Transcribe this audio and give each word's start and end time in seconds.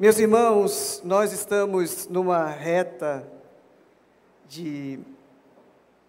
Meus 0.00 0.18
irmãos, 0.18 1.02
nós 1.04 1.30
estamos 1.30 2.08
numa 2.08 2.46
reta 2.46 3.30
de 4.48 4.98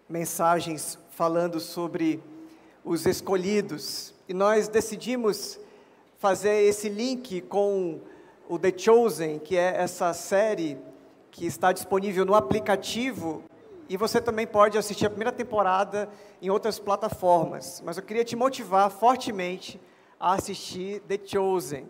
mensagens 0.08 0.98
falando 1.10 1.60
sobre 1.60 2.18
os 2.82 3.04
escolhidos 3.04 4.14
e 4.26 4.32
nós 4.32 4.66
decidimos 4.66 5.60
fazer 6.18 6.62
esse 6.62 6.88
link 6.88 7.42
com 7.42 8.00
o 8.48 8.58
The 8.58 8.72
Chosen, 8.74 9.38
que 9.38 9.58
é 9.58 9.76
essa 9.76 10.14
série 10.14 10.78
que 11.30 11.44
está 11.44 11.70
disponível 11.70 12.24
no 12.24 12.34
aplicativo 12.34 13.42
e 13.90 13.98
você 13.98 14.22
também 14.22 14.46
pode 14.46 14.78
assistir 14.78 15.04
a 15.04 15.10
primeira 15.10 15.32
temporada 15.32 16.08
em 16.40 16.48
outras 16.48 16.78
plataformas. 16.78 17.82
Mas 17.84 17.98
eu 17.98 18.02
queria 18.02 18.24
te 18.24 18.36
motivar 18.36 18.90
fortemente 18.90 19.78
a 20.18 20.32
assistir 20.32 21.00
The 21.00 21.20
Chosen. 21.22 21.86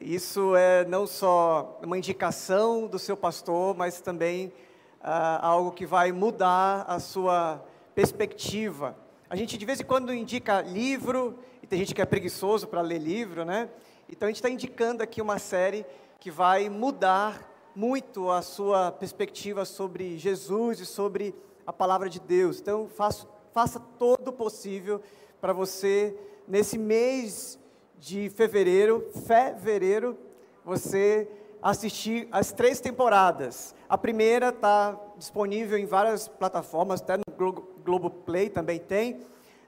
Isso 0.00 0.54
é 0.54 0.84
não 0.84 1.08
só 1.08 1.80
uma 1.82 1.98
indicação 1.98 2.86
do 2.86 3.00
seu 3.00 3.16
pastor, 3.16 3.76
mas 3.76 4.00
também 4.00 4.52
ah, 5.00 5.44
algo 5.44 5.72
que 5.72 5.84
vai 5.84 6.12
mudar 6.12 6.84
a 6.86 7.00
sua 7.00 7.64
perspectiva. 7.96 8.96
A 9.28 9.34
gente 9.34 9.58
de 9.58 9.66
vez 9.66 9.80
em 9.80 9.84
quando 9.84 10.14
indica 10.14 10.60
livro, 10.60 11.36
e 11.60 11.66
tem 11.66 11.80
gente 11.80 11.96
que 11.96 12.00
é 12.00 12.04
preguiçoso 12.04 12.68
para 12.68 12.80
ler 12.80 12.98
livro, 12.98 13.44
né? 13.44 13.68
Então 14.08 14.26
a 14.26 14.30
gente 14.30 14.36
está 14.36 14.48
indicando 14.48 15.02
aqui 15.02 15.20
uma 15.20 15.40
série 15.40 15.84
que 16.20 16.30
vai 16.30 16.68
mudar 16.68 17.50
muito 17.74 18.30
a 18.30 18.40
sua 18.40 18.92
perspectiva 18.92 19.64
sobre 19.64 20.16
Jesus 20.16 20.78
e 20.78 20.86
sobre 20.86 21.34
a 21.66 21.72
palavra 21.72 22.08
de 22.08 22.20
Deus. 22.20 22.60
Então 22.60 22.88
faça, 22.88 23.26
faça 23.52 23.80
todo 23.98 24.28
o 24.28 24.32
possível 24.32 25.02
para 25.40 25.52
você, 25.52 26.16
nesse 26.46 26.78
mês 26.78 27.58
de 27.98 28.30
fevereiro, 28.30 29.10
fevereiro, 29.26 30.16
você 30.64 31.28
assistir 31.60 32.28
as 32.30 32.52
três 32.52 32.80
temporadas. 32.80 33.74
A 33.88 33.98
primeira 33.98 34.50
está 34.50 34.98
disponível 35.16 35.76
em 35.76 35.86
várias 35.86 36.28
plataformas, 36.28 37.00
até 37.00 37.16
no 37.16 37.52
Globo 37.84 38.10
Play 38.10 38.48
também 38.48 38.78
tem. 38.78 39.20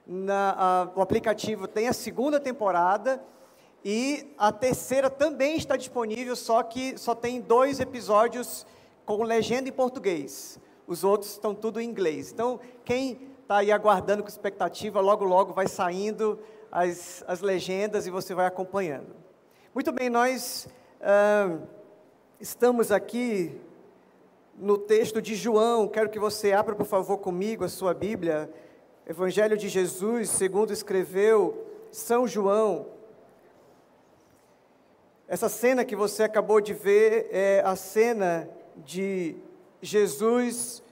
Na, 0.06 0.54
a, 0.56 0.98
o 0.98 1.02
aplicativo 1.02 1.66
tem 1.66 1.88
a 1.88 1.92
segunda 1.92 2.38
temporada 2.38 3.22
e 3.84 4.32
a 4.38 4.52
terceira 4.52 5.10
também 5.10 5.56
está 5.56 5.76
disponível, 5.76 6.36
só 6.36 6.62
que 6.62 6.96
só 6.98 7.14
tem 7.14 7.40
dois 7.40 7.80
episódios 7.80 8.66
com 9.04 9.22
legenda 9.22 9.68
em 9.68 9.72
português. 9.72 10.58
Os 10.86 11.02
outros 11.02 11.32
estão 11.32 11.54
tudo 11.54 11.80
em 11.80 11.88
inglês. 11.88 12.32
Então, 12.32 12.60
quem 12.84 13.28
está 13.42 13.58
aí 13.58 13.72
aguardando 13.72 14.22
com 14.22 14.28
expectativa, 14.28 15.00
logo 15.00 15.24
logo 15.24 15.52
vai 15.52 15.66
saindo 15.66 16.38
as, 16.70 17.24
as 17.26 17.40
legendas 17.40 18.06
e 18.06 18.10
você 18.10 18.34
vai 18.34 18.46
acompanhando. 18.46 19.14
Muito 19.74 19.90
bem, 19.92 20.08
nós 20.08 20.68
ah, 21.00 21.58
estamos 22.40 22.92
aqui 22.92 23.58
no 24.56 24.78
texto 24.78 25.20
de 25.20 25.34
João. 25.34 25.88
Quero 25.88 26.10
que 26.10 26.18
você 26.18 26.52
abra, 26.52 26.74
por 26.74 26.86
favor, 26.86 27.18
comigo 27.18 27.64
a 27.64 27.68
sua 27.68 27.92
Bíblia. 27.92 28.50
Evangelho 29.06 29.56
de 29.56 29.68
Jesus, 29.68 30.30
segundo 30.30 30.72
escreveu 30.72 31.66
São 31.90 32.26
João. 32.26 32.86
Essa 35.26 35.48
cena 35.48 35.84
que 35.84 35.96
você 35.96 36.24
acabou 36.24 36.60
de 36.60 36.74
ver 36.74 37.28
é 37.30 37.62
a 37.64 37.76
cena 37.76 38.48
de 38.76 39.36
Jesus 39.80 40.82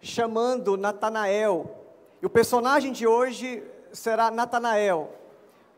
chamando 0.00 0.76
Natanael. 0.76 1.84
E 2.22 2.26
o 2.26 2.30
personagem 2.30 2.92
de 2.92 3.06
hoje 3.06 3.62
será 3.92 4.30
Natanael 4.30 5.10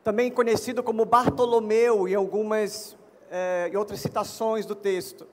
também 0.03 0.31
conhecido 0.31 0.83
como 0.83 1.05
Bartolomeu 1.05 2.09
em 2.09 2.15
algumas 2.15 2.97
é, 3.31 3.71
em 3.73 3.77
outras 3.77 4.01
citações 4.01 4.67
do 4.67 4.75
texto. 4.75 5.27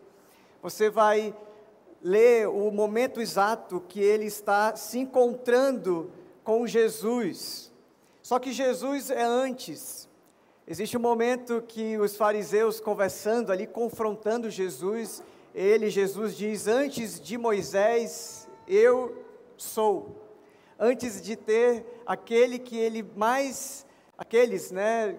Você 0.61 0.89
vai 0.89 1.35
ler 2.01 2.47
o 2.47 2.71
momento 2.71 3.21
exato 3.21 3.83
que 3.87 3.99
ele 3.99 4.25
está 4.25 4.75
se 4.75 4.99
encontrando 4.99 6.11
com 6.43 6.67
Jesus. 6.67 7.71
Só 8.21 8.39
que 8.39 8.51
Jesus 8.51 9.09
é 9.09 9.23
antes. 9.23 10.09
Existe 10.67 10.97
um 10.97 11.01
momento 11.01 11.63
que 11.67 11.97
os 11.97 12.15
fariseus 12.15 12.79
conversando 12.79 13.51
ali, 13.51 13.67
confrontando 13.67 14.49
Jesus, 14.49 15.23
ele, 15.53 15.89
Jesus 15.89 16.35
diz: 16.35 16.67
Antes 16.67 17.19
de 17.19 17.37
Moisés, 17.37 18.47
eu 18.67 19.23
sou. 19.55 20.23
Antes 20.77 21.21
de 21.21 21.35
ter 21.35 21.85
aquele 22.05 22.59
que 22.59 22.77
ele 22.77 23.03
mais 23.15 23.85
aqueles 24.17 24.71
né, 24.71 25.17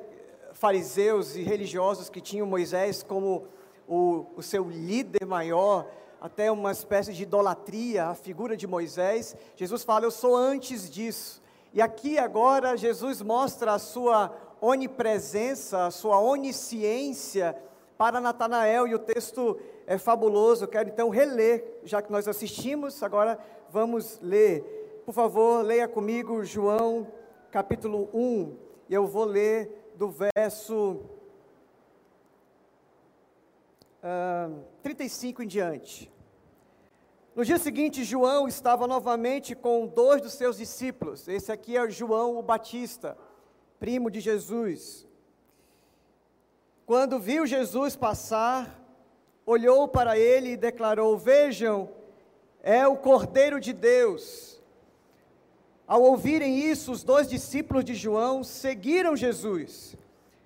fariseus 0.52 1.36
e 1.36 1.42
religiosos 1.42 2.08
que 2.08 2.20
tinham 2.20 2.46
Moisés 2.46 3.02
como 3.02 3.46
o, 3.86 4.26
o 4.36 4.42
seu 4.42 4.68
líder 4.68 5.26
maior, 5.26 5.86
até 6.20 6.50
uma 6.50 6.72
espécie 6.72 7.12
de 7.12 7.22
idolatria, 7.22 8.06
a 8.06 8.14
figura 8.14 8.56
de 8.56 8.66
Moisés, 8.66 9.36
Jesus 9.54 9.84
fala: 9.84 10.06
Eu 10.06 10.10
sou 10.10 10.34
antes 10.34 10.90
disso. 10.90 11.42
E 11.72 11.82
aqui 11.82 12.18
agora 12.18 12.76
Jesus 12.76 13.20
mostra 13.20 13.74
a 13.74 13.78
sua 13.78 14.34
onipresença, 14.60 15.86
a 15.86 15.90
sua 15.90 16.18
onisciência 16.18 17.56
para 17.98 18.20
Natanael, 18.20 18.88
e 18.88 18.94
o 18.94 18.98
texto 18.98 19.58
é 19.86 19.98
fabuloso. 19.98 20.64
Eu 20.64 20.68
quero 20.68 20.88
então 20.88 21.10
reler, 21.10 21.80
já 21.84 22.00
que 22.00 22.10
nós 22.10 22.26
assistimos, 22.26 23.02
agora 23.02 23.38
vamos 23.70 24.18
ler. 24.22 25.02
Por 25.04 25.12
favor, 25.12 25.62
leia 25.62 25.86
comigo 25.86 26.42
João 26.44 27.06
capítulo 27.52 28.10
1, 28.12 28.18
e 28.18 28.65
eu 28.94 29.06
vou 29.06 29.24
ler 29.24 29.92
do 29.96 30.08
verso 30.10 31.00
uh, 34.02 34.64
35 34.82 35.42
em 35.42 35.46
diante. 35.46 36.12
No 37.34 37.44
dia 37.44 37.58
seguinte, 37.58 38.04
João 38.04 38.48
estava 38.48 38.86
novamente 38.86 39.54
com 39.54 39.86
dois 39.86 40.22
dos 40.22 40.32
seus 40.32 40.56
discípulos. 40.56 41.28
Esse 41.28 41.52
aqui 41.52 41.76
é 41.76 41.90
João 41.90 42.38
o 42.38 42.42
Batista, 42.42 43.16
primo 43.78 44.10
de 44.10 44.20
Jesus. 44.20 45.06
Quando 46.86 47.18
viu 47.18 47.46
Jesus 47.46 47.96
passar, 47.96 48.82
olhou 49.44 49.88
para 49.88 50.18
ele 50.18 50.52
e 50.52 50.56
declarou: 50.56 51.18
Vejam, 51.18 51.90
é 52.62 52.86
o 52.86 52.96
Cordeiro 52.96 53.60
de 53.60 53.72
Deus 53.72 54.55
ao 55.86 56.02
ouvirem 56.02 56.58
isso, 56.58 56.90
os 56.90 57.04
dois 57.04 57.28
discípulos 57.28 57.84
de 57.84 57.94
João 57.94 58.42
seguiram 58.42 59.14
Jesus. 59.14 59.96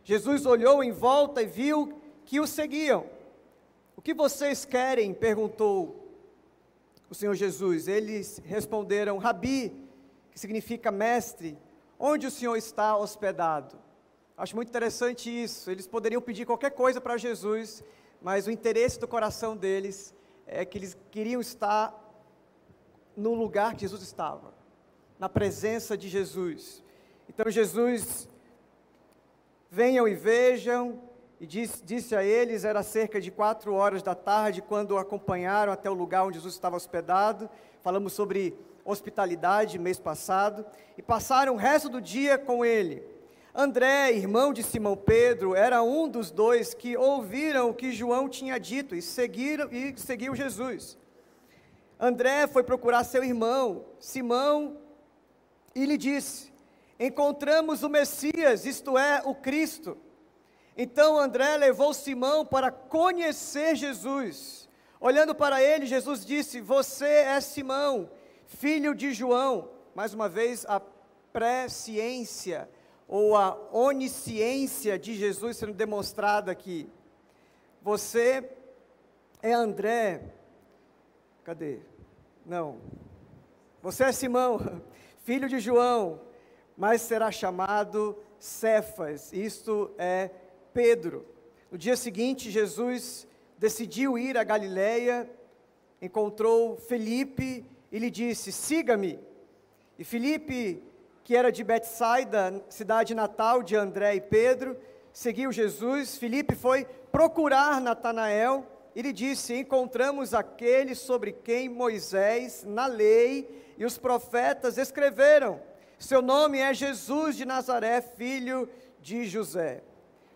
Jesus 0.05 0.45
olhou 0.45 0.85
em 0.85 0.93
volta 0.93 1.41
e 1.41 1.47
viu 1.47 1.99
que 2.27 2.39
o 2.39 2.47
seguiam. 2.47 3.07
O 3.97 4.03
que 4.03 4.13
vocês 4.13 4.67
querem? 4.67 5.15
perguntou 5.15 5.97
o 7.09 7.15
Senhor 7.15 7.35
Jesus. 7.35 7.89
Eles 7.89 8.43
responderam: 8.45 9.17
Rabi, 9.17 9.73
que 10.31 10.39
significa 10.39 10.91
mestre, 10.91 11.57
onde 11.99 12.27
o 12.27 12.31
Senhor 12.31 12.57
está 12.57 12.95
hospedado? 12.99 13.79
Acho 14.37 14.55
muito 14.55 14.69
interessante 14.69 15.31
isso. 15.31 15.71
Eles 15.71 15.87
poderiam 15.87 16.21
pedir 16.21 16.45
qualquer 16.45 16.73
coisa 16.73 17.01
para 17.01 17.17
Jesus, 17.17 17.83
mas 18.21 18.47
o 18.47 18.51
interesse 18.51 19.01
do 19.01 19.09
coração 19.09 19.57
deles 19.57 20.15
é 20.47 20.67
que 20.67 20.77
eles 20.77 20.99
queriam 21.11 21.41
estar 21.41 21.99
no 23.17 23.33
lugar 23.33 23.75
que 23.75 23.81
Jesus 23.83 24.03
estava 24.03 24.60
na 25.21 25.29
presença 25.29 25.99
de 25.99 26.09
Jesus. 26.09 26.83
Então 27.29 27.51
Jesus, 27.51 28.27
venham 29.71 30.09
e 30.09 30.15
vejam, 30.15 30.99
e 31.39 31.47
disse, 31.47 31.85
disse 31.85 32.17
a 32.17 32.25
eles, 32.25 32.65
era 32.65 32.83
cerca 32.83 33.21
de 33.21 33.31
quatro 33.31 33.75
horas 33.75 34.03
da 34.03 34.15
tarde, 34.15 34.63
quando 34.63 34.93
o 34.93 34.99
acompanharam 34.99 35.75
até 35.75 35.91
o 35.91 35.95
lugar 35.95 36.25
onde 36.25 36.39
Jesus 36.39 36.55
estava 36.55 36.75
hospedado. 36.75 37.51
Falamos 37.83 38.15
sobre 38.15 38.57
hospitalidade 38.83 39.79
mês 39.79 40.01
passado, 40.01 40.65
e 40.97 41.03
passaram 41.03 41.53
o 41.53 41.59
resto 41.59 41.91
do 41.91 42.01
dia 42.01 42.39
com 42.39 42.65
ele. 42.65 43.05
André, 43.55 44.13
irmão 44.13 44.55
de 44.55 44.63
Simão 44.63 44.97
Pedro, 44.97 45.55
era 45.55 45.83
um 45.83 46.09
dos 46.09 46.31
dois 46.31 46.73
que 46.73 46.97
ouviram 46.97 47.69
o 47.69 47.75
que 47.75 47.93
João 47.93 48.27
tinha 48.27 48.59
dito 48.59 48.95
e 48.95 49.03
seguiram 49.03 49.69
e 49.71 49.95
seguiu 49.99 50.35
Jesus. 50.35 50.97
André 51.99 52.47
foi 52.47 52.63
procurar 52.63 53.05
seu 53.05 53.23
irmão, 53.23 53.85
Simão, 53.99 54.79
e 55.75 55.85
lhe 55.87 55.97
disse: 55.97 56.53
Encontramos 56.99 57.83
o 57.83 57.89
Messias, 57.89 58.65
isto 58.65 58.99
é, 58.99 59.23
o 59.25 59.35
Cristo. 59.35 59.97
Então 60.77 61.19
André 61.19 61.57
levou 61.57 61.93
Simão 61.93 62.45
para 62.45 62.71
conhecer 62.71 63.75
Jesus. 63.75 64.69
Olhando 65.01 65.35
para 65.35 65.63
ele, 65.63 65.87
Jesus 65.87 66.25
disse: 66.25 66.61
Você 66.61 67.07
é 67.07 67.41
Simão, 67.41 68.11
filho 68.47 68.95
de 68.95 69.13
João. 69.13 69.71
Mais 69.95 70.15
uma 70.15 70.29
vez, 70.29 70.65
a 70.67 70.81
presciência 71.33 72.69
ou 73.09 73.37
a 73.37 73.57
onisciência 73.73 74.99
de 74.99 75.15
Jesus 75.15 75.57
sendo 75.57 75.73
demonstrada 75.73 76.53
aqui. 76.53 76.89
Você 77.83 78.51
é 79.43 79.53
André. 79.53 80.35
Cadê? 81.43 81.81
Não. 82.45 82.79
Você 83.83 84.05
é 84.05 84.13
Simão, 84.13 84.83
filho 85.21 85.49
de 85.49 85.61
João, 85.61 86.21
mas 86.77 87.03
será 87.03 87.31
chamado 87.31 88.17
Cefas, 88.39 89.33
isto 89.33 89.91
é 89.99 90.31
Pedro. 90.73 91.27
No 91.71 91.77
dia 91.77 91.97
seguinte, 91.97 92.51
Jesus 92.51 93.27
decidiu 93.59 94.19
ir 94.19 94.37
a 94.37 94.45
Galiléia, 94.45 95.31
encontrou 96.01 96.77
Felipe 96.77 97.65
e 97.93 97.99
lhe 97.99 98.11
disse: 98.11 98.51
Siga-me. 98.51 99.19
E 99.99 100.05
Felipe, 100.05 100.83
que 101.23 101.37
era 101.37 101.53
de 101.53 101.63
Betsaida, 101.63 102.65
cidade 102.71 103.15
natal 103.15 103.63
de 103.63 103.77
André 103.77 104.15
e 104.15 104.21
Pedro, 104.21 104.77
seguiu 105.13 105.53
Jesus. 105.53 106.17
Felipe 106.17 106.55
foi 106.55 106.87
procurar 107.13 107.81
Natanael 107.81 108.67
e 108.95 109.03
lhe 109.03 109.13
disse: 109.13 109.55
Encontramos 109.55 110.35
aquele 110.35 110.95
sobre 110.95 111.33
quem 111.33 111.69
Moisés, 111.69 112.65
na 112.65 112.87
lei 112.87 113.75
e 113.79 113.85
os 113.85 113.99
profetas 113.99 114.79
escreveram. 114.79 115.61
Seu 115.99 116.23
nome 116.23 116.59
é 116.59 116.73
Jesus 116.73 117.37
de 117.37 117.45
Nazaré, 117.45 118.01
filho 118.01 118.69
de 119.01 119.27
José. 119.27 119.83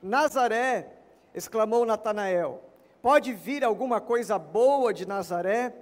Nazaré, 0.02 0.88
exclamou 1.34 1.86
Natanael, 1.86 2.62
pode 3.00 3.32
vir 3.32 3.64
alguma 3.64 4.00
coisa 4.00 4.38
boa 4.38 4.92
de 4.92 5.06
Nazaré? 5.06 5.74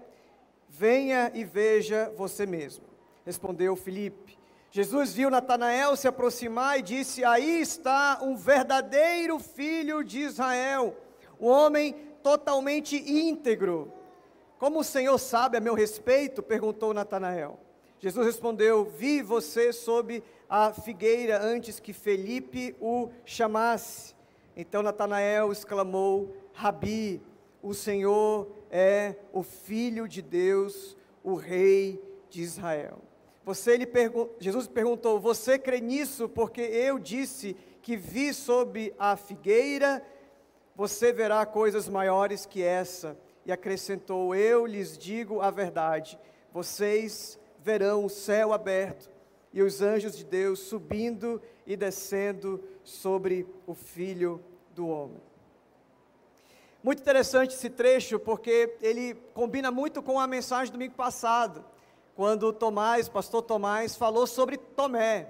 Venha 0.68 1.30
e 1.34 1.44
veja 1.44 2.12
você 2.16 2.46
mesmo. 2.46 2.84
Respondeu 3.26 3.76
Filipe. 3.76 4.38
Jesus 4.70 5.12
viu 5.12 5.28
Natanael 5.28 5.94
se 5.96 6.08
aproximar 6.08 6.78
e 6.78 6.82
disse: 6.82 7.24
Aí 7.24 7.60
está 7.60 8.20
um 8.22 8.36
verdadeiro 8.36 9.38
filho 9.38 10.02
de 10.02 10.20
Israel, 10.20 10.96
um 11.38 11.46
homem 11.46 11.94
totalmente 12.22 12.96
íntegro. 12.96 13.92
Como 14.58 14.80
o 14.80 14.84
Senhor 14.84 15.18
sabe 15.18 15.56
a 15.56 15.60
meu 15.60 15.74
respeito? 15.74 16.42
perguntou 16.42 16.94
Natanael. 16.94 17.58
Jesus 17.98 18.26
respondeu: 18.26 18.84
Vi 18.84 19.22
você 19.22 19.72
sob 19.72 20.22
a 20.48 20.72
figueira 20.72 21.40
antes 21.42 21.78
que 21.78 21.92
Felipe 21.92 22.74
o 22.80 23.08
chamasse. 23.24 24.14
Então 24.56 24.82
Natanael 24.82 25.52
exclamou: 25.52 26.34
Rabi, 26.52 27.20
o 27.62 27.72
Senhor 27.72 28.48
é 28.70 29.14
o 29.32 29.42
Filho 29.42 30.08
de 30.08 30.20
Deus, 30.20 30.96
o 31.22 31.34
Rei 31.34 32.02
de 32.28 32.42
Israel. 32.42 32.98
Você 33.44 33.76
lhe 33.76 33.86
pergun 33.86 34.28
Jesus 34.38 34.66
perguntou: 34.66 35.18
Você 35.20 35.58
crê 35.58 35.80
nisso 35.80 36.28
porque 36.28 36.60
eu 36.60 36.98
disse 36.98 37.56
que 37.80 37.96
vi 37.96 38.32
sob 38.32 38.94
a 38.98 39.16
figueira? 39.16 40.04
Você 40.74 41.12
verá 41.12 41.44
coisas 41.44 41.88
maiores 41.88 42.46
que 42.46 42.62
essa. 42.62 43.16
E 43.44 43.52
acrescentou: 43.52 44.34
Eu 44.34 44.66
lhes 44.66 44.96
digo 44.96 45.40
a 45.40 45.50
verdade. 45.50 46.18
Vocês 46.52 47.38
verão 47.58 48.04
o 48.04 48.10
céu 48.10 48.52
aberto 48.52 49.10
e 49.52 49.62
os 49.62 49.82
anjos 49.82 50.16
de 50.16 50.24
Deus 50.24 50.60
subindo 50.60 51.40
e 51.66 51.76
descendo 51.76 52.62
sobre 52.82 53.46
o 53.66 53.74
Filho 53.74 54.42
do 54.74 54.88
Homem. 54.88 55.20
Muito 56.82 57.00
interessante 57.00 57.54
esse 57.54 57.70
trecho, 57.70 58.18
porque 58.18 58.76
ele 58.82 59.14
combina 59.34 59.70
muito 59.70 60.02
com 60.02 60.18
a 60.18 60.26
mensagem 60.26 60.72
do 60.72 60.72
domingo 60.72 60.94
passado, 60.94 61.64
quando 62.16 62.52
Tomás, 62.52 63.08
pastor 63.08 63.42
Tomás, 63.42 63.94
falou 63.94 64.26
sobre 64.26 64.56
Tomé. 64.56 65.28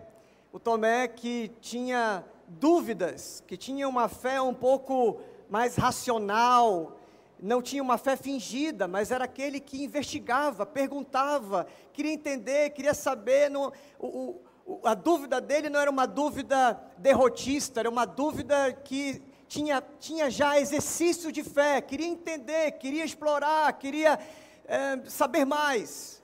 O 0.53 0.59
Tomé 0.59 1.07
que 1.09 1.51
tinha 1.61 2.25
dúvidas, 2.49 3.43
que 3.47 3.57
tinha 3.57 3.89
uma 3.89 4.09
fé 4.09 4.41
um 4.41 4.55
pouco 4.55 5.21
mais 5.49 5.77
racional, 5.77 6.99
não 7.43 7.61
tinha 7.61 7.83
uma 7.83 7.99
fé 7.99 8.17
fingida, 8.17 8.87
mas 8.87 9.11
era 9.11 9.25
aquele 9.25 9.59
que 9.59 9.83
investigava, 9.83 10.65
perguntava, 10.65 11.67
queria 11.93 12.13
entender, 12.13 12.71
queria 12.71 12.95
saber. 12.95 13.51
O, 13.57 14.41
o, 14.65 14.81
a 14.85 14.95
dúvida 14.95 15.41
dele 15.41 15.69
não 15.69 15.81
era 15.81 15.91
uma 15.91 16.07
dúvida 16.07 16.81
derrotista, 16.99 17.81
era 17.81 17.91
uma 17.91 18.05
dúvida 18.05 18.73
que 18.73 19.21
tinha, 19.49 19.83
tinha 19.99 20.31
já 20.31 20.59
exercício 20.59 21.33
de 21.33 21.43
fé, 21.43 21.81
queria 21.81 22.07
entender, 22.07 22.71
queria 22.73 23.05
explorar, 23.05 23.73
queria 23.75 24.19
é, 24.65 25.01
saber 25.07 25.45
mais, 25.45 26.23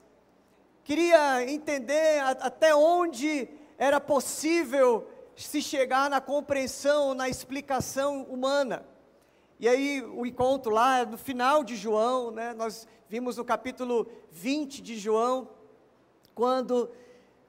queria 0.83 1.43
entender 1.47 2.19
a, 2.21 2.29
até 2.31 2.73
onde 2.73 3.47
era 3.77 3.99
possível 3.99 5.07
se 5.35 5.61
chegar 5.61 6.09
na 6.09 6.19
compreensão, 6.19 7.13
na 7.13 7.29
explicação 7.29 8.23
humana. 8.23 8.85
E 9.59 9.67
aí 9.67 10.01
o 10.01 10.25
encontro 10.25 10.71
lá 10.71 11.05
no 11.05 11.17
final 11.17 11.65
de 11.65 11.75
João, 11.75 12.31
né, 12.31 12.53
nós 12.53 12.87
vimos 13.09 13.35
no 13.35 13.43
capítulo 13.43 14.09
20 14.31 14.81
de 14.81 14.97
João, 14.97 15.49
quando 16.33 16.89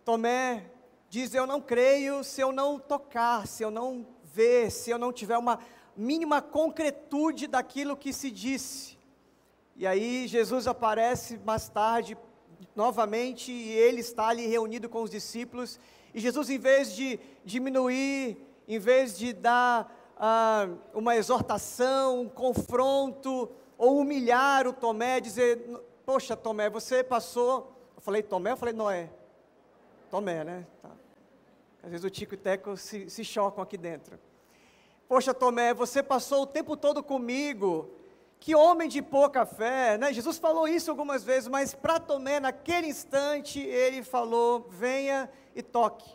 Tomé 0.04 0.72
diz: 1.08 1.32
Eu 1.34 1.46
não 1.46 1.60
creio 1.60 2.24
se 2.24 2.40
eu 2.40 2.50
não 2.50 2.80
tocar, 2.80 3.46
se 3.46 3.62
eu 3.62 3.70
não 3.70 4.04
ver, 4.24 4.72
se 4.72 4.90
eu 4.90 4.98
não 4.98 5.12
tiver 5.12 5.38
uma 5.38 5.60
mínima 5.96 6.42
concretude 6.42 7.46
daquilo 7.46 7.96
que 7.96 8.12
se 8.12 8.28
disse. 8.28 8.98
E 9.76 9.86
aí 9.86 10.26
Jesus 10.26 10.66
aparece 10.66 11.38
mais 11.38 11.68
tarde, 11.68 12.18
novamente, 12.74 13.52
e 13.52 13.70
ele 13.70 14.00
está 14.00 14.26
ali 14.26 14.48
reunido 14.48 14.88
com 14.88 15.00
os 15.02 15.10
discípulos. 15.10 15.78
E 16.12 16.18
Jesus, 16.18 16.50
em 16.50 16.58
vez 16.58 16.92
de 16.92 17.20
diminuir, 17.44 18.36
em 18.66 18.80
vez 18.80 19.16
de 19.16 19.32
dar 19.32 19.99
ah, 20.22 20.68
uma 20.92 21.16
exortação, 21.16 22.20
um 22.20 22.28
confronto, 22.28 23.50
ou 23.78 23.98
humilhar 23.98 24.66
o 24.66 24.72
Tomé, 24.74 25.18
dizer: 25.18 25.58
Poxa, 26.04 26.36
Tomé, 26.36 26.68
você 26.68 27.02
passou. 27.02 27.74
Eu 27.96 28.02
falei 28.02 28.22
Tomé, 28.22 28.52
eu 28.52 28.56
falei 28.58 28.74
Noé. 28.74 29.08
Tomé, 30.10 30.44
né? 30.44 30.66
Tá. 30.82 30.90
Às 31.82 31.90
vezes 31.90 32.04
o 32.04 32.10
Tico 32.10 32.34
e 32.34 32.36
o 32.36 32.38
Teco 32.38 32.76
se, 32.76 33.08
se 33.08 33.24
chocam 33.24 33.64
aqui 33.64 33.78
dentro. 33.78 34.18
Poxa, 35.08 35.32
Tomé, 35.32 35.72
você 35.72 36.02
passou 36.02 36.42
o 36.42 36.46
tempo 36.46 36.76
todo 36.76 37.02
comigo. 37.02 37.90
Que 38.38 38.54
homem 38.54 38.90
de 38.90 39.00
pouca 39.00 39.46
fé, 39.46 39.96
né? 39.96 40.12
Jesus 40.12 40.36
falou 40.36 40.68
isso 40.68 40.90
algumas 40.90 41.24
vezes, 41.24 41.48
mas 41.48 41.74
para 41.74 41.98
Tomé, 41.98 42.38
naquele 42.40 42.88
instante, 42.88 43.58
ele 43.58 44.02
falou: 44.02 44.66
venha 44.68 45.30
e 45.54 45.62
toque. 45.62 46.14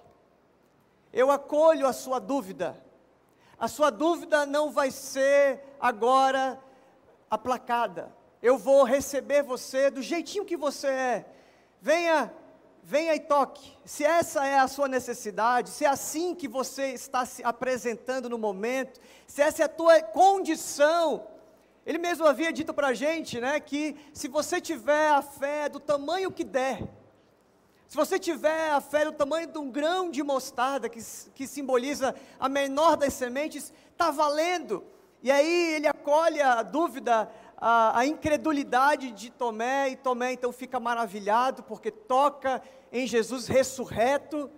Eu 1.11 1.31
acolho 1.31 1.87
a 1.87 1.93
sua 1.93 2.19
dúvida. 2.19 2.84
A 3.59 3.67
sua 3.67 3.89
dúvida 3.89 4.45
não 4.45 4.71
vai 4.71 4.91
ser 4.91 5.61
agora 5.79 6.59
aplacada. 7.29 8.13
Eu 8.41 8.57
vou 8.57 8.83
receber 8.83 9.43
você 9.43 9.89
do 9.89 10.01
jeitinho 10.01 10.45
que 10.45 10.57
você 10.57 10.87
é. 10.87 11.25
Venha 11.81 12.33
venha 12.87 13.15
e 13.15 13.19
toque. 13.19 13.75
Se 13.83 14.03
essa 14.03 14.45
é 14.45 14.59
a 14.59 14.67
sua 14.67 14.87
necessidade, 14.87 15.71
se 15.71 15.85
é 15.85 15.87
assim 15.87 16.35
que 16.35 16.47
você 16.47 16.89
está 16.89 17.25
se 17.25 17.43
apresentando 17.43 18.29
no 18.29 18.37
momento, 18.37 19.01
se 19.25 19.41
essa 19.41 19.63
é 19.63 19.65
a 19.65 19.69
tua 19.69 19.99
condição, 20.03 21.25
ele 21.83 21.97
mesmo 21.97 22.27
havia 22.27 22.53
dito 22.53 22.75
para 22.75 22.89
a 22.89 22.93
gente, 22.93 23.41
né, 23.41 23.59
que 23.59 23.95
se 24.13 24.27
você 24.27 24.61
tiver 24.61 25.09
a 25.09 25.23
fé 25.23 25.67
do 25.67 25.79
tamanho 25.79 26.31
que 26.31 26.43
der, 26.43 26.83
se 27.87 27.95
você 27.95 28.17
tiver 28.17 28.71
a 28.71 28.81
fé 28.81 29.05
do 29.05 29.11
tamanho 29.11 29.47
de 29.47 29.57
um 29.57 29.69
grão 29.69 30.09
de 30.09 30.23
mostarda, 30.23 30.89
que, 30.89 30.99
que 31.33 31.47
simboliza 31.47 32.15
a 32.39 32.49
menor 32.49 32.97
das 32.97 33.13
sementes, 33.13 33.71
está 33.91 34.11
valendo. 34.11 34.83
E 35.21 35.31
aí 35.31 35.73
ele 35.73 35.87
acolhe 35.87 36.41
a 36.41 36.61
dúvida, 36.63 37.31
a, 37.57 37.99
a 37.99 38.05
incredulidade 38.05 39.11
de 39.11 39.29
Tomé, 39.29 39.89
e 39.89 39.95
Tomé 39.95 40.33
então 40.33 40.51
fica 40.51 40.79
maravilhado, 40.79 41.63
porque 41.63 41.91
toca 41.91 42.61
em 42.91 43.07
Jesus 43.07 43.47
ressurreto. 43.47 44.49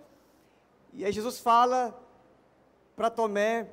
E 0.92 1.04
aí 1.04 1.12
Jesus 1.12 1.38
fala 1.38 1.98
para 2.96 3.10
Tomé 3.10 3.68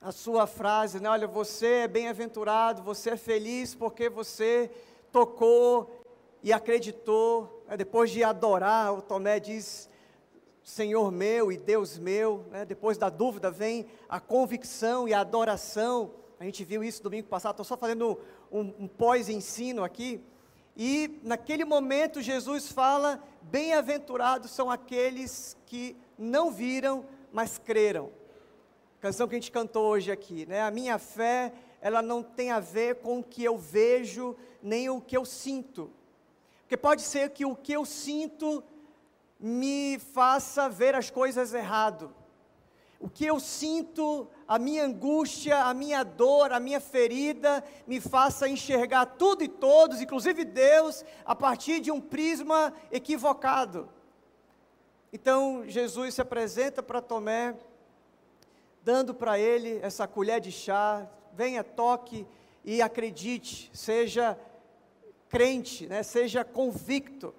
a 0.00 0.12
sua 0.12 0.46
frase, 0.46 1.00
né? 1.00 1.08
Olha, 1.08 1.26
você 1.26 1.66
é 1.66 1.88
bem-aventurado, 1.88 2.82
você 2.82 3.10
é 3.10 3.16
feliz 3.16 3.74
porque 3.74 4.10
você 4.10 4.70
tocou 5.10 6.04
e 6.42 6.52
acreditou. 6.52 7.53
Né? 7.68 7.76
Depois 7.76 8.10
de 8.10 8.22
adorar, 8.22 8.92
o 8.94 9.02
Tomé 9.02 9.40
diz: 9.40 9.88
Senhor 10.62 11.10
meu 11.10 11.52
e 11.52 11.56
Deus 11.56 11.98
meu. 11.98 12.46
Né? 12.50 12.64
Depois 12.64 12.96
da 12.96 13.08
dúvida 13.08 13.50
vem 13.50 13.86
a 14.08 14.20
convicção 14.20 15.06
e 15.08 15.14
a 15.14 15.20
adoração. 15.20 16.12
A 16.38 16.44
gente 16.44 16.64
viu 16.64 16.82
isso 16.82 17.02
domingo 17.02 17.28
passado. 17.28 17.52
Estou 17.52 17.64
só 17.64 17.76
fazendo 17.76 18.18
um, 18.50 18.72
um 18.80 18.88
pós-ensino 18.88 19.84
aqui. 19.84 20.20
E 20.76 21.20
naquele 21.22 21.64
momento 21.64 22.20
Jesus 22.20 22.72
fala: 22.72 23.22
Bem-aventurados 23.42 24.50
são 24.50 24.70
aqueles 24.70 25.56
que 25.66 25.96
não 26.18 26.50
viram, 26.50 27.04
mas 27.32 27.58
creram. 27.58 28.10
Canção 29.00 29.28
que 29.28 29.34
a 29.34 29.38
gente 29.38 29.52
cantou 29.52 29.86
hoje 29.86 30.10
aqui, 30.10 30.46
né? 30.46 30.62
A 30.62 30.70
minha 30.70 30.98
fé, 30.98 31.52
ela 31.80 32.00
não 32.00 32.22
tem 32.22 32.50
a 32.50 32.58
ver 32.58 32.96
com 32.96 33.18
o 33.18 33.22
que 33.22 33.44
eu 33.44 33.58
vejo, 33.58 34.34
nem 34.62 34.88
o 34.88 35.00
que 35.00 35.16
eu 35.16 35.26
sinto. 35.26 35.90
Porque 36.74 36.82
pode 36.82 37.02
ser 37.02 37.30
que 37.30 37.44
o 37.46 37.54
que 37.54 37.72
eu 37.72 37.84
sinto 37.84 38.64
me 39.38 39.96
faça 40.12 40.68
ver 40.68 40.96
as 40.96 41.08
coisas 41.08 41.54
errado 41.54 42.12
o 42.98 43.08
que 43.08 43.26
eu 43.26 43.38
sinto, 43.38 44.26
a 44.48 44.58
minha 44.58 44.82
angústia, 44.82 45.64
a 45.64 45.74
minha 45.74 46.02
dor, 46.02 46.52
a 46.52 46.58
minha 46.58 46.80
ferida, 46.80 47.62
me 47.86 48.00
faça 48.00 48.48
enxergar 48.48 49.04
tudo 49.04 49.44
e 49.44 49.48
todos, 49.48 50.00
inclusive 50.00 50.42
Deus, 50.42 51.04
a 51.22 51.36
partir 51.36 51.80
de 51.80 51.90
um 51.90 52.00
prisma 52.00 52.72
equivocado. 52.90 53.90
Então 55.12 55.64
Jesus 55.66 56.14
se 56.14 56.22
apresenta 56.22 56.82
para 56.82 57.02
Tomé, 57.02 57.54
dando 58.82 59.12
para 59.14 59.38
ele 59.38 59.80
essa 59.82 60.08
colher 60.08 60.40
de 60.40 60.50
chá, 60.50 61.06
venha, 61.34 61.62
toque, 61.62 62.26
e 62.64 62.80
acredite, 62.80 63.70
seja 63.74 64.38
crente, 65.34 65.88
né? 65.88 66.04
seja 66.04 66.44
convicto. 66.44 67.34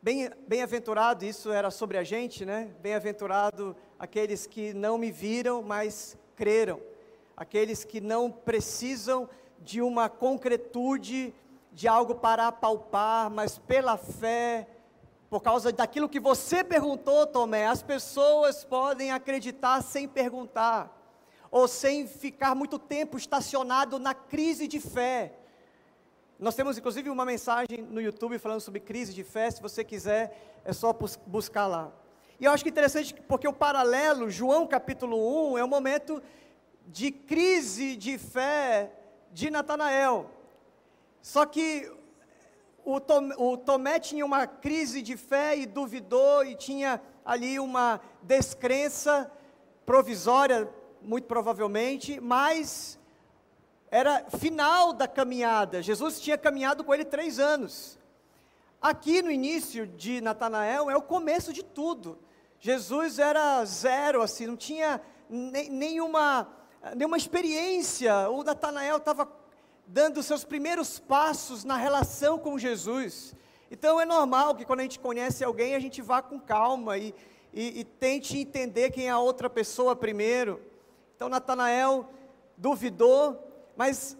Bem, 0.00 0.30
bem-aventurado, 0.46 1.24
isso 1.24 1.50
era 1.50 1.68
sobre 1.68 1.98
a 1.98 2.04
gente, 2.04 2.46
né? 2.46 2.70
Bem-aventurado 2.80 3.74
aqueles 3.98 4.46
que 4.46 4.72
não 4.72 4.96
me 4.96 5.10
viram, 5.10 5.62
mas 5.62 6.16
creram. 6.36 6.80
Aqueles 7.36 7.82
que 7.82 8.00
não 8.00 8.30
precisam 8.30 9.28
de 9.58 9.82
uma 9.82 10.08
concretude, 10.08 11.34
de 11.72 11.88
algo 11.88 12.14
para 12.14 12.46
apalpar, 12.46 13.28
mas 13.30 13.58
pela 13.58 13.96
fé, 13.96 14.68
por 15.28 15.42
causa 15.42 15.72
daquilo 15.72 16.08
que 16.08 16.20
você 16.20 16.62
perguntou, 16.62 17.26
Tomé, 17.26 17.66
as 17.66 17.82
pessoas 17.82 18.62
podem 18.62 19.10
acreditar 19.10 19.82
sem 19.82 20.06
perguntar, 20.06 20.96
ou 21.50 21.66
sem 21.66 22.06
ficar 22.06 22.54
muito 22.54 22.78
tempo 22.78 23.16
estacionado 23.16 23.98
na 23.98 24.14
crise 24.14 24.68
de 24.68 24.78
fé. 24.78 25.40
Nós 26.44 26.54
temos 26.54 26.76
inclusive 26.76 27.08
uma 27.08 27.24
mensagem 27.24 27.80
no 27.88 28.02
YouTube 28.02 28.38
falando 28.38 28.60
sobre 28.60 28.78
crise 28.78 29.14
de 29.14 29.24
fé, 29.24 29.50
se 29.50 29.62
você 29.62 29.82
quiser, 29.82 30.60
é 30.62 30.74
só 30.74 30.94
buscar 31.26 31.66
lá. 31.66 31.90
E 32.38 32.44
eu 32.44 32.52
acho 32.52 32.62
que 32.62 32.68
interessante 32.68 33.14
porque 33.26 33.48
o 33.48 33.52
paralelo, 33.54 34.28
João 34.28 34.66
capítulo 34.66 35.52
1, 35.54 35.56
é 35.56 35.64
um 35.64 35.68
momento 35.68 36.22
de 36.86 37.10
crise 37.10 37.96
de 37.96 38.18
fé 38.18 38.92
de 39.32 39.48
Natanael. 39.48 40.30
Só 41.22 41.46
que 41.46 41.90
o, 42.84 43.00
Tom, 43.00 43.30
o 43.38 43.56
Tomé 43.56 43.98
tinha 43.98 44.26
uma 44.26 44.46
crise 44.46 45.00
de 45.00 45.16
fé 45.16 45.56
e 45.56 45.64
duvidou 45.64 46.44
e 46.44 46.54
tinha 46.54 47.00
ali 47.24 47.58
uma 47.58 48.02
descrença 48.22 49.32
provisória, 49.86 50.68
muito 51.00 51.26
provavelmente, 51.26 52.20
mas 52.20 52.98
era 53.96 54.24
final 54.28 54.92
da 54.92 55.06
caminhada. 55.06 55.80
Jesus 55.80 56.18
tinha 56.20 56.36
caminhado 56.36 56.82
com 56.82 56.92
ele 56.92 57.04
três 57.04 57.38
anos. 57.38 57.96
Aqui 58.82 59.22
no 59.22 59.30
início 59.30 59.86
de 59.86 60.20
Natanael 60.20 60.90
é 60.90 60.96
o 60.96 61.00
começo 61.00 61.52
de 61.52 61.62
tudo. 61.62 62.18
Jesus 62.58 63.20
era 63.20 63.64
zero, 63.64 64.20
assim, 64.20 64.48
não 64.48 64.56
tinha 64.56 65.00
nenhuma, 65.30 66.48
nenhuma 66.96 67.16
experiência. 67.16 68.28
O 68.30 68.42
Natanael 68.42 68.96
estava 68.96 69.30
dando 69.86 70.24
seus 70.24 70.42
primeiros 70.42 70.98
passos 70.98 71.62
na 71.62 71.76
relação 71.76 72.36
com 72.36 72.58
Jesus. 72.58 73.32
Então 73.70 74.00
é 74.00 74.04
normal 74.04 74.56
que 74.56 74.64
quando 74.64 74.80
a 74.80 74.82
gente 74.82 74.98
conhece 74.98 75.44
alguém, 75.44 75.76
a 75.76 75.78
gente 75.78 76.02
vá 76.02 76.20
com 76.20 76.40
calma 76.40 76.98
e, 76.98 77.14
e, 77.52 77.78
e 77.78 77.84
tente 77.84 78.36
entender 78.38 78.90
quem 78.90 79.06
é 79.06 79.10
a 79.10 79.20
outra 79.20 79.48
pessoa 79.48 79.94
primeiro. 79.94 80.60
Então 81.14 81.28
Natanael 81.28 82.08
duvidou, 82.56 83.43
mas 83.76 84.16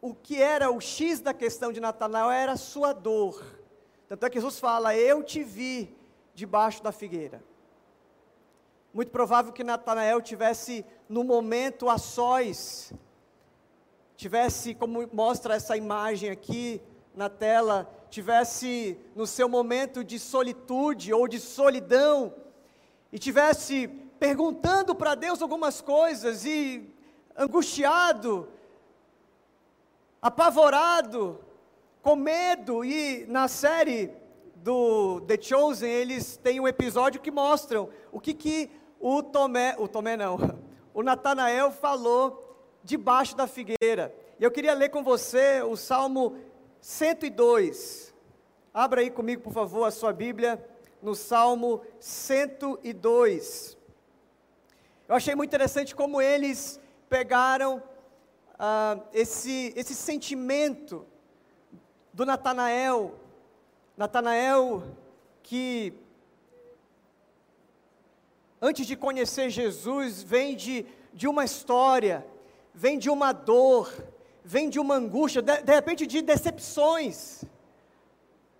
o 0.00 0.14
que 0.14 0.40
era 0.40 0.70
o 0.70 0.80
X 0.80 1.20
da 1.20 1.34
questão 1.34 1.72
de 1.72 1.80
Natanael 1.80 2.30
era 2.30 2.52
a 2.52 2.56
sua 2.56 2.92
dor. 2.92 3.44
Tanto 4.08 4.24
é 4.24 4.30
que 4.30 4.38
Jesus 4.38 4.58
fala: 4.58 4.96
Eu 4.96 5.22
te 5.22 5.42
vi 5.42 5.94
debaixo 6.34 6.82
da 6.82 6.92
figueira. 6.92 7.42
Muito 8.92 9.10
provável 9.10 9.52
que 9.52 9.64
Natanael 9.64 10.22
tivesse 10.22 10.84
no 11.08 11.24
momento 11.24 11.88
a 11.88 11.98
sós, 11.98 12.92
tivesse, 14.16 14.74
como 14.74 15.08
mostra 15.12 15.54
essa 15.54 15.76
imagem 15.76 16.30
aqui 16.30 16.80
na 17.14 17.28
tela, 17.28 17.90
tivesse 18.08 18.98
no 19.14 19.26
seu 19.26 19.48
momento 19.48 20.04
de 20.04 20.18
solitude 20.18 21.12
ou 21.12 21.26
de 21.26 21.40
solidão, 21.40 22.34
e 23.12 23.18
tivesse 23.18 23.88
perguntando 24.18 24.94
para 24.94 25.14
Deus 25.14 25.42
algumas 25.42 25.80
coisas 25.80 26.44
e 26.44 26.90
angustiado, 27.36 28.48
apavorado, 30.26 31.38
com 32.02 32.16
medo, 32.16 32.84
e 32.84 33.24
na 33.28 33.46
série 33.46 34.10
do 34.56 35.20
The 35.20 35.40
Chosen, 35.40 35.88
eles 35.88 36.36
têm 36.36 36.58
um 36.58 36.66
episódio 36.66 37.20
que 37.20 37.30
mostram 37.30 37.88
o 38.10 38.18
que, 38.18 38.34
que 38.34 38.68
o 38.98 39.22
Tomé, 39.22 39.76
o 39.78 39.86
Tomé 39.86 40.16
não, 40.16 40.36
o 40.92 41.00
Natanael 41.04 41.70
falou 41.70 42.58
debaixo 42.82 43.36
da 43.36 43.46
figueira. 43.46 44.12
E 44.36 44.42
eu 44.42 44.50
queria 44.50 44.74
ler 44.74 44.88
com 44.88 45.04
você 45.04 45.62
o 45.62 45.76
Salmo 45.76 46.36
102. 46.80 48.12
Abra 48.74 49.02
aí 49.02 49.10
comigo, 49.10 49.42
por 49.42 49.52
favor, 49.52 49.84
a 49.84 49.92
sua 49.92 50.12
Bíblia 50.12 50.60
no 51.00 51.14
Salmo 51.14 51.82
102. 52.00 53.78
Eu 55.08 55.14
achei 55.14 55.36
muito 55.36 55.50
interessante 55.50 55.94
como 55.94 56.20
eles 56.20 56.80
pegaram 57.08 57.80
ah, 58.58 58.98
esse, 59.12 59.72
esse 59.76 59.94
sentimento 59.94 61.06
do 62.12 62.24
Natanael, 62.24 63.14
Natanael 63.96 64.82
que 65.42 65.92
antes 68.60 68.86
de 68.86 68.96
conhecer 68.96 69.50
Jesus 69.50 70.22
vem 70.22 70.56
de, 70.56 70.86
de 71.12 71.28
uma 71.28 71.44
história, 71.44 72.26
vem 72.74 72.98
de 72.98 73.10
uma 73.10 73.32
dor, 73.32 73.92
vem 74.42 74.68
de 74.68 74.78
uma 74.78 74.94
angústia, 74.94 75.42
de, 75.42 75.62
de 75.62 75.72
repente 75.74 76.06
de 76.06 76.22
decepções. 76.22 77.44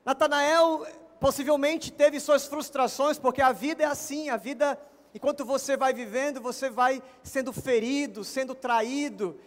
Natanael 0.05 0.87
possivelmente 1.19 1.91
teve 1.91 2.21
suas 2.21 2.47
frustrações, 2.47 3.19
porque 3.19 3.41
a 3.41 3.53
vida 3.53 3.83
é 3.83 3.87
assim, 3.87 4.29
a 4.29 4.37
vida, 4.37 4.79
enquanto 5.15 5.45
você 5.45 5.77
vai 5.77 5.93
vivendo, 5.93 6.41
você 6.41 6.69
vai 6.69 7.03
sendo 7.23 7.53
ferido, 7.53 8.23
sendo 8.23 8.55
traído, 8.55 9.39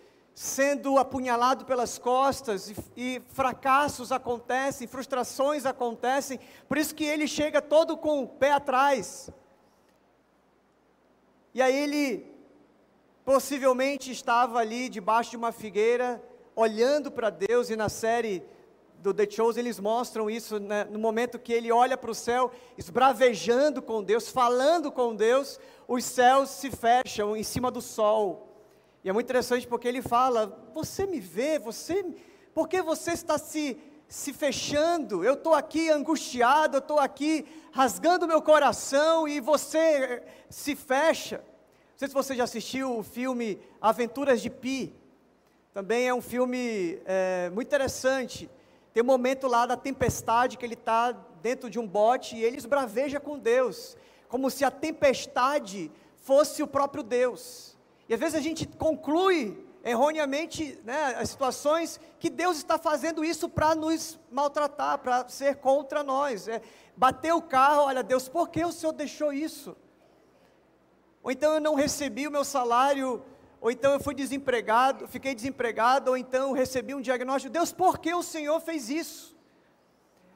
sendo 0.41 0.97
apunhalado 0.97 1.65
pelas 1.65 1.97
costas, 1.97 2.69
e, 2.69 2.75
e, 2.95 3.21
fracassos 3.33 4.09
acontecem, 4.09 4.87
frustrações 4.87 5.65
acontecem, 5.65 6.39
por 6.65 6.77
isso 6.77 6.95
que 6.95 7.03
ele 7.03 7.27
chega 7.27 7.61
todo 7.61 7.97
com 7.97 8.23
o 8.23 8.27
pé 8.27 8.53
atrás. 8.53 9.29
E 11.53 11.61
aí 11.61 11.75
ele 11.75 12.33
possivelmente 13.25 14.13
estava 14.13 14.59
ali 14.59 14.87
debaixo 14.87 15.31
de 15.31 15.35
uma 15.35 15.51
figueira, 15.51 16.23
olhando 16.55 17.11
para 17.11 17.29
Deus, 17.29 17.69
e 17.69 17.75
na 17.75 17.89
série 17.89 18.41
do 18.99 19.13
The 19.13 19.29
Chosen 19.29 19.61
eles 19.61 19.77
mostram 19.77 20.29
isso 20.29 20.57
né, 20.57 20.85
no 20.85 20.99
momento 20.99 21.37
que 21.37 21.51
ele 21.51 21.69
olha 21.69 21.97
para 21.97 22.11
o 22.11 22.15
céu, 22.15 22.49
esbravejando 22.77 23.81
com 23.81 24.01
Deus, 24.01 24.29
falando 24.29 24.89
com 24.89 25.13
Deus, 25.13 25.59
os 25.85 26.05
céus 26.05 26.49
se 26.49 26.71
fecham 26.71 27.35
em 27.35 27.43
cima 27.43 27.69
do 27.69 27.81
sol. 27.81 28.48
E 29.03 29.09
é 29.09 29.13
muito 29.13 29.25
interessante 29.25 29.67
porque 29.67 29.87
ele 29.87 30.01
fala: 30.01 30.69
Você 30.73 31.05
me 31.05 31.19
vê, 31.19 31.57
você, 31.57 32.05
por 32.53 32.67
que 32.67 32.81
você 32.81 33.11
está 33.11 33.37
se, 33.37 33.77
se 34.07 34.33
fechando? 34.33 35.23
Eu 35.23 35.33
estou 35.35 35.53
aqui 35.53 35.89
angustiado, 35.89 36.77
eu 36.77 36.79
estou 36.79 36.99
aqui 36.99 37.45
rasgando 37.71 38.27
meu 38.27 38.41
coração 38.41 39.27
e 39.27 39.39
você 39.39 39.77
eh, 39.77 40.23
se 40.49 40.75
fecha. 40.75 41.37
Não 41.37 41.97
sei 41.97 42.07
se 42.07 42.13
você 42.13 42.35
já 42.35 42.43
assistiu 42.43 42.97
o 42.97 43.03
filme 43.03 43.59
Aventuras 43.81 44.41
de 44.41 44.49
Pi. 44.49 44.93
Também 45.73 46.07
é 46.07 46.13
um 46.13 46.21
filme 46.21 46.99
é, 47.05 47.49
muito 47.53 47.67
interessante. 47.67 48.49
Tem 48.93 49.03
um 49.03 49.05
momento 49.05 49.47
lá 49.47 49.65
da 49.65 49.77
tempestade 49.77 50.57
que 50.57 50.65
ele 50.65 50.73
está 50.73 51.11
dentro 51.41 51.69
de 51.69 51.77
um 51.79 51.87
bote 51.87 52.35
e 52.35 52.43
ele 52.43 52.57
esbraveja 52.57 53.19
com 53.19 53.37
Deus, 53.37 53.95
como 54.27 54.49
se 54.49 54.65
a 54.65 54.71
tempestade 54.71 55.91
fosse 56.15 56.63
o 56.63 56.67
próprio 56.67 57.03
Deus. 57.03 57.68
E 58.09 58.13
às 58.15 58.19
vezes 58.19 58.35
a 58.35 58.41
gente 58.41 58.67
conclui 58.67 59.65
erroneamente 59.83 60.79
né, 60.83 61.15
as 61.15 61.29
situações 61.29 61.99
que 62.19 62.29
Deus 62.29 62.57
está 62.57 62.77
fazendo 62.77 63.23
isso 63.23 63.47
para 63.47 63.75
nos 63.75 64.19
maltratar, 64.31 64.97
para 64.97 65.29
ser 65.29 65.57
contra 65.57 66.03
nós. 66.03 66.47
É, 66.47 66.59
bater 66.97 67.33
o 67.33 67.41
carro, 67.41 67.83
olha, 67.83 68.01
Deus, 68.01 68.27
por 68.27 68.49
que 68.49 68.65
o 68.65 68.71
Senhor 68.71 68.93
deixou 68.93 69.31
isso? 69.31 69.77
Ou 71.21 71.31
então 71.31 71.53
eu 71.53 71.61
não 71.61 71.75
recebi 71.75 72.27
o 72.27 72.31
meu 72.31 72.43
salário, 72.43 73.23
ou 73.61 73.69
então 73.69 73.93
eu 73.93 73.99
fui 73.99 74.15
desempregado, 74.15 75.07
fiquei 75.07 75.35
desempregado, 75.35 76.09
ou 76.09 76.17
então 76.17 76.51
recebi 76.51 76.95
um 76.95 77.01
diagnóstico. 77.01 77.53
Deus, 77.53 77.71
por 77.71 77.99
que 77.99 78.13
o 78.13 78.23
Senhor 78.23 78.59
fez 78.59 78.89
isso? 78.89 79.37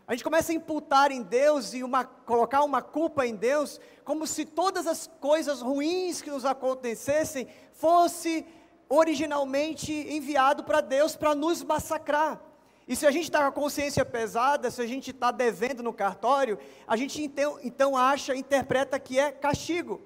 A 0.06 0.14
gente 0.14 0.24
começa 0.24 0.52
a 0.52 0.56
imputar 0.56 1.12
em 1.12 1.22
Deus 1.22 1.74
e 1.74 1.82
uma, 1.82 2.04
colocar 2.04 2.62
uma 2.64 2.82
culpa 2.82 3.26
em 3.26 3.36
Deus, 3.36 3.80
como 4.04 4.28
se 4.28 4.44
todas 4.44 4.86
as 4.86 5.08
coisas 5.22 5.62
ruins 5.62 6.22
que 6.22 6.30
nos 6.30 6.44
acontecessem 6.44 7.48
fosse 7.74 8.46
originalmente 8.90 9.92
enviado 9.92 10.64
para 10.64 10.82
Deus 10.82 11.16
para 11.16 11.36
nos 11.36 11.64
massacrar. 11.64 12.42
E 12.88 12.96
se 12.96 13.06
a 13.08 13.12
gente 13.12 13.26
está 13.26 13.40
com 13.40 13.48
a 13.48 13.52
consciência 13.52 14.04
pesada, 14.04 14.70
se 14.70 14.82
a 14.82 14.88
gente 14.88 15.12
está 15.12 15.32
devendo 15.32 15.82
no 15.82 15.94
cartório, 15.94 16.60
a 16.88 16.98
gente 16.98 17.22
então, 17.22 17.60
então 17.64 17.96
acha, 17.96 18.36
interpreta 18.36 19.00
que 19.00 19.18
é 19.18 19.32
castigo. 19.32 20.02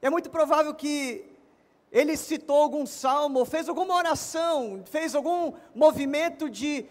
É 0.00 0.08
muito 0.08 0.30
provável 0.30 0.74
que 0.74 1.24
ele 1.92 2.16
citou 2.16 2.62
algum 2.62 2.86
salmo, 2.86 3.44
fez 3.44 3.68
alguma 3.68 3.94
oração, 3.94 4.82
fez 4.86 5.14
algum 5.14 5.52
movimento 5.74 6.48
de 6.48 6.86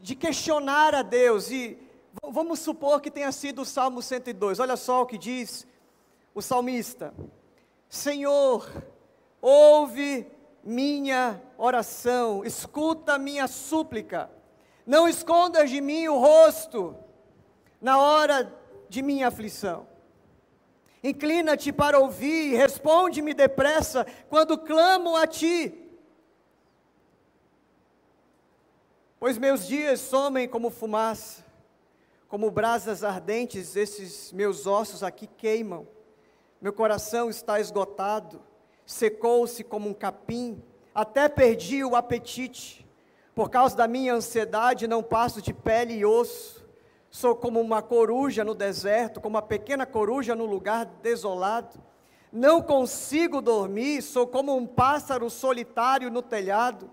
de 0.00 0.14
questionar 0.14 0.94
a 0.94 1.02
Deus. 1.02 1.50
E 1.50 1.78
vamos 2.22 2.60
supor 2.60 3.00
que 3.00 3.10
tenha 3.10 3.30
sido 3.32 3.62
o 3.62 3.64
Salmo 3.64 4.02
102. 4.02 4.58
Olha 4.58 4.76
só 4.76 5.02
o 5.02 5.06
que 5.06 5.18
diz 5.18 5.66
o 6.34 6.42
salmista: 6.42 7.14
Senhor, 7.88 8.70
ouve 9.40 10.30
minha 10.62 11.42
oração, 11.56 12.44
escuta 12.44 13.18
minha 13.18 13.46
súplica. 13.48 14.30
Não 14.86 15.08
escondas 15.08 15.70
de 15.70 15.80
mim 15.80 16.08
o 16.08 16.18
rosto 16.18 16.96
na 17.80 17.98
hora 17.98 18.52
de 18.88 19.02
minha 19.02 19.28
aflição. 19.28 19.86
Inclina-te 21.02 21.72
para 21.72 21.98
ouvir, 21.98 22.56
responde-me 22.56 23.32
depressa 23.32 24.06
quando 24.28 24.58
clamo 24.58 25.16
a 25.16 25.26
ti. 25.26 25.74
Pois 29.18 29.38
meus 29.38 29.66
dias 29.66 30.00
somem 30.00 30.48
como 30.48 30.70
fumaça, 30.70 31.44
como 32.28 32.50
brasas 32.50 33.02
ardentes, 33.02 33.76
esses 33.76 34.32
meus 34.32 34.66
ossos 34.66 35.02
aqui 35.02 35.26
queimam. 35.26 35.86
Meu 36.60 36.74
coração 36.74 37.30
está 37.30 37.58
esgotado, 37.58 38.38
secou-se 38.84 39.64
como 39.64 39.88
um 39.88 39.94
capim, 39.94 40.62
até 40.94 41.26
perdi 41.26 41.82
o 41.82 41.96
apetite. 41.96 42.86
Por 43.34 43.48
causa 43.48 43.74
da 43.74 43.88
minha 43.88 44.12
ansiedade, 44.12 44.86
não 44.86 45.02
passo 45.02 45.40
de 45.40 45.54
pele 45.54 45.94
e 45.94 46.04
osso. 46.04 46.68
Sou 47.10 47.34
como 47.34 47.58
uma 47.60 47.80
coruja 47.80 48.44
no 48.44 48.54
deserto, 48.54 49.22
como 49.22 49.36
uma 49.36 49.42
pequena 49.42 49.86
coruja 49.86 50.34
no 50.34 50.44
lugar 50.44 50.84
desolado. 50.84 51.82
Não 52.30 52.60
consigo 52.60 53.40
dormir, 53.40 54.02
sou 54.02 54.26
como 54.26 54.54
um 54.54 54.66
pássaro 54.66 55.30
solitário 55.30 56.10
no 56.10 56.20
telhado. 56.20 56.90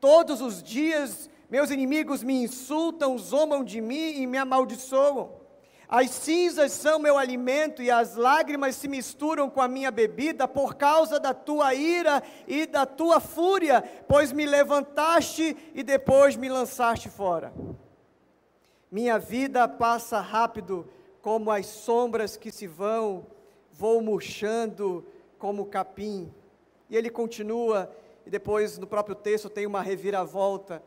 Todos 0.00 0.40
os 0.40 0.62
dias 0.62 1.28
meus 1.50 1.70
inimigos 1.70 2.22
me 2.22 2.42
insultam, 2.42 3.18
zombam 3.18 3.62
de 3.62 3.82
mim 3.82 4.22
e 4.22 4.26
me 4.26 4.38
amaldiçoam. 4.38 5.39
As 5.92 6.10
cinzas 6.10 6.70
são 6.70 7.00
meu 7.00 7.18
alimento 7.18 7.82
e 7.82 7.90
as 7.90 8.14
lágrimas 8.14 8.76
se 8.76 8.86
misturam 8.86 9.50
com 9.50 9.60
a 9.60 9.66
minha 9.66 9.90
bebida 9.90 10.46
por 10.46 10.76
causa 10.76 11.18
da 11.18 11.34
tua 11.34 11.74
ira 11.74 12.22
e 12.46 12.64
da 12.64 12.86
tua 12.86 13.18
fúria, 13.18 13.82
pois 14.06 14.30
me 14.30 14.46
levantaste 14.46 15.56
e 15.74 15.82
depois 15.82 16.36
me 16.36 16.48
lançaste 16.48 17.08
fora. 17.08 17.52
Minha 18.88 19.18
vida 19.18 19.66
passa 19.66 20.20
rápido 20.20 20.88
como 21.20 21.50
as 21.50 21.66
sombras 21.66 22.36
que 22.36 22.52
se 22.52 22.68
vão, 22.68 23.26
vou 23.72 24.00
murchando 24.00 25.04
como 25.40 25.66
capim. 25.66 26.32
E 26.88 26.96
ele 26.96 27.10
continua, 27.10 27.92
e 28.24 28.30
depois 28.30 28.78
no 28.78 28.86
próprio 28.86 29.16
texto 29.16 29.50
tem 29.50 29.66
uma 29.66 29.82
reviravolta. 29.82 30.80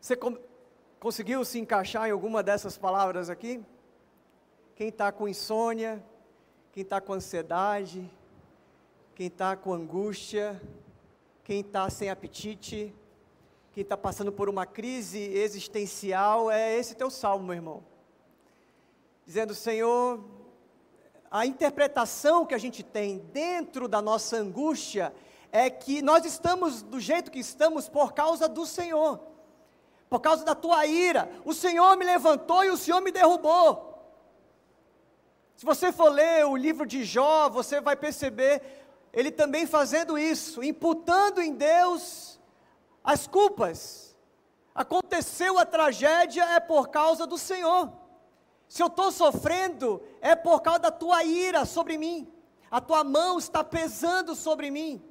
Você 0.00 0.16
conseguiu 1.02 1.44
se 1.44 1.58
encaixar 1.58 2.08
em 2.08 2.12
alguma 2.12 2.44
dessas 2.44 2.78
palavras 2.78 3.28
aqui? 3.28 3.60
Quem 4.76 4.86
está 4.86 5.10
com 5.10 5.26
insônia, 5.26 6.00
quem 6.70 6.84
está 6.84 7.00
com 7.00 7.12
ansiedade, 7.12 8.08
quem 9.16 9.26
está 9.26 9.56
com 9.56 9.72
angústia, 9.72 10.62
quem 11.42 11.58
está 11.58 11.90
sem 11.90 12.08
apetite, 12.08 12.94
quem 13.72 13.82
está 13.82 13.96
passando 13.96 14.30
por 14.30 14.48
uma 14.48 14.64
crise 14.64 15.18
existencial, 15.18 16.48
é 16.48 16.78
esse 16.78 16.94
teu 16.94 17.10
salmo, 17.10 17.46
meu 17.46 17.56
irmão. 17.56 17.82
Dizendo, 19.26 19.56
Senhor, 19.56 20.24
a 21.28 21.44
interpretação 21.44 22.46
que 22.46 22.54
a 22.54 22.58
gente 22.58 22.84
tem 22.84 23.18
dentro 23.32 23.88
da 23.88 24.00
nossa 24.00 24.36
angústia 24.36 25.12
é 25.50 25.68
que 25.68 26.00
nós 26.00 26.24
estamos 26.24 26.80
do 26.80 27.00
jeito 27.00 27.32
que 27.32 27.40
estamos 27.40 27.88
por 27.88 28.12
causa 28.12 28.48
do 28.48 28.64
Senhor, 28.64 29.31
por 30.12 30.20
causa 30.20 30.44
da 30.44 30.54
tua 30.54 30.84
ira. 30.84 31.30
O 31.42 31.54
Senhor 31.54 31.96
me 31.96 32.04
levantou 32.04 32.62
e 32.62 32.68
o 32.68 32.76
Senhor 32.76 33.00
me 33.00 33.10
derrubou. 33.10 33.70
Se 35.56 35.64
você 35.64 35.90
for 35.90 36.10
ler 36.10 36.44
o 36.44 36.54
livro 36.54 36.84
de 36.84 37.02
Jó, 37.02 37.48
você 37.48 37.80
vai 37.80 37.96
perceber 37.96 38.60
ele 39.10 39.30
também 39.30 39.64
fazendo 39.66 40.18
isso, 40.18 40.62
imputando 40.62 41.40
em 41.40 41.54
Deus 41.54 42.38
as 43.02 43.26
culpas. 43.26 44.14
Aconteceu 44.74 45.58
a 45.58 45.64
tragédia 45.64 46.44
é 46.44 46.60
por 46.60 46.90
causa 46.90 47.26
do 47.26 47.38
Senhor. 47.38 47.90
Se 48.68 48.82
eu 48.82 48.88
estou 48.88 49.10
sofrendo, 49.10 50.02
é 50.20 50.36
por 50.36 50.60
causa 50.60 50.80
da 50.80 50.90
tua 50.90 51.24
ira 51.24 51.64
sobre 51.64 51.96
mim. 51.96 52.30
A 52.70 52.82
tua 52.82 53.02
mão 53.02 53.38
está 53.38 53.64
pesando 53.64 54.34
sobre 54.34 54.70
mim. 54.70 55.02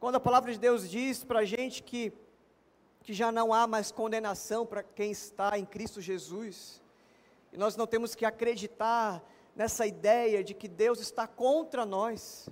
Quando 0.00 0.16
a 0.16 0.20
palavra 0.20 0.50
de 0.50 0.58
Deus 0.58 0.90
diz 0.90 1.22
para 1.22 1.38
a 1.38 1.44
gente 1.44 1.80
que, 1.80 2.12
que 3.04 3.12
já 3.12 3.30
não 3.30 3.52
há 3.52 3.66
mais 3.66 3.92
condenação 3.92 4.66
para 4.66 4.82
quem 4.82 5.12
está 5.12 5.56
em 5.56 5.64
Cristo 5.64 6.00
Jesus, 6.00 6.82
e 7.52 7.56
nós 7.56 7.76
não 7.76 7.86
temos 7.86 8.16
que 8.16 8.24
acreditar 8.24 9.22
nessa 9.54 9.86
ideia 9.86 10.42
de 10.42 10.54
que 10.54 10.66
Deus 10.66 10.98
está 10.98 11.26
contra 11.28 11.86
nós 11.86 12.48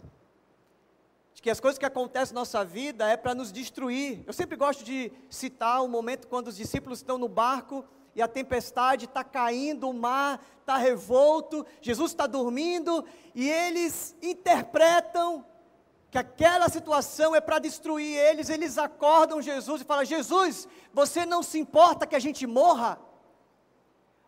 de 1.34 1.42
que 1.42 1.50
as 1.50 1.60
coisas 1.60 1.78
que 1.78 1.86
acontecem 1.86 2.34
na 2.34 2.42
nossa 2.42 2.64
vida 2.64 3.08
é 3.08 3.16
para 3.16 3.34
nos 3.34 3.50
destruir. 3.50 4.22
Eu 4.26 4.32
sempre 4.32 4.56
gosto 4.56 4.84
de 4.84 5.10
citar 5.30 5.82
o 5.82 5.88
momento 5.88 6.28
quando 6.28 6.48
os 6.48 6.56
discípulos 6.56 6.98
estão 6.98 7.18
no 7.18 7.28
barco 7.28 7.84
e 8.14 8.20
a 8.20 8.28
tempestade 8.28 9.06
está 9.06 9.24
caindo, 9.24 9.88
o 9.88 9.94
mar 9.94 10.44
está 10.60 10.76
revolto, 10.76 11.64
Jesus 11.80 12.12
está 12.12 12.26
dormindo 12.26 13.04
e 13.34 13.48
eles 13.48 14.14
interpretam 14.20 15.44
que 16.12 16.18
aquela 16.18 16.68
situação 16.68 17.34
é 17.34 17.40
para 17.40 17.58
destruir 17.58 18.18
eles, 18.18 18.50
eles 18.50 18.76
acordam 18.76 19.40
Jesus 19.40 19.80
e 19.80 19.84
falam: 19.84 20.04
Jesus, 20.04 20.68
você 20.92 21.24
não 21.24 21.42
se 21.42 21.58
importa 21.58 22.06
que 22.06 22.14
a 22.14 22.18
gente 22.18 22.46
morra? 22.46 23.00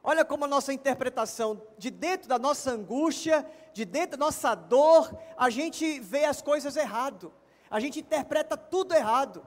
Olha 0.03 0.25
como 0.25 0.47
a 0.47 0.49
nossa 0.49 0.73
interpretação, 0.73 1.61
de 1.77 1.91
dentro 1.91 2.27
da 2.27 2.39
nossa 2.39 2.71
angústia, 2.71 3.47
de 3.75 3.85
dentro 3.85 4.17
da 4.17 4.25
nossa 4.25 4.55
dor, 4.55 5.15
a 5.37 5.51
gente 5.51 6.01
vê 6.01 6.25
as 6.25 6.41
coisas 6.41 6.75
errado. 6.75 7.31
A 7.71 7.79
gente 7.79 8.01
interpreta 8.01 8.57
tudo 8.57 8.95
errado. 8.95 9.47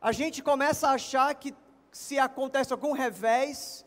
A 0.00 0.12
gente 0.12 0.40
começa 0.40 0.88
a 0.88 0.92
achar 0.92 1.34
que 1.34 1.52
se 1.90 2.16
acontece 2.16 2.72
algum 2.72 2.92
revés, 2.92 3.84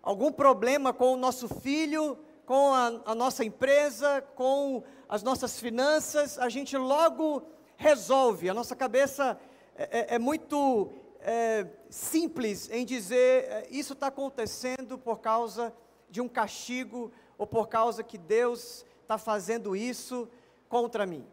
algum 0.00 0.30
problema 0.30 0.92
com 0.92 1.14
o 1.14 1.16
nosso 1.16 1.48
filho, 1.48 2.16
com 2.46 2.74
a, 2.74 3.00
a 3.06 3.14
nossa 3.14 3.44
empresa, 3.44 4.22
com 4.34 4.82
as 5.08 5.22
nossas 5.22 5.58
finanças, 5.58 6.38
a 6.38 6.48
gente 6.48 6.76
logo 6.76 7.42
resolve. 7.76 8.48
A 8.48 8.54
nossa 8.54 8.76
cabeça 8.76 9.38
é, 9.76 10.14
é, 10.14 10.14
é 10.16 10.18
muito 10.18 10.90
é, 11.20 11.66
simples 11.88 12.68
em 12.70 12.84
dizer 12.84 13.44
é, 13.44 13.66
isso 13.70 13.94
está 13.94 14.08
acontecendo 14.08 14.98
por 14.98 15.20
causa 15.20 15.74
de 16.10 16.20
um 16.20 16.28
castigo 16.28 17.10
ou 17.38 17.46
por 17.46 17.68
causa 17.68 18.02
que 18.02 18.18
Deus 18.18 18.84
está 19.02 19.18
fazendo 19.18 19.74
isso 19.74 20.28
contra 20.68 21.06
mim. 21.06 21.26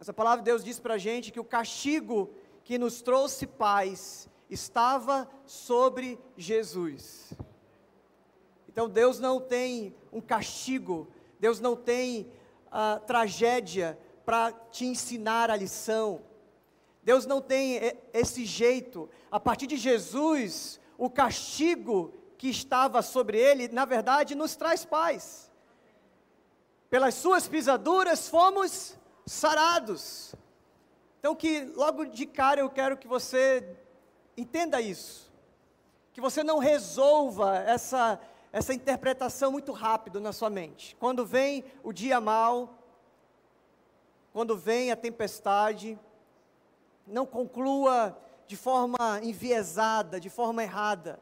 Essa 0.00 0.12
palavra 0.12 0.38
de 0.38 0.50
Deus 0.50 0.64
diz 0.64 0.80
para 0.80 0.94
a 0.94 0.98
gente 0.98 1.30
que 1.30 1.40
o 1.40 1.44
castigo 1.44 2.30
que 2.64 2.78
nos 2.78 3.02
trouxe 3.02 3.46
paz 3.46 4.28
estava 4.48 5.28
sobre 5.46 6.18
Jesus. 6.36 7.32
Então 8.72 8.88
Deus 8.88 9.18
não 9.18 9.38
tem 9.38 9.94
um 10.10 10.20
castigo, 10.20 11.06
Deus 11.38 11.60
não 11.60 11.76
tem 11.76 12.32
a 12.70 12.98
tragédia 12.98 13.98
para 14.24 14.50
te 14.70 14.86
ensinar 14.86 15.50
a 15.50 15.56
lição. 15.56 16.22
Deus 17.02 17.26
não 17.26 17.42
tem 17.42 17.78
esse 18.14 18.46
jeito. 18.46 19.10
A 19.30 19.38
partir 19.38 19.66
de 19.66 19.76
Jesus, 19.76 20.80
o 20.96 21.10
castigo 21.10 22.14
que 22.38 22.48
estava 22.48 23.02
sobre 23.02 23.38
ele, 23.38 23.68
na 23.68 23.84
verdade, 23.84 24.34
nos 24.34 24.56
traz 24.56 24.86
paz. 24.86 25.52
Pelas 26.88 27.14
suas 27.14 27.46
pisaduras 27.46 28.28
fomos 28.28 28.96
sarados. 29.26 30.34
Então, 31.18 31.34
que 31.34 31.64
logo 31.76 32.06
de 32.06 32.24
cara 32.24 32.60
eu 32.60 32.70
quero 32.70 32.96
que 32.96 33.06
você 33.06 33.76
entenda 34.36 34.80
isso. 34.80 35.30
Que 36.12 36.20
você 36.20 36.42
não 36.42 36.58
resolva 36.58 37.58
essa, 37.58 38.18
essa 38.52 38.74
interpretação 38.74 39.50
muito 39.50 39.72
rápido 39.72 40.20
na 40.20 40.32
sua 40.32 40.50
mente. 40.50 40.94
Quando 41.00 41.24
vem 41.24 41.64
o 41.82 41.92
dia 41.92 42.20
mal, 42.20 42.78
quando 44.32 44.56
vem 44.56 44.92
a 44.92 44.96
tempestade, 44.96 45.98
não 47.06 47.24
conclua 47.24 48.16
de 48.46 48.56
forma 48.56 49.20
enviesada, 49.22 50.20
de 50.20 50.28
forma 50.28 50.62
errada. 50.62 51.18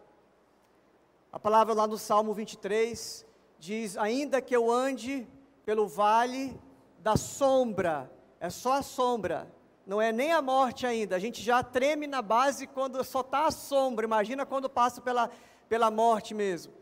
A 1.32 1.38
palavra 1.38 1.72
lá 1.72 1.86
no 1.86 1.96
Salmo 1.96 2.34
23 2.34 3.24
diz: 3.60 3.96
Ainda 3.96 4.42
que 4.42 4.54
eu 4.54 4.68
ande 4.68 5.28
pelo 5.64 5.86
vale 5.86 6.60
da 6.98 7.16
sombra, 7.16 8.10
é 8.40 8.50
só 8.50 8.72
a 8.72 8.82
sombra, 8.82 9.52
não 9.86 10.02
é 10.02 10.10
nem 10.10 10.32
a 10.32 10.42
morte 10.42 10.84
ainda. 10.84 11.14
A 11.14 11.20
gente 11.20 11.40
já 11.40 11.62
treme 11.62 12.08
na 12.08 12.20
base 12.20 12.66
quando 12.66 13.02
só 13.04 13.20
está 13.20 13.46
a 13.46 13.50
sombra, 13.52 14.04
imagina 14.04 14.44
quando 14.44 14.68
passa 14.68 15.00
pela, 15.00 15.30
pela 15.68 15.92
morte 15.92 16.34
mesmo. 16.34 16.79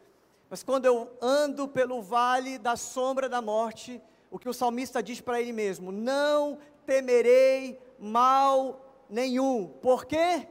Mas 0.50 0.62
quando 0.62 0.86
eu 0.86 1.10
ando 1.20 1.68
pelo 1.68 2.00
vale 2.00 2.58
da 2.58 2.76
sombra 2.76 3.28
da 3.28 3.42
morte, 3.42 4.02
o 4.30 4.38
que 4.38 4.48
o 4.48 4.54
salmista 4.54 5.02
diz 5.02 5.20
para 5.20 5.40
ele 5.40 5.52
mesmo: 5.52 5.92
Não 5.92 6.58
temerei 6.86 7.78
mal 7.98 8.80
nenhum. 9.08 9.68
Por 9.82 10.06
quê? 10.06 10.48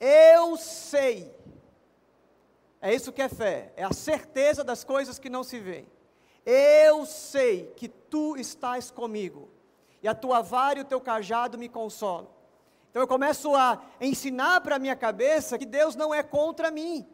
Eu 0.00 0.56
sei. 0.56 1.34
É 2.80 2.94
isso 2.94 3.12
que 3.12 3.20
é 3.20 3.28
fé, 3.28 3.72
é 3.76 3.82
a 3.82 3.92
certeza 3.92 4.62
das 4.62 4.84
coisas 4.84 5.18
que 5.18 5.28
não 5.28 5.42
se 5.42 5.58
veem. 5.58 5.86
Eu 6.46 7.04
sei 7.04 7.72
que 7.76 7.88
tu 7.88 8.36
estás 8.36 8.90
comigo, 8.90 9.50
e 10.02 10.08
a 10.08 10.14
tua 10.14 10.40
vara 10.40 10.78
e 10.78 10.82
o 10.82 10.84
teu 10.84 11.00
cajado 11.00 11.58
me 11.58 11.68
consolam. 11.68 12.28
Então 12.88 13.02
eu 13.02 13.08
começo 13.08 13.54
a 13.54 13.82
ensinar 14.00 14.60
para 14.60 14.76
a 14.76 14.78
minha 14.78 14.96
cabeça 14.96 15.58
que 15.58 15.66
Deus 15.66 15.96
não 15.96 16.14
é 16.14 16.22
contra 16.22 16.70
mim, 16.70 17.06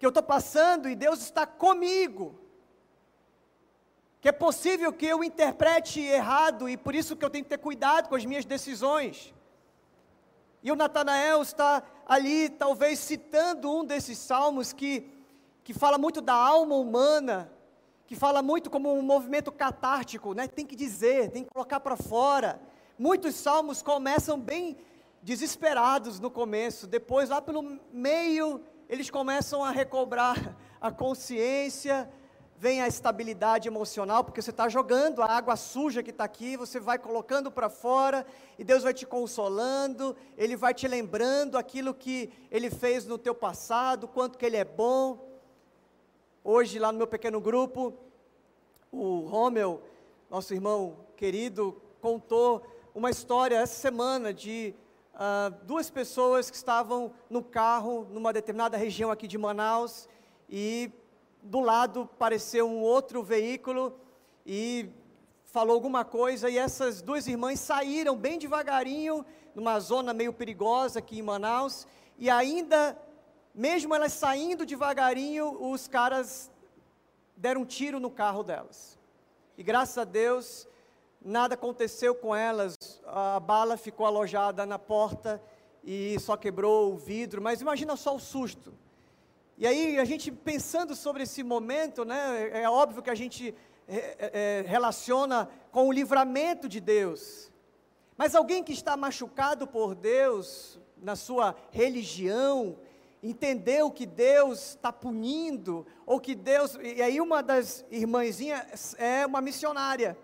que 0.00 0.06
eu 0.06 0.08
estou 0.08 0.22
passando 0.22 0.88
e 0.88 0.96
Deus 0.96 1.20
está 1.20 1.46
comigo. 1.46 2.40
Que 4.18 4.30
é 4.30 4.32
possível 4.32 4.90
que 4.94 5.04
eu 5.04 5.22
interprete 5.22 6.00
errado 6.00 6.66
e 6.70 6.74
por 6.74 6.94
isso 6.94 7.14
que 7.14 7.22
eu 7.22 7.28
tenho 7.28 7.44
que 7.44 7.50
ter 7.50 7.58
cuidado 7.58 8.08
com 8.08 8.14
as 8.14 8.24
minhas 8.24 8.46
decisões. 8.46 9.34
E 10.62 10.72
o 10.72 10.76
Natanael 10.76 11.42
está 11.42 11.82
ali, 12.06 12.48
talvez 12.48 12.98
citando 12.98 13.70
um 13.70 13.84
desses 13.84 14.16
salmos 14.16 14.72
que, 14.72 15.06
que 15.62 15.74
fala 15.74 15.98
muito 15.98 16.22
da 16.22 16.34
alma 16.34 16.76
humana, 16.76 17.52
que 18.06 18.16
fala 18.16 18.40
muito 18.40 18.70
como 18.70 18.94
um 18.94 19.02
movimento 19.02 19.52
catártico, 19.52 20.32
né? 20.32 20.48
tem 20.48 20.64
que 20.64 20.74
dizer, 20.74 21.30
tem 21.30 21.44
que 21.44 21.50
colocar 21.50 21.80
para 21.80 21.96
fora. 21.96 22.58
Muitos 22.98 23.34
salmos 23.34 23.82
começam 23.82 24.40
bem 24.40 24.78
desesperados 25.22 26.18
no 26.18 26.30
começo, 26.30 26.86
depois, 26.86 27.28
lá 27.28 27.42
pelo 27.42 27.78
meio, 27.92 28.62
eles 28.90 29.08
começam 29.08 29.62
a 29.62 29.70
recobrar 29.70 30.56
a 30.80 30.90
consciência, 30.90 32.10
vem 32.56 32.82
a 32.82 32.88
estabilidade 32.88 33.68
emocional, 33.68 34.24
porque 34.24 34.42
você 34.42 34.50
está 34.50 34.68
jogando 34.68 35.22
a 35.22 35.26
água 35.26 35.54
suja 35.54 36.02
que 36.02 36.10
está 36.10 36.24
aqui, 36.24 36.56
você 36.56 36.80
vai 36.80 36.98
colocando 36.98 37.52
para 37.52 37.70
fora, 37.70 38.26
e 38.58 38.64
Deus 38.64 38.82
vai 38.82 38.92
te 38.92 39.06
consolando, 39.06 40.16
Ele 40.36 40.56
vai 40.56 40.74
te 40.74 40.88
lembrando 40.88 41.56
aquilo 41.56 41.94
que 41.94 42.32
Ele 42.50 42.68
fez 42.68 43.06
no 43.06 43.16
teu 43.16 43.32
passado, 43.32 44.08
quanto 44.08 44.36
que 44.36 44.44
Ele 44.44 44.56
é 44.56 44.64
bom. 44.64 45.24
Hoje, 46.42 46.80
lá 46.80 46.90
no 46.90 46.98
meu 46.98 47.06
pequeno 47.06 47.40
grupo, 47.40 47.94
o 48.90 49.20
Romeu, 49.20 49.84
nosso 50.28 50.52
irmão 50.52 50.96
querido, 51.16 51.80
contou 52.00 52.66
uma 52.92 53.08
história 53.08 53.54
essa 53.54 53.80
semana 53.80 54.34
de 54.34 54.74
uh, 55.20 55.54
duas 55.66 55.90
pessoas 55.90 56.50
que 56.50 56.56
estavam 56.56 57.12
no 57.28 57.42
carro 57.42 58.06
numa 58.10 58.32
determinada 58.32 58.76
região 58.76 59.10
aqui 59.10 59.28
de 59.28 59.36
Manaus 59.36 60.08
e 60.48 60.90
do 61.42 61.60
lado 61.60 62.02
apareceu 62.02 62.66
um 62.66 62.80
outro 62.80 63.22
veículo 63.22 63.94
e 64.46 64.88
falou 65.44 65.74
alguma 65.74 66.04
coisa 66.04 66.48
e 66.48 66.56
essas 66.56 67.02
duas 67.02 67.26
irmãs 67.26 67.60
saíram 67.60 68.16
bem 68.16 68.38
devagarinho 68.38 69.24
numa 69.54 69.78
zona 69.78 70.14
meio 70.14 70.32
perigosa 70.32 71.00
aqui 71.00 71.18
em 71.18 71.22
Manaus 71.22 71.86
e 72.18 72.30
ainda 72.30 72.98
mesmo 73.54 73.94
elas 73.94 74.12
saindo 74.12 74.64
devagarinho 74.64 75.70
os 75.70 75.86
caras 75.86 76.50
deram 77.36 77.62
um 77.62 77.66
tiro 77.66 78.00
no 78.00 78.10
carro 78.10 78.42
delas. 78.42 78.98
E 79.56 79.62
graças 79.62 79.98
a 79.98 80.04
Deus 80.04 80.68
nada 81.20 81.54
aconteceu 81.54 82.14
com 82.14 82.34
elas 82.34 82.74
a 83.06 83.38
bala 83.40 83.76
ficou 83.76 84.06
alojada 84.06 84.64
na 84.64 84.78
porta 84.78 85.42
e 85.84 86.18
só 86.20 86.36
quebrou 86.36 86.92
o 86.92 86.96
vidro 86.96 87.42
mas 87.42 87.60
imagina 87.60 87.96
só 87.96 88.14
o 88.14 88.20
susto 88.20 88.72
e 89.60 89.66
aí, 89.66 89.98
a 89.98 90.06
gente 90.06 90.32
pensando 90.32 90.96
sobre 90.96 91.24
esse 91.24 91.42
momento, 91.42 92.02
né, 92.02 92.62
é, 92.62 92.70
óbvio 92.70 93.02
que 93.02 93.10
a 93.10 93.14
gente 93.14 93.54
é, 93.86 93.94
é, 93.96 94.14
é, 94.32 94.64
relaciona 94.66 95.50
com 95.70 95.86
o 95.86 95.92
livramento 95.92 96.66
de 96.66 96.80
Deus. 96.80 97.52
Mas 98.16 98.34
alguém 98.34 98.64
que 98.64 98.72
está 98.72 98.96
machucado 98.96 99.66
por 99.66 99.94
Deus, 99.94 100.80
na 100.96 101.14
sua 101.14 101.54
religião, 101.70 102.78
entendeu 103.22 103.90
que 103.90 104.06
Deus 104.06 104.70
está 104.70 104.90
punindo, 104.90 105.86
ou 106.06 106.18
que 106.18 106.34
Deus. 106.34 106.78
E 106.82 107.02
aí, 107.02 107.20
uma 107.20 107.42
das 107.42 107.84
irmãzinhas 107.90 108.94
é 108.98 109.26
uma 109.26 109.42
missionária. 109.42 110.16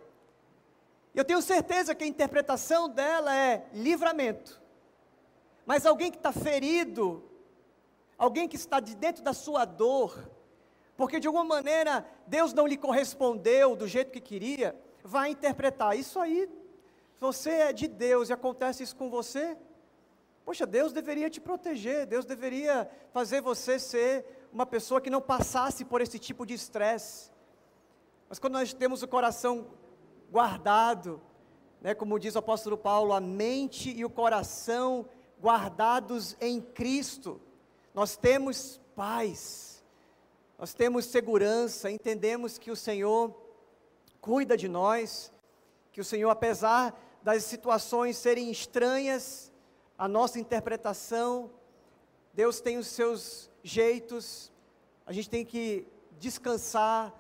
Eu 1.17 1.25
tenho 1.25 1.41
certeza 1.41 1.95
que 1.95 2.05
a 2.05 2.07
interpretação 2.07 2.91
dela 2.91 3.35
é 3.35 3.67
livramento. 3.73 4.61
Mas 5.65 5.87
alguém 5.87 6.11
que 6.11 6.19
está 6.19 6.31
ferido, 6.31 7.25
alguém 8.19 8.47
que 8.47 8.57
está 8.57 8.81
de 8.81 8.95
dentro 8.95 9.25
da 9.25 9.33
sua 9.33 9.65
dor, 9.65 10.31
porque 10.95 11.19
de 11.19 11.27
alguma 11.27 11.43
maneira 11.45 12.07
Deus 12.27 12.53
não 12.53 12.67
lhe 12.67 12.77
correspondeu 12.77 13.75
do 13.75 13.89
jeito 13.89 14.13
que 14.13 14.21
queria, 14.21 14.79
vai 15.03 15.31
interpretar: 15.31 15.97
Isso 15.97 16.21
aí, 16.21 16.51
você 17.19 17.51
é 17.51 17.73
de 17.73 17.89
Deus 17.89 18.29
e 18.29 18.35
acontece 18.35 18.83
isso 18.83 18.95
com 18.95 19.09
você. 19.09 19.57
Poxa, 20.45 20.67
Deus 20.67 20.93
deveria 20.93 21.31
te 21.31 21.41
proteger, 21.41 22.05
Deus 22.05 22.27
deveria 22.27 22.89
fazer 23.11 23.41
você 23.41 23.79
ser 23.79 24.47
uma 24.53 24.67
pessoa 24.67 25.01
que 25.01 25.09
não 25.09 25.23
passasse 25.23 25.83
por 25.83 26.03
esse 26.03 26.19
tipo 26.19 26.45
de 26.45 26.53
estresse. 26.53 27.31
Mas 28.29 28.39
quando 28.39 28.53
nós 28.53 28.75
temos 28.75 29.03
o 29.03 29.09
coração 29.09 29.67
guardado, 30.31 31.21
né, 31.81 31.95
como 31.95 32.19
diz 32.19 32.35
o 32.35 32.39
apóstolo 32.39 32.77
Paulo, 32.77 33.13
a 33.13 33.21
mente 33.21 33.91
e 33.91 34.05
o 34.05 34.11
coração 34.11 35.07
guardados 35.41 36.37
em 36.41 36.61
Cristo, 36.61 37.41
nós 37.95 38.17
temos 38.17 38.81
paz, 38.95 39.85
nós 40.59 40.73
temos 40.73 41.07
segurança, 41.07 41.91
entendemos 41.91 42.59
que 42.59 42.71
o 42.71 42.77
Senhor 42.77 43.35
cuida 44.21 44.57
de 44.57 44.69
nós, 44.69 45.33
que 45.93 46.01
o 46.01 46.05
Senhor, 46.05 46.31
apesar 46.31 46.99
das 47.23 47.45
situações 47.45 48.17
serem 48.17 48.51
estranhas, 48.51 49.53
a 49.99 50.09
nossa 50.09 50.39
interpretação, 50.39 51.51
Deus 52.33 52.61
tem 52.61 52.77
os 52.77 52.87
seus 52.87 53.51
jeitos, 53.63 54.53
a 55.07 55.13
gente 55.13 55.31
tem 55.31 55.45
que 55.45 55.87
descansar 56.19 57.15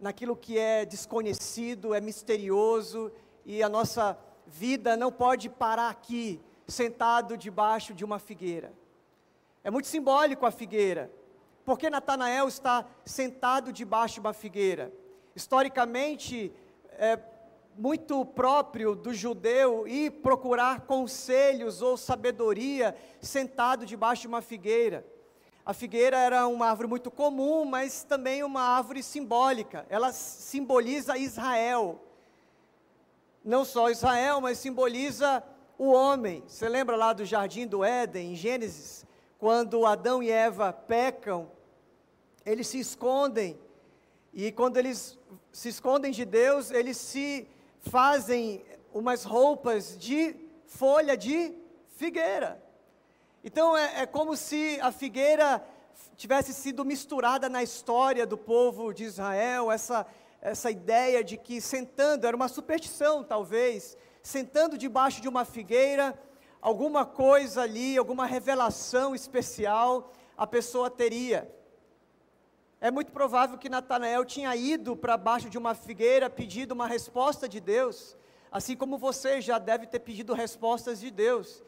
naquilo 0.00 0.36
que 0.36 0.58
é 0.58 0.84
desconhecido, 0.84 1.94
é 1.94 2.00
misterioso, 2.00 3.10
e 3.44 3.62
a 3.62 3.68
nossa 3.68 4.18
vida 4.46 4.96
não 4.96 5.10
pode 5.10 5.48
parar 5.48 5.88
aqui, 5.88 6.40
sentado 6.66 7.36
debaixo 7.36 7.94
de 7.94 8.04
uma 8.04 8.18
figueira. 8.18 8.72
É 9.62 9.70
muito 9.70 9.88
simbólico 9.88 10.46
a 10.46 10.50
figueira. 10.50 11.10
Porque 11.64 11.90
Natanael 11.90 12.46
está 12.46 12.86
sentado 13.04 13.72
debaixo 13.72 14.14
de 14.14 14.20
uma 14.20 14.32
figueira? 14.32 14.92
Historicamente, 15.34 16.52
é 16.92 17.18
muito 17.76 18.24
próprio 18.24 18.94
do 18.94 19.12
judeu 19.12 19.86
ir 19.86 20.10
procurar 20.22 20.82
conselhos 20.82 21.82
ou 21.82 21.96
sabedoria 21.96 22.96
sentado 23.20 23.84
debaixo 23.84 24.22
de 24.22 24.28
uma 24.28 24.40
figueira. 24.40 25.04
A 25.66 25.74
figueira 25.74 26.16
era 26.16 26.46
uma 26.46 26.68
árvore 26.68 26.88
muito 26.88 27.10
comum, 27.10 27.64
mas 27.64 28.04
também 28.04 28.42
uma 28.42 28.62
árvore 28.62 29.02
simbólica. 29.02 29.84
Ela 29.90 30.12
simboliza 30.12 31.18
Israel. 31.18 32.00
Não 33.44 33.64
só 33.64 33.90
Israel, 33.90 34.40
mas 34.40 34.58
simboliza 34.58 35.42
o 35.76 35.90
homem. 35.90 36.42
Você 36.46 36.68
lembra 36.68 36.96
lá 36.96 37.12
do 37.12 37.24
jardim 37.24 37.66
do 37.66 37.84
Éden, 37.84 38.32
em 38.32 38.36
Gênesis? 38.36 39.06
quando 39.38 39.84
Adão 39.86 40.22
e 40.22 40.30
Eva 40.30 40.72
pecam, 40.72 41.50
eles 42.44 42.66
se 42.68 42.78
escondem, 42.78 43.58
e 44.32 44.52
quando 44.52 44.76
eles 44.76 45.18
se 45.52 45.68
escondem 45.68 46.12
de 46.12 46.24
Deus, 46.24 46.70
eles 46.70 46.96
se 46.96 47.48
fazem 47.80 48.64
umas 48.92 49.24
roupas 49.24 49.96
de 49.98 50.36
folha 50.66 51.16
de 51.16 51.54
figueira. 51.88 52.62
Então 53.48 53.76
é, 53.76 54.00
é 54.00 54.06
como 54.06 54.36
se 54.36 54.76
a 54.82 54.90
figueira 54.90 55.64
tivesse 56.16 56.52
sido 56.52 56.84
misturada 56.84 57.48
na 57.48 57.62
história 57.62 58.26
do 58.26 58.36
povo 58.36 58.92
de 58.92 59.04
Israel, 59.04 59.70
essa, 59.70 60.04
essa 60.42 60.68
ideia 60.68 61.22
de 61.22 61.36
que 61.36 61.60
sentando, 61.60 62.26
era 62.26 62.36
uma 62.36 62.48
superstição 62.48 63.22
talvez, 63.22 63.96
sentando 64.20 64.76
debaixo 64.76 65.20
de 65.20 65.28
uma 65.28 65.44
figueira, 65.44 66.20
alguma 66.60 67.06
coisa 67.06 67.62
ali, 67.62 67.96
alguma 67.96 68.26
revelação 68.26 69.14
especial 69.14 70.12
a 70.36 70.44
pessoa 70.44 70.90
teria. 70.90 71.48
É 72.80 72.90
muito 72.90 73.12
provável 73.12 73.56
que 73.56 73.68
Natanael 73.68 74.24
tinha 74.24 74.56
ido 74.56 74.96
para 74.96 75.16
baixo 75.16 75.48
de 75.48 75.56
uma 75.56 75.72
figueira 75.72 76.28
pedido 76.28 76.72
uma 76.72 76.88
resposta 76.88 77.48
de 77.48 77.60
Deus, 77.60 78.16
assim 78.50 78.76
como 78.76 78.98
você 78.98 79.40
já 79.40 79.56
deve 79.60 79.86
ter 79.86 80.00
pedido 80.00 80.34
respostas 80.34 80.98
de 80.98 81.12
Deus. 81.12 81.62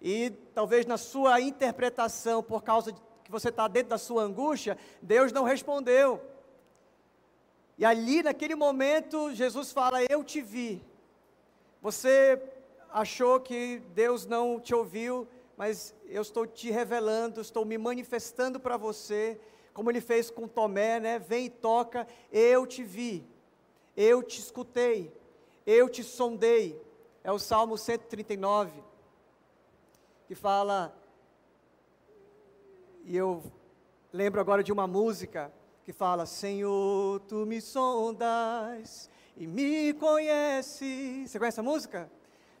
E 0.00 0.30
talvez 0.54 0.86
na 0.86 0.96
sua 0.96 1.40
interpretação, 1.40 2.42
por 2.42 2.62
causa 2.62 2.92
de 2.92 3.00
que 3.24 3.30
você 3.30 3.48
está 3.48 3.68
dentro 3.68 3.90
da 3.90 3.98
sua 3.98 4.22
angústia, 4.22 4.78
Deus 5.02 5.30
não 5.30 5.44
respondeu. 5.44 6.20
E 7.76 7.84
ali, 7.84 8.22
naquele 8.22 8.54
momento, 8.54 9.32
Jesus 9.34 9.72
fala: 9.72 10.02
Eu 10.04 10.24
te 10.24 10.40
vi. 10.40 10.82
Você 11.82 12.40
achou 12.90 13.40
que 13.40 13.82
Deus 13.94 14.26
não 14.26 14.60
te 14.60 14.74
ouviu, 14.74 15.26
mas 15.56 15.94
eu 16.06 16.22
estou 16.22 16.46
te 16.46 16.70
revelando, 16.70 17.40
estou 17.40 17.64
me 17.64 17.78
manifestando 17.78 18.58
para 18.58 18.76
você, 18.76 19.40
como 19.72 19.90
ele 19.90 20.00
fez 20.00 20.30
com 20.30 20.48
Tomé, 20.48 20.98
né? 21.00 21.18
Vem 21.18 21.46
e 21.46 21.50
toca, 21.50 22.06
eu 22.32 22.66
te 22.66 22.82
vi, 22.82 23.26
eu 23.96 24.22
te 24.22 24.40
escutei, 24.40 25.12
eu 25.66 25.88
te 25.88 26.02
sondei. 26.02 26.80
É 27.22 27.30
o 27.30 27.38
Salmo 27.38 27.76
139, 27.76 28.82
que 30.30 30.34
fala, 30.36 30.96
e 33.04 33.16
eu 33.16 33.42
lembro 34.12 34.40
agora 34.40 34.62
de 34.62 34.70
uma 34.70 34.86
música, 34.86 35.52
que 35.84 35.92
fala: 35.92 36.24
Senhor, 36.24 37.18
tu 37.22 37.44
me 37.44 37.60
sondas 37.60 39.10
e 39.36 39.44
me 39.44 39.92
conheces. 39.94 41.28
Você 41.28 41.36
conhece 41.36 41.58
a 41.58 41.64
música? 41.64 42.08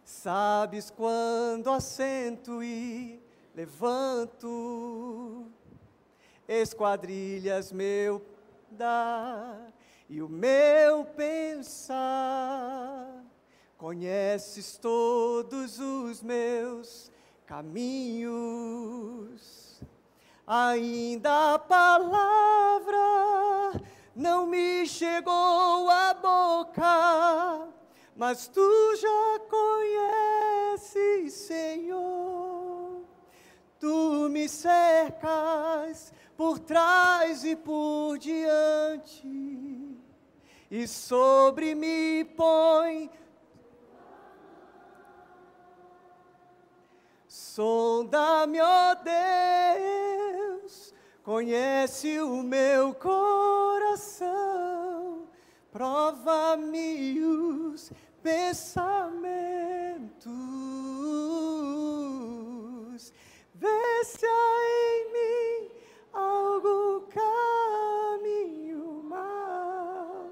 Sabes 0.04 0.90
quando 0.90 1.70
assento 1.70 2.60
e 2.60 3.22
levanto, 3.54 5.46
esquadrilhas 6.48 7.70
meu 7.70 8.20
dar 8.72 9.72
e 10.08 10.20
o 10.20 10.28
meu 10.28 11.04
pensar. 11.04 12.34
Conheces 13.78 14.76
todos 14.76 15.78
os 15.78 16.20
meus 16.20 17.12
caminhos. 17.50 19.42
Ainda 20.46 21.54
a 21.54 21.58
palavra 21.58 22.96
não 24.14 24.46
me 24.46 24.86
chegou 24.86 25.90
à 25.90 26.14
boca, 26.14 27.68
mas 28.14 28.46
tu 28.46 28.96
já 28.96 29.40
conheces, 29.50 31.32
Senhor. 31.32 33.02
Tu 33.80 34.28
me 34.30 34.48
cercas 34.48 36.14
por 36.36 36.60
trás 36.60 37.42
e 37.44 37.56
por 37.56 38.16
diante, 38.16 39.98
e 40.70 40.86
sobre 40.86 41.74
me 41.74 42.24
põe 42.24 43.10
Sonda-me, 47.54 48.60
ó 48.60 48.94
Deus, 48.94 50.94
conhece 51.24 52.20
o 52.20 52.44
meu 52.44 52.94
coração, 52.94 54.28
prova-me 55.72 57.20
os 57.20 57.90
pensamentos, 58.22 59.02
vê 63.52 64.04
se 64.04 64.24
há 64.24 64.56
em 64.86 65.12
mim 65.12 65.70
algo 66.12 67.08
caminho 67.10 69.02
mal 69.02 70.30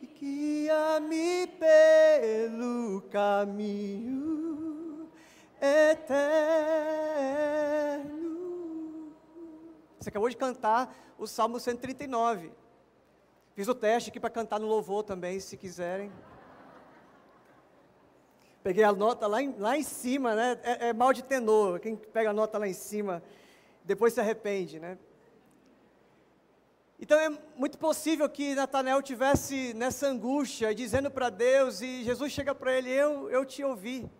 e 0.00 0.06
guia-me 0.06 1.46
pelo 1.58 3.02
caminho 3.10 4.45
eterno. 5.90 6.26
Você 9.98 10.08
acabou 10.08 10.28
de 10.28 10.36
cantar 10.36 10.94
o 11.18 11.26
Salmo 11.26 11.58
139. 11.58 12.52
Fiz 13.54 13.68
o 13.68 13.74
teste 13.74 14.10
aqui 14.10 14.20
para 14.20 14.30
cantar 14.30 14.60
no 14.60 14.66
louvor 14.66 15.02
também, 15.02 15.40
se 15.40 15.56
quiserem. 15.56 16.12
Peguei 18.62 18.84
a 18.84 18.92
nota 18.92 19.26
lá 19.26 19.40
em, 19.40 19.54
lá 19.58 19.76
em 19.76 19.82
cima, 19.82 20.34
né? 20.34 20.60
É, 20.62 20.88
é 20.88 20.92
mal 20.92 21.12
de 21.12 21.22
tenor. 21.22 21.80
Quem 21.80 21.96
pega 21.96 22.30
a 22.30 22.32
nota 22.32 22.58
lá 22.58 22.68
em 22.68 22.72
cima, 22.72 23.22
depois 23.84 24.12
se 24.12 24.20
arrepende, 24.20 24.78
né? 24.78 24.98
Então 26.98 27.18
é 27.18 27.28
muito 27.54 27.78
possível 27.78 28.28
que 28.28 28.54
Natanael 28.54 29.02
tivesse 29.02 29.74
nessa 29.74 30.06
angústia, 30.06 30.74
dizendo 30.74 31.10
para 31.10 31.28
Deus, 31.28 31.80
e 31.80 32.02
Jesus 32.04 32.32
chega 32.32 32.54
para 32.54 32.72
ele: 32.72 32.90
eu, 32.90 33.30
eu 33.30 33.44
te 33.44 33.62
ouvi. 33.62 34.10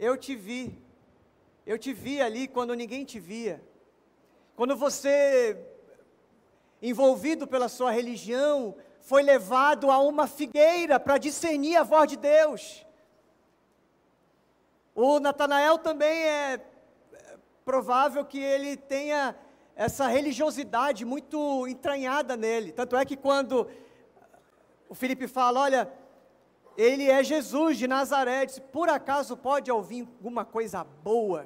Eu 0.00 0.16
te 0.16 0.34
vi. 0.34 0.82
Eu 1.66 1.78
te 1.78 1.92
vi 1.92 2.22
ali 2.22 2.48
quando 2.48 2.72
ninguém 2.72 3.04
te 3.04 3.20
via. 3.20 3.62
Quando 4.56 4.74
você, 4.74 5.62
envolvido 6.80 7.46
pela 7.46 7.68
sua 7.68 7.90
religião, 7.90 8.74
foi 9.02 9.22
levado 9.22 9.90
a 9.90 9.98
uma 9.98 10.26
figueira 10.26 10.98
para 10.98 11.18
discernir 11.18 11.76
a 11.76 11.82
voz 11.82 12.08
de 12.08 12.16
Deus. 12.16 12.86
O 14.94 15.20
Natanael 15.20 15.76
também 15.76 16.22
é 16.22 16.64
provável 17.62 18.24
que 18.24 18.40
ele 18.40 18.78
tenha 18.78 19.36
essa 19.76 20.06
religiosidade 20.06 21.04
muito 21.04 21.68
entranhada 21.68 22.38
nele. 22.38 22.72
Tanto 22.72 22.96
é 22.96 23.04
que 23.04 23.18
quando 23.18 23.68
o 24.88 24.94
Felipe 24.94 25.28
fala, 25.28 25.60
olha, 25.60 25.92
ele 26.80 27.10
é 27.10 27.22
Jesus 27.22 27.76
de 27.76 27.86
Nazaré. 27.86 28.46
Disse, 28.46 28.60
por 28.60 28.88
acaso 28.88 29.36
pode 29.36 29.70
ouvir 29.70 30.08
alguma 30.16 30.46
coisa 30.46 30.82
boa? 30.82 31.44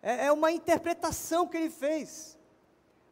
É, 0.00 0.26
é, 0.26 0.32
uma 0.32 0.52
interpretação 0.52 1.48
que 1.48 1.56
ele 1.56 1.70
fez. 1.70 2.38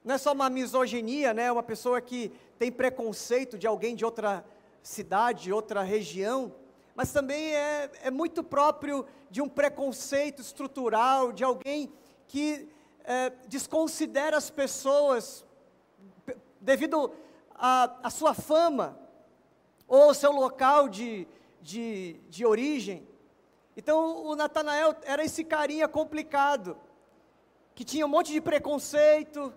Não 0.05 0.15
é 0.15 0.19
só 0.19 0.33
uma 0.33 0.49
misoginia, 0.49 1.35
né? 1.35 1.51
Uma 1.51 1.65
pessoa 1.65 2.01
que 2.01 2.31
tem 2.61 2.71
preconceito 2.71 3.59
de 3.59 3.67
alguém 3.67 3.97
de 3.97 4.05
outra 4.05 4.45
cidade, 4.83 5.53
outra 5.53 5.83
região, 5.83 6.55
mas 6.95 7.13
também 7.13 7.57
é, 7.57 7.91
é 8.05 8.11
muito 8.11 8.45
próprio 8.45 9.05
de 9.29 9.43
um 9.43 9.49
preconceito 9.49 10.41
estrutural, 10.41 11.33
de 11.33 11.43
alguém 11.43 11.93
que 12.29 12.69
é, 13.03 13.33
desconsidera 13.49 14.37
as 14.37 14.49
pessoas 14.49 15.45
devido 16.61 17.13
à 17.59 18.09
sua 18.11 18.33
fama, 18.33 18.97
ou 19.87 20.13
seu 20.15 20.33
local 20.33 20.89
de, 20.89 21.27
de, 21.63 22.21
de 22.29 22.45
origem. 22.45 23.07
Então 23.77 24.25
o 24.25 24.35
Natanael 24.35 24.97
era 25.05 25.25
esse 25.25 25.45
carinha 25.45 25.87
complicado, 25.87 26.77
que 27.75 27.85
tinha 27.85 28.07
um 28.07 28.09
monte 28.09 28.33
de 28.33 28.41
preconceito, 28.41 29.53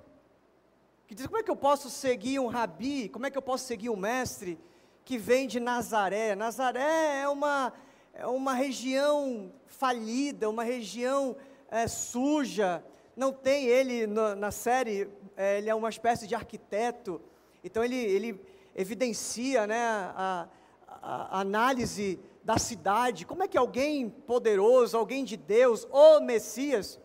que 1.08 1.16
diz: 1.16 1.26
como 1.26 1.40
é 1.40 1.44
que 1.44 1.50
eu 1.50 1.56
posso 1.56 1.90
seguir 1.90 2.40
um 2.40 2.48
rabi, 2.48 3.10
como 3.10 3.26
é 3.26 3.32
que 3.32 3.38
eu 3.38 3.42
posso 3.42 3.66
seguir 3.66 3.90
um 3.90 3.96
mestre 3.96 4.60
que 5.06 5.18
vem 5.18 5.48
de 5.48 5.60
Nazaré? 5.60 6.36
Nazaré 6.36 7.22
é 7.22 7.30
uma, 7.30 7.74
é 8.14 8.28
uma 8.28 8.54
região 8.54 9.52
falida, 9.66 10.50
uma 10.50 10.64
região 10.64 11.36
é, 11.72 11.88
suja, 11.88 12.84
não 13.16 13.32
tem 13.32 13.66
ele 13.66 14.06
na, 14.06 14.36
na 14.36 14.52
série, 14.52 15.10
é, 15.36 15.58
ele 15.58 15.70
é 15.70 15.76
uma 15.76 15.90
espécie 15.90 16.28
de 16.28 16.36
arquiteto, 16.36 17.22
então 17.64 17.84
ele, 17.84 17.96
ele 17.96 18.40
evidencia 18.76 19.68
né, 19.68 19.82
a, 20.16 20.48
a, 20.88 21.40
análise 21.42 22.20
da 22.44 22.58
cidade. 22.58 23.26
Como 23.26 23.44
é 23.44 23.48
que 23.48 23.58
alguém 23.58 24.10
poderoso, 24.10 24.98
alguém 24.98 25.24
de 25.24 25.38
Deus, 25.38 25.88
o 25.92 26.20
Messias, 26.20 27.00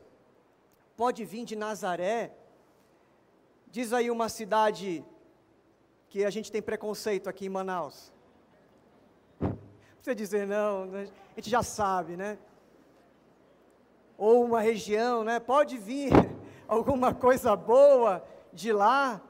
pode 0.97 1.25
vir 1.25 1.45
de 1.45 1.57
Nazaré? 1.57 2.33
Diz 3.71 3.93
aí 3.93 4.11
uma 4.11 4.29
cidade 4.29 5.05
que 6.09 6.25
a 6.25 6.31
gente 6.31 6.53
tem 6.53 6.63
preconceito 6.63 7.29
aqui 7.29 7.47
em 7.47 7.49
Manaus. 7.49 8.13
Você 10.01 10.15
dizer 10.15 10.47
não, 10.47 10.87
né, 10.87 11.09
a 11.33 11.41
gente 11.41 11.51
já 11.51 11.63
sabe, 11.63 12.17
né? 12.17 12.39
Ou 14.17 14.45
uma 14.45 14.61
região, 14.61 15.25
né? 15.25 15.41
Pode 15.41 15.77
vir 15.77 16.13
alguma 16.69 17.13
coisa 17.13 17.57
boa 17.57 18.25
de 18.53 18.73
lá. 18.73 19.21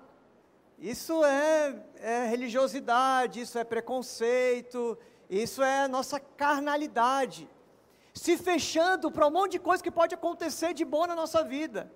Isso 0.78 1.24
é, 1.24 1.80
é 2.04 2.26
religiosidade, 2.26 3.40
isso 3.40 3.58
é 3.58 3.64
preconceito, 3.64 4.98
isso 5.30 5.62
é 5.62 5.88
nossa 5.88 6.20
carnalidade. 6.20 7.48
Se 8.12 8.36
fechando 8.36 9.10
para 9.10 9.26
um 9.26 9.30
monte 9.30 9.52
de 9.52 9.58
coisa 9.58 9.82
que 9.82 9.90
pode 9.90 10.14
acontecer 10.14 10.74
de 10.74 10.84
bom 10.84 11.06
na 11.06 11.14
nossa 11.14 11.42
vida. 11.42 11.90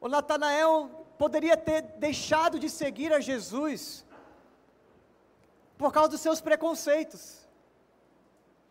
O 0.00 0.08
Natanael 0.08 1.06
poderia 1.18 1.56
ter 1.56 1.82
deixado 2.06 2.58
de 2.58 2.70
seguir 2.70 3.12
a 3.12 3.20
Jesus 3.20 3.82
por 5.76 5.92
causa 5.92 6.10
dos 6.10 6.20
seus 6.20 6.40
preconceitos. 6.40 7.46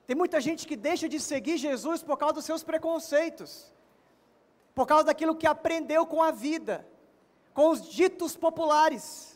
Tem 0.08 0.16
muita 0.16 0.40
gente 0.40 0.66
que 0.66 0.78
deixa 0.78 1.10
de 1.10 1.20
seguir 1.20 1.58
Jesus 1.58 2.02
por 2.02 2.18
causa 2.18 2.36
dos 2.36 2.46
seus 2.46 2.64
preconceitos, 2.64 3.72
por 4.74 4.88
causa 4.88 5.06
daquilo 5.06 5.36
que 5.36 5.48
aprendeu 5.48 6.06
com 6.06 6.24
a 6.24 6.32
vida 6.32 6.88
com 7.56 7.70
os 7.70 7.88
ditos 7.90 8.36
populares, 8.36 9.35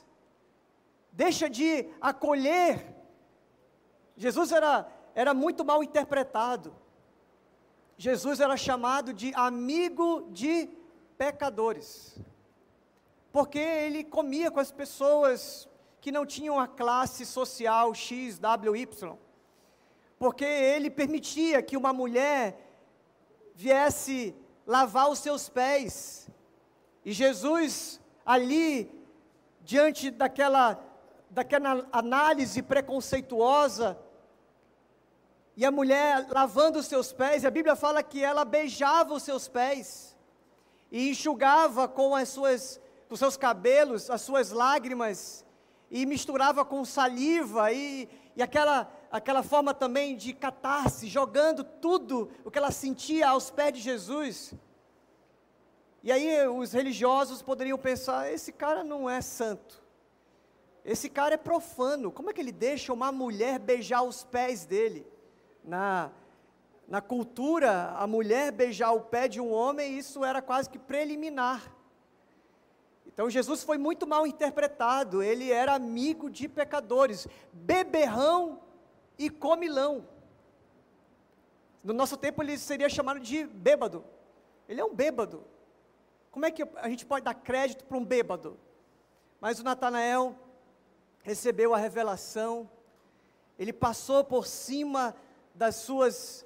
deixa 1.23 1.49
de 1.49 1.85
acolher. 1.99 2.95
Jesus 4.15 4.53
era, 4.53 4.89
era 5.13 5.33
muito 5.33 5.65
mal 5.65 5.83
interpretado. 5.83 6.73
Jesus 7.97 8.39
era 8.39 8.55
chamado 8.55 9.13
de 9.13 9.33
amigo 9.35 10.29
de 10.31 10.69
pecadores, 11.17 12.17
porque 13.33 13.59
ele 13.59 14.05
comia 14.05 14.49
com 14.49 14.61
as 14.61 14.71
pessoas 14.71 15.67
que 15.99 16.09
não 16.09 16.25
tinham 16.25 16.57
a 16.57 16.65
classe 16.65 17.25
social 17.25 17.93
X, 17.93 18.39
W, 18.39 18.77
Y, 18.77 19.17
porque 20.17 20.45
ele 20.45 20.89
permitia 20.89 21.61
que 21.61 21.75
uma 21.75 21.91
mulher 21.91 22.57
viesse 23.53 24.33
lavar 24.65 25.09
os 25.09 25.19
seus 25.19 25.49
pés, 25.49 26.29
e 27.03 27.11
Jesus 27.11 27.99
ali, 28.25 28.89
diante 29.59 30.09
daquela, 30.09 30.88
daquela 31.29 31.87
análise 31.91 32.61
preconceituosa, 32.61 33.97
e 35.55 35.65
a 35.65 35.71
mulher 35.71 36.25
lavando 36.29 36.79
os 36.79 36.85
seus 36.85 37.11
pés, 37.11 37.43
a 37.43 37.51
Bíblia 37.51 37.75
fala 37.75 38.01
que 38.01 38.23
ela 38.23 38.45
beijava 38.45 39.13
os 39.13 39.23
seus 39.23 39.47
pés 39.47 40.15
e 40.91 41.09
enxugava 41.09 41.87
com 41.87 42.15
as 42.15 42.29
suas 42.29 42.79
dos 43.09 43.19
seus 43.19 43.35
cabelos 43.35 44.09
as 44.09 44.21
suas 44.21 44.51
lágrimas 44.51 45.43
e 45.91 46.05
misturava 46.05 46.63
com 46.63 46.85
saliva 46.85 47.71
e, 47.71 48.07
e 48.35 48.41
aquela, 48.41 48.89
aquela 49.11 49.41
forma 49.41 49.73
também 49.73 50.15
de 50.15 50.33
catarse, 50.33 51.07
jogando 51.07 51.63
tudo 51.63 52.29
o 52.45 52.51
que 52.51 52.57
ela 52.57 52.71
sentia 52.71 53.29
aos 53.29 53.49
pés 53.49 53.73
de 53.73 53.79
Jesus. 53.79 54.53
E 56.03 56.11
aí 56.11 56.47
os 56.47 56.71
religiosos 56.71 57.41
poderiam 57.41 57.77
pensar: 57.77 58.31
esse 58.31 58.51
cara 58.51 58.83
não 58.83 59.09
é 59.09 59.19
santo, 59.21 59.78
esse 60.83 61.09
cara 61.09 61.35
é 61.35 61.37
profano, 61.37 62.11
como 62.11 62.29
é 62.29 62.33
que 62.33 62.41
ele 62.41 62.51
deixa 62.51 62.93
uma 62.93 63.11
mulher 63.11 63.59
beijar 63.59 64.01
os 64.01 64.23
pés 64.23 64.65
dele? 64.65 65.05
Na, 65.63 66.11
na 66.87 67.01
cultura, 67.01 67.91
a 67.91 68.07
mulher 68.07 68.51
beijar 68.51 68.91
o 68.91 69.01
pé 69.01 69.27
de 69.27 69.39
um 69.39 69.51
homem, 69.51 69.97
isso 69.97 70.23
era 70.23 70.41
quase 70.41 70.69
que 70.69 70.79
preliminar. 70.79 71.75
Então 73.05 73.29
Jesus 73.29 73.63
foi 73.63 73.77
muito 73.77 74.07
mal 74.07 74.25
interpretado, 74.25 75.21
ele 75.21 75.51
era 75.51 75.73
amigo 75.73 76.29
de 76.29 76.47
pecadores, 76.47 77.27
beberrão 77.51 78.61
e 79.17 79.29
comilão. 79.29 80.07
No 81.83 81.93
nosso 81.93 82.15
tempo 82.15 82.41
ele 82.41 82.57
seria 82.57 82.89
chamado 82.89 83.19
de 83.19 83.45
bêbado. 83.45 84.05
Ele 84.67 84.79
é 84.79 84.85
um 84.85 84.93
bêbado. 84.93 85.43
Como 86.31 86.45
é 86.45 86.51
que 86.51 86.63
a 86.75 86.87
gente 86.87 87.05
pode 87.05 87.25
dar 87.25 87.33
crédito 87.33 87.83
para 87.85 87.97
um 87.97 88.05
bêbado? 88.05 88.57
Mas 89.41 89.59
o 89.59 89.63
Natanael 89.63 90.35
recebeu 91.21 91.73
a 91.73 91.77
revelação, 91.77 92.69
ele 93.57 93.73
passou 93.73 94.23
por 94.23 94.47
cima 94.47 95.15
das 95.53 95.75
suas 95.75 96.45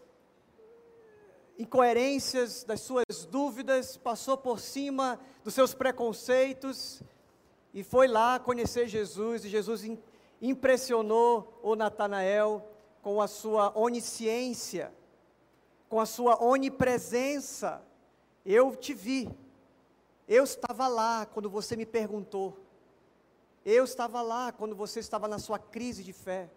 incoerências, 1.58 2.64
das 2.64 2.82
suas 2.82 3.26
dúvidas, 3.30 3.98
passou 3.98 4.38
por 4.38 4.60
cima 4.60 5.20
dos 5.44 5.54
seus 5.54 5.74
preconceitos 5.74 7.02
e 7.74 7.84
foi 7.84 8.08
lá 8.08 8.40
conhecer 8.40 8.88
Jesus. 8.88 9.46
E 9.46 9.50
Jesus 9.50 9.84
impressionou 10.42 11.60
o 11.62 11.76
Natanael 11.76 12.68
com 13.02 13.22
a 13.22 13.28
sua 13.28 13.78
onisciência, 13.78 14.92
com 15.88 16.00
a 16.00 16.06
sua 16.06 16.44
onipresença. 16.44 17.82
Eu 18.46 18.76
te 18.76 18.94
vi, 18.94 19.30
eu 20.28 20.44
estava 20.44 20.88
lá 20.88 21.26
quando 21.26 21.50
você 21.50 21.76
me 21.76 21.86
perguntou, 21.86 22.58
eu 23.65 23.84
estava 23.84 24.21
lá 24.21 24.52
quando 24.52 24.76
você 24.76 24.99
estava 24.99 25.28
na 25.28 25.39
sua 25.39 25.58
crise 25.58 26.04
de 26.04 26.13
fé. 26.13 26.49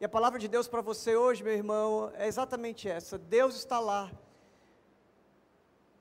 E 0.00 0.04
a 0.04 0.08
palavra 0.08 0.38
de 0.38 0.48
Deus 0.48 0.68
para 0.68 0.82
você 0.82 1.16
hoje, 1.16 1.42
meu 1.42 1.52
irmão, 1.52 2.12
é 2.14 2.26
exatamente 2.26 2.88
essa: 2.88 3.16
Deus 3.16 3.54
está 3.54 3.78
lá. 3.78 4.10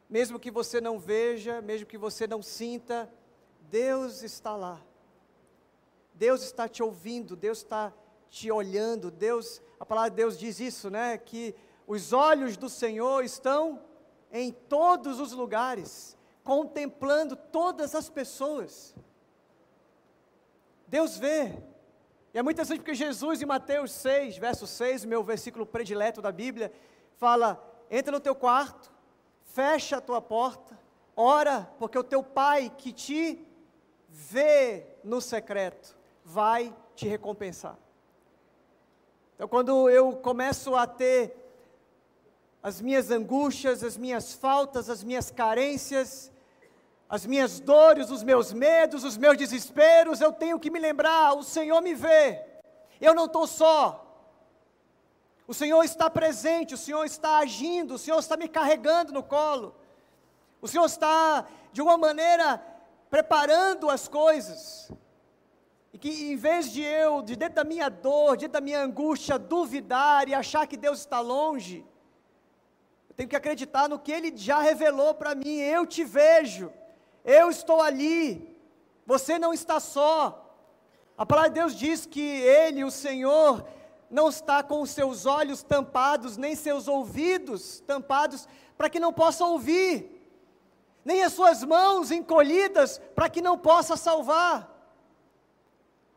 Mesmo 0.09 0.39
que 0.39 0.51
você 0.51 0.81
não 0.81 0.99
veja, 0.99 1.61
mesmo 1.61 1.87
que 1.87 1.97
você 1.97 2.27
não 2.27 2.41
sinta, 2.41 3.11
Deus 3.69 4.21
está 4.21 4.55
lá. 4.55 4.81
Deus 6.13 6.43
está 6.43 6.67
te 6.67 6.83
ouvindo, 6.83 7.35
Deus 7.35 7.59
está 7.59 7.93
te 8.29 8.51
olhando. 8.51 9.09
Deus, 9.09 9.61
a 9.79 9.85
palavra 9.85 10.09
de 10.09 10.17
Deus 10.17 10.37
diz 10.37 10.59
isso, 10.59 10.89
né? 10.89 11.17
Que 11.17 11.55
os 11.87 12.13
olhos 12.13 12.57
do 12.57 12.69
Senhor 12.69 13.23
estão 13.23 13.81
em 14.31 14.51
todos 14.51 15.19
os 15.19 15.31
lugares, 15.31 16.17
contemplando 16.43 17.35
todas 17.35 17.95
as 17.95 18.09
pessoas. 18.09 18.93
Deus 20.93 21.17
vê, 21.17 21.51
e 22.31 22.37
é 22.37 22.43
muito 22.43 22.57
interessante 22.57 22.81
porque 22.81 22.93
Jesus, 22.93 23.41
em 23.41 23.47
Mateus 23.47 23.91
6, 23.93 24.37
verso 24.37 24.67
6, 24.67 25.05
meu 25.05 25.23
versículo 25.23 25.65
predileto 25.65 26.21
da 26.21 26.31
Bíblia, 26.31 26.71
fala: 27.17 27.59
entra 27.89 28.11
no 28.11 28.19
teu 28.19 28.35
quarto, 28.35 28.93
fecha 29.41 29.97
a 29.97 30.01
tua 30.01 30.21
porta, 30.21 30.79
ora, 31.15 31.67
porque 31.79 31.97
o 31.97 32.03
teu 32.03 32.21
pai 32.21 32.71
que 32.77 32.93
te 32.93 33.43
vê 34.07 34.85
no 35.03 35.19
secreto 35.19 35.97
vai 36.23 36.71
te 36.93 37.07
recompensar. 37.07 37.75
Então, 39.33 39.47
quando 39.47 39.89
eu 39.89 40.17
começo 40.17 40.75
a 40.75 40.85
ter 40.85 41.35
as 42.61 42.79
minhas 42.79 43.09
angústias, 43.09 43.83
as 43.83 43.97
minhas 43.97 44.33
faltas, 44.33 44.91
as 44.91 45.03
minhas 45.03 45.31
carências, 45.31 46.31
as 47.15 47.27
minhas 47.27 47.59
dores, 47.59 48.09
os 48.09 48.23
meus 48.23 48.51
medos, 48.51 49.03
os 49.03 49.17
meus 49.17 49.37
desesperos, 49.37 50.19
eu 50.19 50.33
tenho 50.33 50.59
que 50.59 50.71
me 50.71 50.79
lembrar: 50.79 51.35
o 51.35 51.43
Senhor 51.43 51.79
me 51.79 51.93
vê, 51.93 52.43
eu 52.99 53.13
não 53.13 53.25
estou 53.25 53.45
só. 53.45 53.83
O 55.47 55.53
Senhor 55.53 55.83
está 55.83 56.09
presente, 56.09 56.73
o 56.73 56.77
Senhor 56.85 57.03
está 57.05 57.37
agindo, 57.37 57.93
o 57.93 57.99
Senhor 57.99 58.17
está 58.17 58.35
me 58.35 58.47
carregando 58.47 59.13
no 59.13 59.21
colo, 59.21 59.75
o 60.59 60.67
Senhor 60.67 60.87
está, 60.87 61.45
de 61.71 61.83
uma 61.83 61.99
maneira, 61.99 62.59
preparando 63.11 63.91
as 63.91 64.07
coisas. 64.07 64.91
E 65.93 65.99
que 65.99 66.09
em 66.31 66.35
vez 66.35 66.71
de 66.71 66.81
eu, 66.81 67.21
de 67.21 67.35
dentro 67.35 67.57
da 67.57 67.63
minha 67.63 67.89
dor, 67.89 68.37
de 68.37 68.45
dentro 68.47 68.53
da 68.53 68.61
minha 68.61 68.81
angústia, 68.81 69.37
duvidar 69.37 70.27
e 70.27 70.33
achar 70.33 70.65
que 70.65 70.75
Deus 70.75 70.97
está 71.01 71.19
longe, 71.19 71.85
eu 73.07 73.13
tenho 73.15 73.29
que 73.29 73.35
acreditar 73.35 73.87
no 73.87 73.99
que 73.99 74.11
Ele 74.11 74.35
já 74.35 74.59
revelou 74.61 75.13
para 75.13 75.35
mim. 75.35 75.57
Eu 75.57 75.85
te 75.85 76.03
vejo, 76.03 76.73
eu 77.23 77.49
estou 77.49 77.81
ali, 77.81 78.57
você 79.05 79.39
não 79.39 79.53
está 79.53 79.79
só. 79.79 80.39
A 81.17 81.25
palavra 81.25 81.49
de 81.49 81.55
Deus 81.55 81.75
diz 81.75 82.05
que 82.05 82.21
Ele, 82.21 82.83
o 82.83 82.91
Senhor, 82.91 83.65
não 84.09 84.29
está 84.29 84.61
com 84.61 84.81
os 84.81 84.91
seus 84.91 85.25
olhos 85.25 85.63
tampados, 85.63 86.37
nem 86.37 86.55
seus 86.55 86.87
ouvidos 86.87 87.79
tampados, 87.81 88.47
para 88.77 88.89
que 88.89 88.99
não 88.99 89.13
possa 89.13 89.45
ouvir, 89.45 90.21
nem 91.03 91.23
as 91.23 91.33
suas 91.33 91.63
mãos 91.63 92.11
encolhidas, 92.11 92.99
para 93.15 93.29
que 93.29 93.41
não 93.41 93.57
possa 93.57 93.95
salvar. 93.95 94.69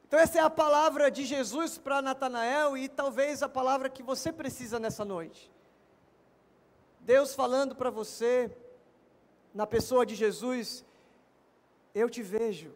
Então, 0.07 0.21
essa 0.21 0.38
é 0.38 0.42
a 0.42 0.51
palavra 0.51 1.11
de 1.11 1.25
Jesus 1.25 1.79
para 1.79 2.01
Natanael 2.01 2.77
e 2.77 2.88
talvez 2.88 3.42
a 3.42 3.49
palavra 3.49 3.88
que 3.88 4.03
você 4.03 4.33
precisa 4.33 4.79
nessa 4.79 5.05
noite. 5.05 5.51
Deus 7.01 7.35
falando 7.35 7.75
para 7.75 7.90
você, 7.90 8.51
na 9.55 9.66
pessoa 9.66 10.05
de 10.07 10.14
Jesus, 10.14 10.85
eu 12.01 12.11
te 12.11 12.23
vejo. 12.23 12.71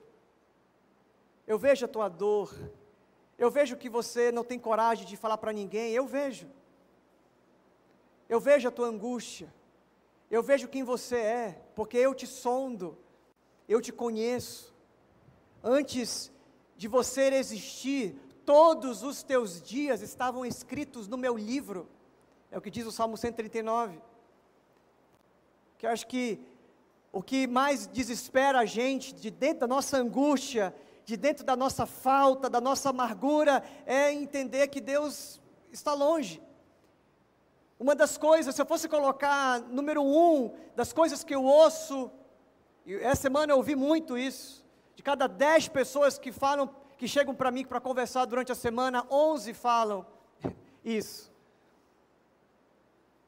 Eu 1.47 1.59
vejo 1.59 1.85
a 1.85 1.89
tua 1.89 2.09
dor. 2.09 2.55
Eu 3.37 3.51
vejo 3.51 3.77
que 3.77 3.91
você 3.91 4.33
não 4.33 4.43
tem 4.43 4.59
coragem 4.59 5.07
de 5.07 5.15
falar 5.15 5.37
para 5.37 5.53
ninguém. 5.53 5.93
Eu 5.93 6.07
vejo. 6.07 6.49
Eu 8.29 8.41
vejo 8.41 8.67
a 8.67 8.71
tua 8.71 8.87
angústia. 8.87 9.53
Eu 10.31 10.43
vejo 10.43 10.69
quem 10.69 10.83
você 10.83 11.17
é, 11.17 11.63
porque 11.75 11.99
eu 11.99 12.15
te 12.15 12.27
sondo. 12.27 12.97
Eu 13.69 13.81
te 13.81 13.93
conheço. 13.93 14.75
Antes 15.63 16.33
de 16.77 16.89
você 16.89 17.25
existir, 17.35 18.19
todos 18.47 19.03
os 19.03 19.23
teus 19.23 19.61
dias 19.61 20.01
estavam 20.01 20.47
escritos 20.47 21.07
no 21.07 21.19
meu 21.19 21.37
livro. 21.37 21.87
É 22.51 22.57
o 22.57 22.63
que 22.63 22.71
diz 22.71 22.87
o 22.87 22.93
Salmo 22.93 23.19
139. 23.19 24.01
Que 25.77 25.87
eu 25.87 25.91
acho 25.91 26.07
que 26.07 26.41
o 27.13 27.23
que 27.23 27.47
mais 27.47 27.87
desespera 27.87 28.61
a 28.61 28.65
gente, 28.65 29.13
de 29.15 29.31
dentro 29.31 29.61
da 29.61 29.67
nossa 29.67 29.97
angústia, 29.97 30.75
de 31.05 31.17
dentro 31.17 31.45
da 31.45 31.57
nossa 31.57 31.87
falta, 31.87 32.49
da 32.49 32.61
nossa 32.61 32.91
amargura, 32.91 33.65
é 33.85 34.13
entender 34.13 34.69
que 34.69 34.81
Deus 34.81 35.41
está 35.73 35.93
longe. 35.93 36.41
Uma 37.79 37.95
das 37.95 38.17
coisas, 38.17 38.55
se 38.55 38.63
eu 38.63 38.67
fosse 38.67 38.89
colocar 38.89 39.61
número 39.61 40.03
um 40.03 40.55
das 40.77 40.93
coisas 40.93 41.25
que 41.25 41.35
eu 41.35 41.43
ouço, 41.43 42.11
e 42.87 42.95
essa 42.95 43.23
semana 43.23 43.53
eu 43.53 43.57
ouvi 43.57 43.75
muito 43.75 44.17
isso, 44.17 44.65
de 44.95 45.03
cada 45.03 45.27
dez 45.27 45.67
pessoas 45.67 46.19
que 46.19 46.31
falam, 46.31 46.69
que 46.97 47.09
chegam 47.09 47.35
para 47.35 47.51
mim 47.51 47.65
para 47.65 47.81
conversar 47.81 48.25
durante 48.27 48.53
a 48.53 48.55
semana, 48.55 49.05
onze 49.11 49.53
falam 49.53 50.07
isso. 50.85 51.33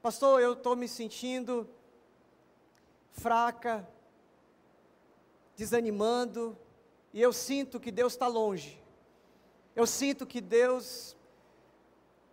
Pastor, 0.02 0.40
eu 0.40 0.52
estou 0.52 0.76
me 0.76 0.86
sentindo 0.86 1.68
fraca, 3.12 3.88
desanimando, 5.56 6.56
e 7.12 7.20
eu 7.20 7.32
sinto 7.32 7.78
que 7.78 7.90
Deus 7.90 8.14
está 8.14 8.26
longe. 8.26 8.82
Eu 9.76 9.86
sinto 9.86 10.26
que 10.26 10.40
Deus, 10.40 11.16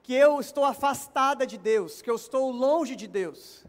que 0.01 0.13
eu 0.13 0.39
estou 0.39 0.65
afastada 0.65 1.45
de 1.45 1.57
Deus, 1.57 2.01
que 2.01 2.09
eu 2.09 2.15
estou 2.15 2.51
longe 2.51 2.95
de 2.95 3.07
Deus. 3.07 3.65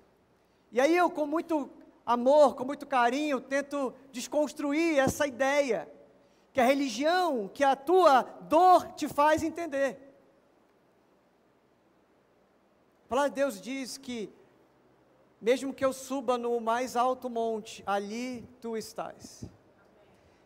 E 0.73 0.81
aí 0.81 0.97
eu, 0.97 1.11
com 1.11 1.27
muito 1.27 1.71
amor, 2.07 2.55
com 2.55 2.65
muito 2.65 2.87
carinho, 2.87 3.41
tento 3.41 3.93
desconstruir 4.13 4.99
essa 4.99 5.27
ideia 5.27 5.91
que 6.53 6.61
a 6.61 6.65
religião, 6.65 7.49
que 7.53 7.63
a 7.63 7.77
tua 7.77 8.23
dor 8.23 8.93
te 8.93 9.09
faz 9.09 9.43
entender. 9.43 9.99
A 13.05 13.09
palavra 13.09 13.31
de 13.31 13.37
Deus 13.37 13.61
diz 13.61 13.97
que 13.97 14.33
mesmo 15.41 15.73
que 15.73 15.85
eu 15.85 15.93
suba 15.93 16.37
no 16.37 16.61
mais 16.61 16.97
alto 16.97 17.31
monte, 17.31 17.83
ali 17.87 18.47
tu 18.61 18.77
estás. 18.77 19.45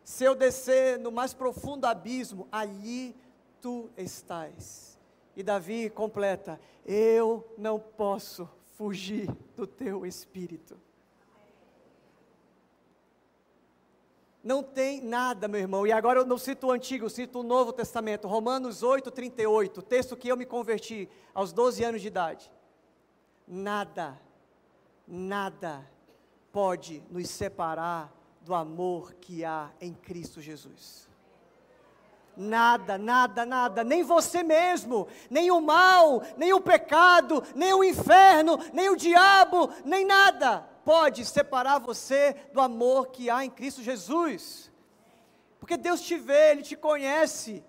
Se 0.03 0.23
eu 0.23 0.35
descer 0.35 0.99
no 0.99 1.11
mais 1.11 1.33
profundo 1.33 1.85
abismo, 1.85 2.47
ali 2.51 3.15
tu 3.59 3.89
estás. 3.97 4.97
E 5.35 5.43
Davi 5.43 5.89
completa: 5.89 6.59
Eu 6.85 7.45
não 7.57 7.79
posso 7.79 8.47
fugir 8.77 9.29
do 9.55 9.67
teu 9.67 10.05
espírito. 10.05 10.79
Não 14.43 14.61
tem 14.61 15.01
nada, 15.01 15.47
meu 15.47 15.59
irmão. 15.59 15.87
E 15.87 15.91
agora 15.91 16.19
eu 16.19 16.25
não 16.25 16.37
cito 16.37 16.67
o 16.67 16.71
Antigo, 16.71 17.05
eu 17.05 17.09
cito 17.09 17.39
o 17.39 17.43
Novo 17.43 17.73
Testamento. 17.73 18.27
Romanos 18.27 18.83
8, 18.83 19.09
38, 19.09 19.81
texto 19.81 20.15
que 20.15 20.27
eu 20.27 20.37
me 20.37 20.45
converti 20.45 21.09
aos 21.33 21.51
12 21.51 21.83
anos 21.83 21.99
de 21.99 22.07
idade. 22.07 22.51
Nada, 23.47 24.21
nada 25.07 25.89
pode 26.51 27.03
nos 27.09 27.29
separar 27.29 28.13
do 28.41 28.53
amor 28.53 29.13
que 29.15 29.43
há 29.43 29.71
em 29.81 29.93
Cristo 29.93 30.41
Jesus. 30.41 31.09
Nada, 32.37 32.97
nada, 32.97 33.45
nada, 33.45 33.83
nem 33.83 34.03
você 34.03 34.43
mesmo, 34.43 35.07
nem 35.29 35.49
o 35.51 35.61
mal, 35.61 36.21
nem 36.37 36.53
o 36.53 36.59
pecado, 36.59 37.41
nem 37.55 37.73
o 37.73 37.83
inferno, 37.83 38.59
nem 38.73 38.89
o 38.89 38.95
diabo, 38.95 39.69
nem 39.85 40.05
nada 40.05 40.67
pode 40.85 41.25
separar 41.25 41.79
você 41.79 42.35
do 42.53 42.61
amor 42.61 43.07
que 43.07 43.29
há 43.29 43.43
em 43.43 43.49
Cristo 43.49 43.81
Jesus. 43.81 44.71
Porque 45.59 45.75
Deus 45.75 46.01
te 46.01 46.15
vê, 46.15 46.51
Ele 46.51 46.61
te 46.61 46.75
conhece. 46.75 47.63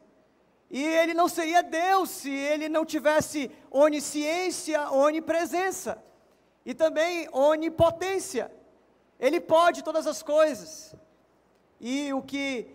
E 0.70 0.82
Ele 0.84 1.14
não 1.14 1.28
seria 1.28 1.62
Deus 1.62 2.10
se 2.10 2.30
Ele 2.30 2.68
não 2.68 2.84
tivesse 2.84 3.50
onisciência, 3.70 4.90
onipresença. 4.90 6.04
E 6.66 6.74
também 6.74 7.28
onipotência. 7.32 8.50
Ele 9.20 9.40
pode 9.40 9.84
todas 9.84 10.04
as 10.06 10.20
coisas. 10.22 10.94
E 11.80 12.12
o 12.12 12.20
que 12.20 12.68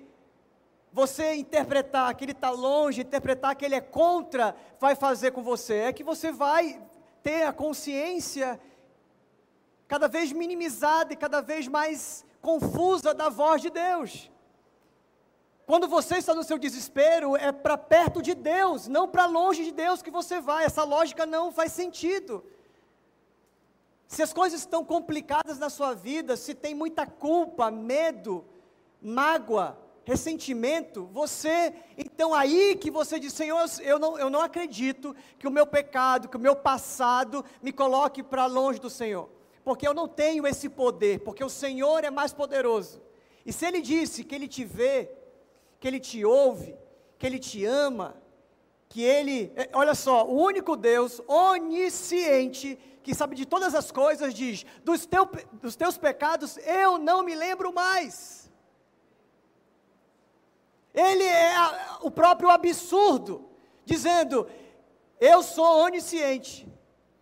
você 0.94 1.36
interpretar 1.36 2.16
que 2.16 2.24
ele 2.24 2.32
está 2.32 2.50
longe, 2.50 3.02
interpretar 3.02 3.54
que 3.56 3.66
ele 3.66 3.76
é 3.76 3.82
contra, 3.82 4.56
vai 4.80 4.96
fazer 4.96 5.32
com 5.32 5.44
você 5.44 5.76
é 5.76 5.94
que 5.94 6.04
você 6.04 6.32
vai 6.32 6.82
ter 7.22 7.44
a 7.44 7.54
consciência 7.54 8.60
cada 9.90 10.08
vez 10.08 10.32
minimizada 10.32 11.12
e 11.12 11.18
cada 11.18 11.42
vez 11.42 11.68
mais 11.68 12.26
confusa 12.42 13.14
da 13.14 13.28
voz 13.28 13.62
de 13.62 13.70
Deus. 13.70 14.32
Quando 15.66 15.88
você 15.88 16.16
está 16.18 16.34
no 16.34 16.44
seu 16.44 16.58
desespero, 16.58 17.36
é 17.36 17.52
para 17.52 17.78
perto 17.78 18.22
de 18.22 18.34
Deus, 18.34 18.88
não 18.88 19.06
para 19.08 19.26
longe 19.26 19.66
de 19.66 19.72
Deus 19.72 20.02
que 20.02 20.10
você 20.10 20.40
vai. 20.40 20.64
Essa 20.64 20.84
lógica 20.84 21.26
não 21.26 21.52
faz 21.52 21.74
sentido. 21.74 22.44
Se 24.12 24.22
as 24.22 24.34
coisas 24.34 24.60
estão 24.60 24.84
complicadas 24.84 25.58
na 25.58 25.70
sua 25.70 25.94
vida, 25.94 26.36
se 26.36 26.54
tem 26.54 26.76
muita 26.76 27.06
culpa, 27.06 27.72
medo, 27.72 28.44
mágoa, 29.02 29.78
ressentimento, 30.04 31.06
você, 31.14 31.74
então 31.98 32.34
aí 32.34 32.76
que 32.76 32.92
você 32.92 33.18
diz, 33.18 33.32
Senhor, 33.32 33.64
eu 33.82 33.98
não, 33.98 34.20
eu 34.20 34.30
não 34.30 34.42
acredito 34.42 35.16
que 35.40 35.48
o 35.48 35.52
meu 35.52 35.66
pecado, 35.66 36.28
que 36.28 36.36
o 36.36 36.40
meu 36.40 36.58
passado 36.58 37.46
me 37.62 37.72
coloque 37.72 38.22
para 38.22 38.46
longe 38.48 38.80
do 38.80 38.90
Senhor 38.90 39.30
porque 39.64 39.88
eu 39.88 39.94
não 39.94 40.08
tenho 40.08 40.48
esse 40.48 40.68
poder, 40.70 41.20
porque 41.20 41.44
o 41.44 41.50
Senhor 41.50 42.04
é 42.04 42.10
mais 42.10 42.34
poderoso. 42.34 43.02
E 43.46 43.54
se 43.54 43.66
Ele 43.66 43.82
disse 43.82 44.24
que 44.24 44.34
Ele 44.36 44.48
te 44.48 44.64
vê, 44.64 45.12
que 45.80 45.88
Ele 45.88 46.00
te 46.00 46.26
ouve, 46.26 46.76
que 47.18 47.26
Ele 47.26 47.40
te 47.40 47.64
ama, 47.66 48.21
que 48.92 49.02
Ele, 49.02 49.54
é, 49.56 49.70
olha 49.72 49.96
só, 49.96 50.26
o 50.28 50.38
único 50.38 50.76
Deus 50.76 51.22
onisciente, 51.26 52.78
que 53.02 53.16
sabe 53.16 53.38
de 53.38 53.46
todas 53.46 53.74
as 53.74 53.90
coisas, 53.90 54.34
diz: 54.34 54.66
dos, 54.84 55.06
teu, 55.06 55.26
dos 55.54 55.78
teus 55.78 55.98
pecados 55.98 56.58
eu 56.58 56.98
não 56.98 57.24
me 57.24 57.34
lembro 57.34 57.74
mais. 57.74 58.52
Ele 60.94 61.24
é 61.24 61.56
a, 61.56 62.00
o 62.02 62.12
próprio 62.12 62.50
absurdo, 62.50 63.50
dizendo: 63.86 64.46
eu 65.22 65.42
sou 65.42 65.86
onisciente, 65.86 66.68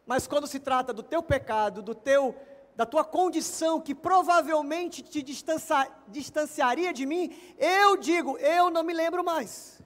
mas 0.08 0.26
quando 0.26 0.48
se 0.48 0.60
trata 0.60 0.92
do 0.92 1.04
teu 1.04 1.22
pecado, 1.22 1.84
do 1.84 1.94
teu 1.94 2.36
da 2.76 2.86
tua 2.86 3.04
condição 3.04 3.80
que 3.80 3.94
provavelmente 3.94 5.04
te 5.04 5.22
distancia, 5.22 5.92
distanciaria 6.08 6.94
de 6.94 7.06
mim, 7.06 7.38
eu 7.58 7.98
digo, 7.98 8.38
eu 8.38 8.70
não 8.72 8.84
me 8.84 8.94
lembro 8.94 9.22
mais. 9.22 9.79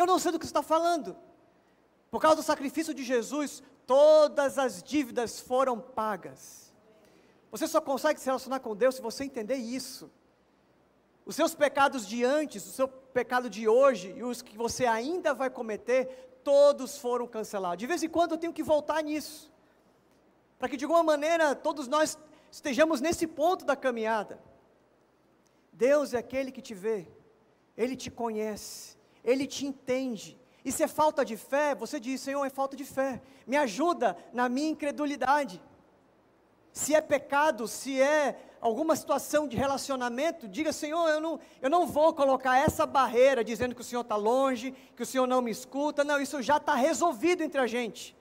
Eu 0.00 0.06
não 0.06 0.18
sei 0.18 0.32
do 0.32 0.38
que 0.38 0.46
você 0.46 0.50
está 0.50 0.62
falando. 0.62 1.14
Por 2.10 2.22
causa 2.22 2.36
do 2.36 2.42
sacrifício 2.42 2.94
de 2.94 3.04
Jesus, 3.04 3.62
todas 3.86 4.56
as 4.56 4.82
dívidas 4.82 5.38
foram 5.38 5.78
pagas. 5.78 6.72
Você 7.50 7.66
só 7.68 7.82
consegue 7.82 8.18
se 8.18 8.24
relacionar 8.24 8.60
com 8.60 8.74
Deus 8.74 8.94
se 8.94 9.02
você 9.02 9.24
entender 9.24 9.56
isso. 9.56 10.10
Os 11.26 11.36
seus 11.36 11.54
pecados 11.54 12.08
de 12.08 12.24
antes, 12.24 12.64
o 12.66 12.72
seu 12.72 12.88
pecado 12.88 13.50
de 13.50 13.68
hoje 13.68 14.14
e 14.16 14.22
os 14.22 14.40
que 14.40 14.56
você 14.56 14.86
ainda 14.86 15.34
vai 15.34 15.50
cometer, 15.50 16.40
todos 16.42 16.96
foram 16.96 17.26
cancelados. 17.26 17.78
De 17.78 17.86
vez 17.86 18.02
em 18.02 18.08
quando 18.08 18.32
eu 18.32 18.38
tenho 18.38 18.54
que 18.54 18.62
voltar 18.62 19.02
nisso, 19.02 19.52
para 20.58 20.70
que 20.70 20.78
de 20.78 20.86
alguma 20.86 21.02
maneira 21.02 21.54
todos 21.54 21.86
nós 21.86 22.16
estejamos 22.50 23.02
nesse 23.02 23.26
ponto 23.26 23.66
da 23.66 23.76
caminhada. 23.76 24.40
Deus 25.70 26.14
é 26.14 26.18
aquele 26.18 26.50
que 26.50 26.62
te 26.62 26.72
vê, 26.72 27.06
Ele 27.76 27.94
te 27.94 28.10
conhece, 28.10 28.99
Ele 29.24 29.46
te 29.46 29.66
entende. 29.66 30.38
E 30.64 30.70
se 30.70 30.82
é 30.82 30.88
falta 30.88 31.24
de 31.24 31.36
fé, 31.36 31.74
você 31.74 31.98
diz, 31.98 32.20
Senhor, 32.20 32.44
é 32.44 32.50
falta 32.50 32.76
de 32.76 32.84
fé, 32.84 33.22
me 33.46 33.56
ajuda 33.56 34.16
na 34.32 34.48
minha 34.48 34.70
incredulidade. 34.70 35.60
Se 36.72 36.94
é 36.94 37.00
pecado, 37.00 37.66
se 37.66 38.00
é 38.00 38.38
alguma 38.60 38.94
situação 38.94 39.48
de 39.48 39.56
relacionamento, 39.56 40.46
diga, 40.46 40.72
Senhor, 40.72 41.08
eu 41.08 41.20
não, 41.20 41.40
eu 41.60 41.70
não 41.70 41.86
vou 41.86 42.12
colocar 42.12 42.58
essa 42.58 42.86
barreira 42.86 43.42
dizendo 43.42 43.74
que 43.74 43.80
o 43.80 43.84
Senhor 43.84 44.02
está 44.02 44.16
longe, 44.16 44.74
que 44.94 45.02
o 45.02 45.06
Senhor 45.06 45.26
não 45.26 45.40
me 45.40 45.50
escuta. 45.50 46.04
Não, 46.04 46.20
isso 46.20 46.40
já 46.42 46.58
está 46.58 46.74
resolvido 46.74 47.42
entre 47.42 47.60
a 47.60 47.66
gente. 47.66 48.16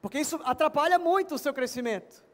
Porque 0.00 0.18
isso 0.18 0.40
atrapalha 0.44 0.98
muito 0.98 1.34
o 1.34 1.38
seu 1.38 1.52
crescimento. 1.52 2.24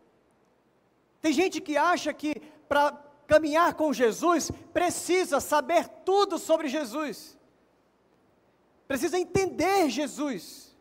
Tem 1.20 1.32
gente 1.32 1.60
que 1.60 1.76
acha 1.76 2.12
que 2.12 2.40
para 2.68 2.92
caminhar 3.30 3.74
com 3.74 3.92
Jesus 3.92 4.50
precisa 4.72 5.38
saber 5.38 5.86
tudo 6.04 6.36
sobre 6.36 6.66
Jesus, 6.66 7.38
precisa 8.88 9.16
entender 9.16 9.88
Jesus, 9.88 10.76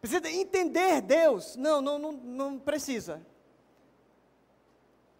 precisa 0.00 0.30
entender 0.30 1.00
Deus. 1.00 1.56
Não, 1.56 1.82
não, 1.82 1.98
não, 1.98 2.12
não 2.12 2.58
precisa. 2.60 3.26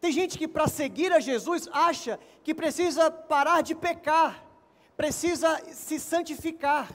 Tem 0.00 0.12
gente 0.12 0.38
que 0.38 0.46
para 0.46 0.68
seguir 0.68 1.12
a 1.12 1.18
Jesus 1.18 1.68
acha 1.72 2.20
que 2.44 2.54
precisa 2.54 3.10
parar 3.10 3.60
de 3.60 3.74
pecar, 3.74 4.44
precisa 4.96 5.60
se 5.72 5.98
santificar, 5.98 6.88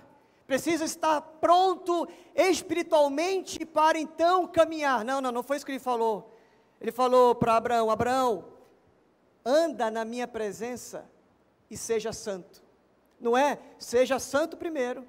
precisa 0.45 0.85
estar 0.85 1.19
pronto 1.19 2.07
espiritualmente 2.33 3.65
para 3.65 3.99
então 3.99 4.47
caminhar. 4.47 5.03
Não, 5.03 5.19
não, 5.19 5.33
não 5.33 5.43
foi 5.43 5.57
isso 5.57 5.65
que 5.65 5.73
ele 5.73 5.79
falou. 5.79 6.33
Ele 6.79 6.93
falou 6.93 7.35
para 7.35 7.57
Abraão: 7.57 7.89
Abraão, 7.89 8.56
anda 9.47 9.89
na 9.89 10.03
minha 10.03 10.27
presença 10.27 11.09
e 11.69 11.77
seja 11.77 12.11
santo. 12.11 12.61
Não 13.17 13.37
é? 13.37 13.57
Seja 13.79 14.19
santo 14.19 14.57
primeiro, 14.57 15.07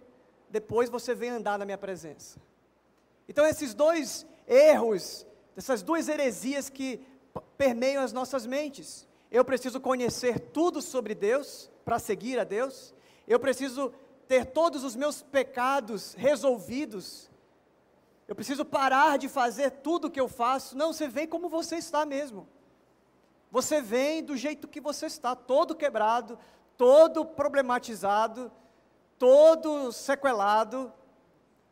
depois 0.49 0.89
você 0.89 1.12
vem 1.12 1.30
andar 1.30 1.59
na 1.59 1.64
minha 1.64 1.76
presença. 1.76 2.41
Então, 3.28 3.45
esses 3.45 3.74
dois 3.74 4.24
erros, 4.47 5.26
essas 5.57 5.82
duas 5.82 6.09
heresias 6.09 6.70
que 6.70 7.05
permeiam 7.57 8.03
as 8.03 8.12
nossas 8.12 8.47
mentes. 8.47 9.07
Eu 9.30 9.45
preciso 9.45 9.80
conhecer 9.80 10.39
tudo 10.39 10.80
sobre 10.80 11.14
Deus 11.14 11.68
para 11.84 11.99
seguir 11.99 12.39
a 12.39 12.45
Deus. 12.45 12.95
Eu 13.26 13.39
preciso 13.39 13.93
ter 14.26 14.47
todos 14.47 14.84
os 14.84 14.95
meus 14.95 15.20
pecados 15.20 16.14
resolvidos. 16.14 17.28
Eu 18.26 18.34
preciso 18.34 18.64
parar 18.64 19.18
de 19.18 19.28
fazer 19.28 19.70
tudo 19.70 20.07
o 20.07 20.11
que 20.11 20.20
eu 20.20 20.28
faço. 20.28 20.76
Não, 20.76 20.93
você 20.93 21.09
vem 21.09 21.26
como 21.26 21.49
você 21.49 21.76
está 21.76 22.07
mesmo. 22.07 22.49
Você 23.51 23.80
vem 23.80 24.22
do 24.22 24.36
jeito 24.36 24.68
que 24.68 24.80
você 24.80 25.07
está, 25.07 25.34
todo 25.34 25.74
quebrado, 25.74 26.38
todo 26.76 27.24
problematizado, 27.24 28.53
todo 29.18 29.90
sequelado. 29.92 30.92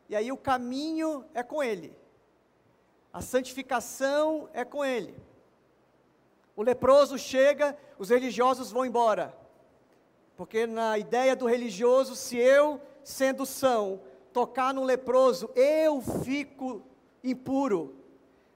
E 0.09 0.17
aí 0.17 0.33
o 0.33 0.37
caminho 0.37 1.25
é 1.35 1.43
com 1.43 1.63
Ele. 1.63 1.97
A 3.13 3.21
santificação 3.21 4.49
é 4.53 4.65
com 4.65 4.85
Ele. 4.85 5.15
O 6.55 6.63
leproso 6.63 7.19
chega, 7.19 7.77
os 7.99 8.09
religiosos 8.09 8.71
vão 8.71 8.87
embora. 8.87 9.37
Porque 10.37 10.67
na 10.67 10.99
ideia 10.99 11.37
do 11.37 11.47
religioso, 11.47 12.17
se 12.17 12.37
eu, 12.37 12.81
sendo 13.05 13.45
são, 13.45 14.01
tocar 14.33 14.73
no 14.73 14.85
leproso, 14.85 15.51
eu 15.55 16.01
fico 16.01 16.83
impuro. 17.23 17.95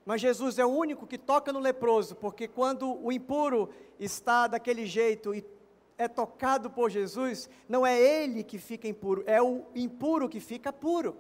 Mas 0.05 0.21
Jesus 0.21 0.59
é 0.59 0.65
o 0.65 0.69
único 0.69 1.07
que 1.07 1.19
toca 1.19 1.53
no 1.53 1.59
leproso, 1.59 2.17
porque 2.17 2.49
quando 2.49 3.05
o 3.05 3.13
impuro 3.13 3.71
está 3.99 4.47
daquele 4.47 4.87
jeito 4.87 5.35
e 5.35 5.45
é 5.99 6.09
tocado 6.09 6.71
por 6.71 6.91
Jesus, 6.91 7.51
não 7.69 7.87
é 7.87 8.01
ele 8.01 8.43
que 8.43 8.59
fica 8.59 8.89
impuro, 8.89 9.23
é 9.27 9.41
o 9.43 9.67
impuro 9.75 10.29
que 10.29 10.41
fica 10.41 10.73
puro. 10.73 11.17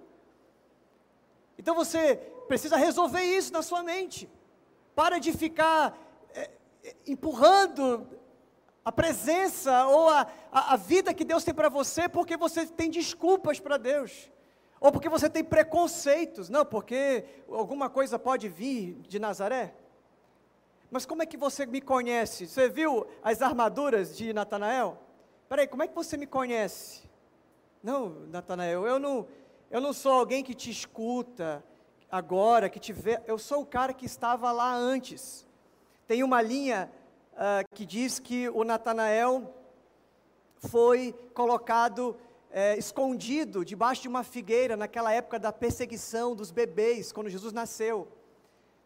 Então 1.58 1.74
você 1.74 2.16
precisa 2.48 2.76
resolver 2.76 3.22
isso 3.22 3.52
na 3.52 3.60
sua 3.60 3.82
mente. 3.82 4.28
Para 4.94 5.18
de 5.18 5.32
ficar 5.32 5.96
empurrando 7.06 8.06
a 8.84 8.90
presença 8.90 9.86
ou 9.86 10.08
a, 10.08 10.26
a, 10.50 10.74
a 10.74 10.76
vida 10.76 11.12
que 11.12 11.24
Deus 11.24 11.44
tem 11.44 11.54
para 11.54 11.68
você 11.68 12.08
porque 12.08 12.36
você 12.36 12.66
tem 12.66 12.90
desculpas 12.90 13.60
para 13.60 13.76
Deus. 13.76 14.30
Ou 14.80 14.90
porque 14.90 15.08
você 15.08 15.28
tem 15.28 15.44
preconceitos. 15.44 16.48
Não, 16.48 16.64
porque 16.64 17.24
alguma 17.48 17.90
coisa 17.90 18.18
pode 18.18 18.48
vir 18.48 18.94
de 19.06 19.18
Nazaré. 19.18 19.74
Mas 20.90 21.04
como 21.04 21.22
é 21.22 21.26
que 21.26 21.36
você 21.36 21.66
me 21.66 21.80
conhece? 21.80 22.48
Você 22.48 22.68
viu 22.68 23.06
as 23.22 23.42
armaduras 23.42 24.16
de 24.16 24.32
Natanael? 24.32 24.98
Peraí, 25.48 25.68
como 25.68 25.82
é 25.82 25.88
que 25.88 25.94
você 25.94 26.16
me 26.16 26.26
conhece? 26.26 27.02
Não, 27.82 28.08
Natanael, 28.28 28.86
eu 28.86 28.98
não, 28.98 29.28
eu 29.70 29.80
não 29.80 29.92
sou 29.92 30.12
alguém 30.12 30.42
que 30.42 30.54
te 30.54 30.70
escuta 30.70 31.62
agora, 32.10 32.68
que 32.68 32.80
te 32.80 32.92
vê. 32.92 33.20
Eu 33.26 33.38
sou 33.38 33.62
o 33.62 33.66
cara 33.66 33.92
que 33.92 34.06
estava 34.06 34.50
lá 34.50 34.74
antes. 34.74 35.46
Tem 36.08 36.24
uma 36.24 36.42
linha 36.42 36.90
uh, 37.34 37.64
que 37.74 37.86
diz 37.86 38.18
que 38.18 38.48
o 38.48 38.64
Natanael 38.64 39.54
foi 40.56 41.14
colocado 41.32 42.16
é, 42.50 42.76
escondido 42.76 43.64
debaixo 43.64 44.02
de 44.02 44.08
uma 44.08 44.24
figueira 44.24 44.76
naquela 44.76 45.12
época 45.12 45.38
da 45.38 45.52
perseguição 45.52 46.34
dos 46.34 46.50
bebês, 46.50 47.12
quando 47.12 47.30
Jesus 47.30 47.52
nasceu. 47.52 48.08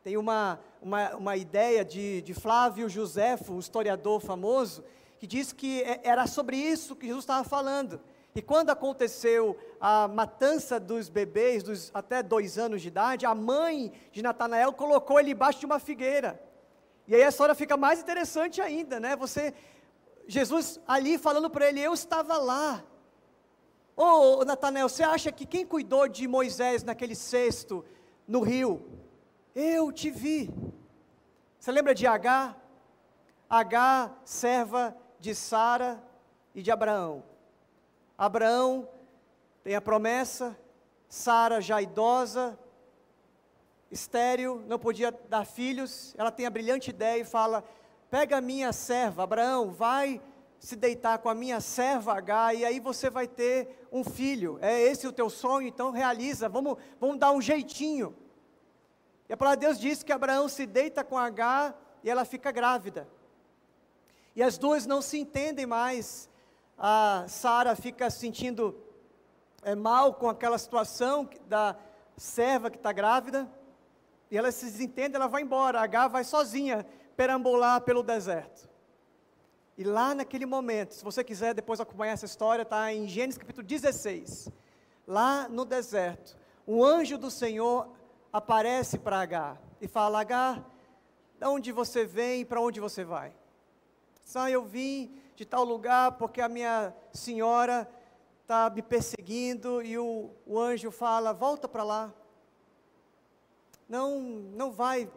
Tem 0.02 0.16
uma, 0.16 0.60
uma, 0.82 1.16
uma 1.16 1.36
ideia 1.36 1.84
de, 1.84 2.20
de 2.22 2.34
Flávio 2.34 2.88
Joséfo, 2.88 3.54
um 3.54 3.58
historiador 3.58 4.20
famoso, 4.20 4.84
que 5.18 5.26
diz 5.26 5.52
que 5.52 5.82
é, 5.82 6.00
era 6.04 6.26
sobre 6.26 6.56
isso 6.56 6.94
que 6.94 7.06
Jesus 7.06 7.24
estava 7.24 7.42
falando. 7.42 8.00
E 8.34 8.42
quando 8.42 8.70
aconteceu 8.70 9.56
a 9.80 10.08
matança 10.08 10.80
dos 10.80 11.08
bebês, 11.08 11.62
dos 11.62 11.90
até 11.94 12.22
dois 12.22 12.58
anos 12.58 12.82
de 12.82 12.88
idade, 12.88 13.24
a 13.24 13.34
mãe 13.34 13.92
de 14.10 14.22
Natanael 14.22 14.72
colocou 14.72 15.18
ele 15.20 15.30
embaixo 15.30 15.60
de 15.60 15.66
uma 15.66 15.78
figueira. 15.78 16.42
E 17.06 17.14
aí 17.14 17.22
a 17.22 17.28
história 17.28 17.54
fica 17.54 17.76
mais 17.76 18.00
interessante 18.00 18.60
ainda, 18.60 18.98
né? 18.98 19.14
Você, 19.14 19.54
Jesus 20.26 20.80
ali 20.86 21.16
falando 21.16 21.48
para 21.48 21.68
ele, 21.68 21.80
eu 21.80 21.94
estava 21.94 22.36
lá. 22.36 22.84
Ô 23.96 24.40
oh, 24.40 24.44
Natanael, 24.44 24.88
você 24.88 25.04
acha 25.04 25.30
que 25.30 25.46
quem 25.46 25.64
cuidou 25.64 26.08
de 26.08 26.26
Moisés 26.26 26.82
naquele 26.82 27.14
cesto 27.14 27.84
no 28.26 28.40
rio? 28.40 28.84
Eu 29.54 29.92
te 29.92 30.10
vi. 30.10 30.52
Você 31.58 31.70
lembra 31.70 31.94
de 31.94 32.04
H? 32.04 32.56
H, 33.48 34.10
serva 34.24 34.96
de 35.20 35.32
Sara 35.32 36.02
e 36.54 36.60
de 36.60 36.72
Abraão. 36.72 37.22
Abraão 38.18 38.88
tem 39.62 39.76
a 39.76 39.80
promessa, 39.80 40.58
Sara 41.08 41.60
já 41.60 41.80
idosa, 41.80 42.58
estéril, 43.92 44.62
não 44.66 44.78
podia 44.78 45.12
dar 45.28 45.44
filhos, 45.44 46.14
ela 46.18 46.32
tem 46.32 46.46
a 46.46 46.50
brilhante 46.50 46.90
ideia 46.90 47.20
e 47.20 47.24
fala: 47.24 47.62
pega 48.10 48.38
a 48.38 48.40
minha 48.40 48.72
serva, 48.72 49.22
Abraão, 49.22 49.70
vai 49.70 50.20
se 50.64 50.76
deitar 50.76 51.18
com 51.18 51.28
a 51.28 51.34
minha 51.34 51.60
serva 51.60 52.14
H 52.14 52.54
e 52.54 52.64
aí 52.64 52.80
você 52.80 53.10
vai 53.10 53.28
ter 53.28 53.86
um 53.92 54.02
filho. 54.02 54.58
É 54.62 54.80
esse 54.80 55.06
o 55.06 55.12
teu 55.12 55.28
sonho, 55.28 55.68
então 55.68 55.90
realiza, 55.90 56.48
vamos, 56.48 56.78
vamos 56.98 57.18
dar 57.18 57.32
um 57.32 57.42
jeitinho. 57.42 58.16
E 59.28 59.32
a 59.34 59.36
palavra 59.36 59.58
de 59.58 59.66
Deus 59.66 59.78
diz 59.78 60.02
que 60.02 60.10
Abraão 60.10 60.48
se 60.48 60.64
deita 60.64 61.04
com 61.04 61.18
H 61.18 61.74
e 62.02 62.08
ela 62.08 62.24
fica 62.24 62.50
grávida. 62.50 63.06
E 64.34 64.42
as 64.42 64.56
duas 64.56 64.86
não 64.86 65.02
se 65.02 65.18
entendem 65.18 65.66
mais. 65.66 66.30
A 66.78 67.26
Sara 67.28 67.76
fica 67.76 68.08
sentindo 68.08 68.74
é, 69.62 69.74
mal 69.74 70.14
com 70.14 70.30
aquela 70.30 70.56
situação 70.56 71.28
da 71.46 71.76
serva 72.16 72.70
que 72.70 72.78
está 72.78 72.90
grávida. 72.90 73.46
E 74.30 74.38
ela 74.38 74.50
se 74.50 74.64
desentende, 74.64 75.14
ela 75.14 75.28
vai 75.28 75.42
embora. 75.42 75.82
H 75.82 76.08
vai 76.08 76.24
sozinha 76.24 76.86
perambular 77.14 77.82
pelo 77.82 78.02
deserto. 78.02 78.72
E 79.76 79.82
lá 79.82 80.14
naquele 80.14 80.46
momento, 80.46 80.94
se 80.94 81.02
você 81.02 81.24
quiser 81.24 81.52
depois 81.52 81.80
acompanhar 81.80 82.12
essa 82.12 82.26
história, 82.26 82.62
está 82.62 82.92
em 82.92 83.08
Gênesis 83.08 83.38
capítulo 83.38 83.66
16. 83.66 84.48
Lá 85.06 85.48
no 85.48 85.64
deserto, 85.64 86.36
o 86.64 86.84
anjo 86.84 87.18
do 87.18 87.30
Senhor 87.30 87.88
aparece 88.32 88.98
para 88.98 89.20
H 89.20 89.58
e 89.80 89.88
fala: 89.88 90.20
H, 90.20 90.64
de 91.40 91.46
onde 91.46 91.72
você 91.72 92.04
vem 92.04 92.42
e 92.42 92.44
para 92.44 92.60
onde 92.60 92.78
você 92.78 93.04
vai? 93.04 93.34
Ah, 94.34 94.50
eu 94.50 94.64
vim 94.64 95.20
de 95.36 95.44
tal 95.44 95.64
lugar 95.64 96.12
porque 96.12 96.40
a 96.40 96.48
minha 96.48 96.94
senhora 97.12 97.88
está 98.42 98.70
me 98.70 98.82
perseguindo 98.82 99.82
e 99.82 99.98
o, 99.98 100.30
o 100.46 100.58
anjo 100.58 100.92
fala: 100.92 101.32
volta 101.32 101.68
para 101.68 101.82
lá. 101.82 102.14
Não, 103.88 104.20
não 104.20 104.70
vai, 104.70 105.10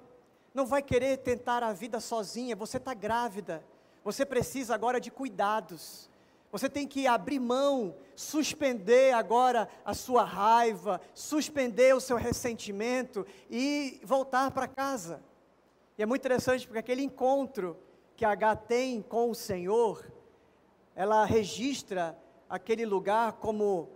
não 0.54 0.66
vai 0.66 0.82
querer 0.82 1.18
tentar 1.18 1.64
a 1.64 1.74
vida 1.74 2.00
sozinha. 2.00 2.56
Você 2.56 2.78
está 2.78 2.94
grávida. 2.94 3.64
Você 4.08 4.26
precisa 4.26 4.74
agora 4.74 5.02
de 5.02 5.12
cuidados. 5.12 6.10
Você 6.50 6.70
tem 6.70 6.88
que 6.88 7.06
abrir 7.06 7.42
mão, 7.42 7.94
suspender 8.16 9.14
agora 9.14 9.68
a 9.84 9.94
sua 9.94 10.24
raiva, 10.24 11.02
suspender 11.14 11.94
o 11.94 12.00
seu 12.00 12.16
ressentimento 12.16 13.28
e 13.50 14.00
voltar 14.06 14.50
para 14.52 14.66
casa. 14.66 15.22
E 15.98 16.04
é 16.04 16.06
muito 16.06 16.22
interessante 16.22 16.66
porque 16.66 16.80
aquele 16.80 17.04
encontro 17.04 17.78
que 18.16 18.24
H 18.24 18.56
tem 18.56 19.02
com 19.02 19.30
o 19.30 19.36
Senhor, 19.36 20.10
ela 20.96 21.26
registra 21.26 22.18
aquele 22.50 22.86
lugar 22.86 23.34
como 23.34 23.90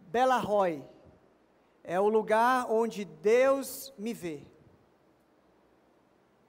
Bela 0.00 0.36
Roy. 0.36 0.84
É 1.82 1.98
o 1.98 2.10
lugar 2.10 2.70
onde 2.70 3.06
Deus 3.06 3.90
me 3.96 4.12
vê. 4.12 4.42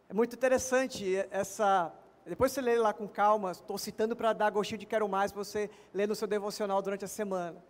É 0.10 0.14
muito 0.14 0.36
interessante 0.36 1.16
essa. 1.32 2.01
Depois 2.26 2.52
você 2.52 2.62
lê 2.62 2.78
lá 2.78 2.94
com 2.94 3.08
calma, 3.08 3.52
estou 3.52 3.78
citando 3.78 4.16
para 4.16 4.32
dar 4.32 4.50
gostinho 4.52 4.78
de 4.78 4.86
quero 4.86 5.08
mais, 5.10 5.32
para 5.32 5.44
você 5.44 5.70
ler 5.94 6.08
no 6.08 6.16
seu 6.16 6.28
devocional 6.28 6.82
durante 6.82 7.04
a 7.04 7.08
semana. 7.08 7.64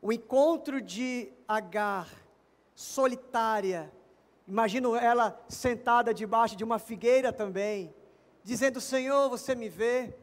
O 0.00 0.12
encontro 0.12 0.80
de 0.80 1.32
Agar, 1.46 2.08
solitária, 2.74 3.90
imagino 4.46 4.94
ela 4.94 5.42
sentada 5.48 6.12
debaixo 6.12 6.54
de 6.54 6.62
uma 6.62 6.78
figueira 6.78 7.32
também, 7.32 7.92
dizendo: 8.44 8.80
Senhor, 8.80 9.28
você 9.28 9.54
me 9.54 9.68
vê. 9.68 10.14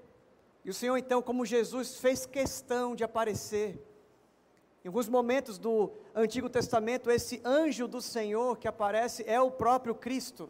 E 0.64 0.70
o 0.70 0.74
Senhor, 0.74 0.98
então, 0.98 1.22
como 1.22 1.46
Jesus, 1.46 1.98
fez 2.00 2.26
questão 2.26 2.96
de 2.96 3.04
aparecer. 3.04 3.84
Em 4.84 4.88
alguns 4.88 5.10
momentos 5.10 5.58
do 5.58 5.92
Antigo 6.14 6.50
Testamento, 6.50 7.10
esse 7.10 7.42
anjo 7.44 7.88
do 7.88 8.02
Senhor 8.02 8.58
que 8.58 8.68
aparece 8.68 9.24
é 9.28 9.42
o 9.42 9.50
próprio 9.50 9.96
Cristo. 9.96 10.50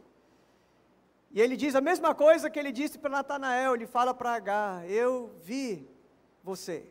E 1.36 1.42
ele 1.42 1.58
diz 1.58 1.76
a 1.76 1.82
mesma 1.82 2.16
coisa 2.16 2.50
que 2.50 2.58
ele 2.58 2.72
disse 2.72 2.98
para 2.98 3.10
Natanael, 3.10 3.76
ele 3.76 3.86
fala 3.86 4.14
para 4.14 4.36
H: 4.36 4.86
Eu 4.88 5.36
vi 5.44 5.86
você. 6.42 6.90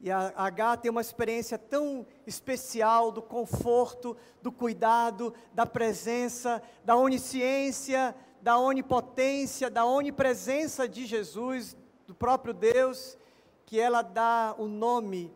E 0.00 0.08
a 0.08 0.32
H 0.36 0.76
tem 0.76 0.90
uma 0.90 1.00
experiência 1.00 1.58
tão 1.58 2.06
especial 2.24 3.10
do 3.10 3.20
conforto, 3.20 4.16
do 4.40 4.52
cuidado, 4.52 5.34
da 5.52 5.66
presença, 5.66 6.62
da 6.84 6.94
onisciência, 6.94 8.14
da 8.40 8.56
onipotência, 8.56 9.68
da 9.68 9.84
onipresença 9.84 10.88
de 10.88 11.04
Jesus, 11.04 11.76
do 12.06 12.14
próprio 12.14 12.54
Deus, 12.54 13.18
que 13.66 13.80
ela 13.80 14.02
dá 14.02 14.54
o 14.56 14.68
nome 14.68 15.34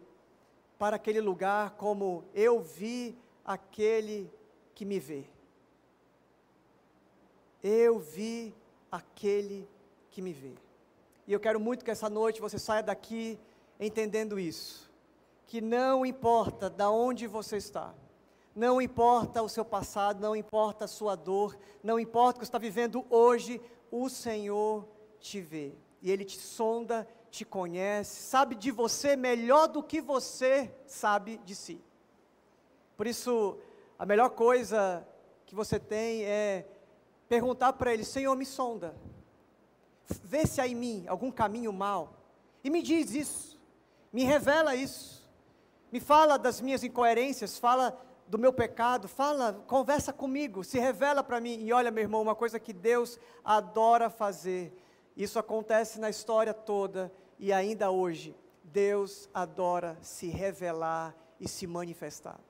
para 0.79 0.95
aquele 0.95 1.21
lugar 1.21 1.71
como 1.71 2.25
eu 2.33 2.61
vi 2.61 3.19
aquele 3.45 4.33
que 4.73 4.85
me 4.85 5.01
vê. 5.01 5.36
Eu 7.63 7.99
vi 7.99 8.55
aquele 8.91 9.69
que 10.11 10.23
me 10.23 10.33
vê. 10.33 10.55
E 11.27 11.33
eu 11.33 11.41
quero 11.41 11.59
muito 11.59 11.85
que 11.85 11.91
essa 11.91 12.09
noite 12.09 12.41
você 12.41 12.59
saia 12.59 12.83
daqui 12.83 13.39
entendendo 13.79 14.39
isso, 14.39 14.91
que 15.47 15.61
não 15.61 16.07
importa 16.07 16.71
da 16.71 16.91
onde 16.91 17.27
você 17.27 17.57
está, 17.57 17.95
não 18.55 18.81
importa 18.81 19.43
o 19.43 19.49
seu 19.49 19.65
passado, 19.65 20.21
não 20.21 20.35
importa 20.35 20.87
a 20.87 20.89
sua 20.89 21.15
dor, 21.15 21.59
não 21.83 22.01
importa 22.01 22.39
o 22.39 22.41
que 22.41 22.47
você 22.47 22.49
está 22.49 22.59
vivendo 22.59 23.05
hoje, 23.11 23.61
o 23.91 24.09
Senhor 24.09 24.89
te 25.21 25.41
vê. 25.41 25.75
E 26.01 26.11
Ele 26.11 26.25
te 26.25 26.39
sonda, 26.39 27.07
te 27.31 27.45
conhece, 27.45 28.23
sabe 28.23 28.55
de 28.55 28.71
você 28.71 29.15
melhor 29.15 29.67
do 29.67 29.83
que 29.83 30.01
você 30.01 30.73
sabe 30.87 31.37
de 31.45 31.55
si. 31.55 31.85
Por 32.97 33.07
isso, 33.07 33.59
a 33.99 34.07
melhor 34.07 34.31
coisa 34.31 35.07
que 35.45 35.55
você 35.55 35.79
tem 35.79 36.25
é 36.25 36.67
perguntar 37.29 37.73
para 37.75 37.93
Ele: 37.93 38.05
Senhor, 38.05 38.35
me 38.37 38.47
sonda. 38.47 38.95
Vê 40.23 40.47
se 40.47 40.61
há 40.61 40.67
em 40.67 40.75
mim 40.75 41.05
algum 41.09 41.31
caminho 41.31 41.73
mal. 41.73 42.15
E 42.63 42.71
me 42.71 42.83
diz 42.83 43.13
isso. 43.13 43.61
Me 44.13 44.25
revela 44.25 44.75
isso. 44.75 45.29
Me 45.91 46.01
fala 46.01 46.39
das 46.39 46.61
minhas 46.61 46.83
incoerências, 46.83 47.59
fala 47.59 47.99
do 48.29 48.39
meu 48.39 48.53
pecado, 48.53 49.07
fala, 49.07 49.65
conversa 49.67 50.13
comigo, 50.13 50.65
se 50.65 50.79
revela 50.79 51.23
para 51.23 51.41
mim. 51.41 51.61
E 51.61 51.73
olha, 51.73 51.91
meu 51.91 52.03
irmão, 52.03 52.23
uma 52.23 52.35
coisa 52.35 52.59
que 52.59 52.73
Deus 52.73 53.19
adora 53.45 54.11
fazer, 54.11 54.77
isso 55.17 55.39
acontece 55.39 56.01
na 56.01 56.11
história 56.11 56.53
toda 56.53 57.13
e 57.39 57.53
ainda 57.53 57.91
hoje. 57.91 58.35
Deus 58.65 59.29
adora 59.33 59.97
se 60.03 60.27
revelar 60.27 61.15
e 61.39 61.49
se 61.49 61.67
manifestar. 61.67 62.41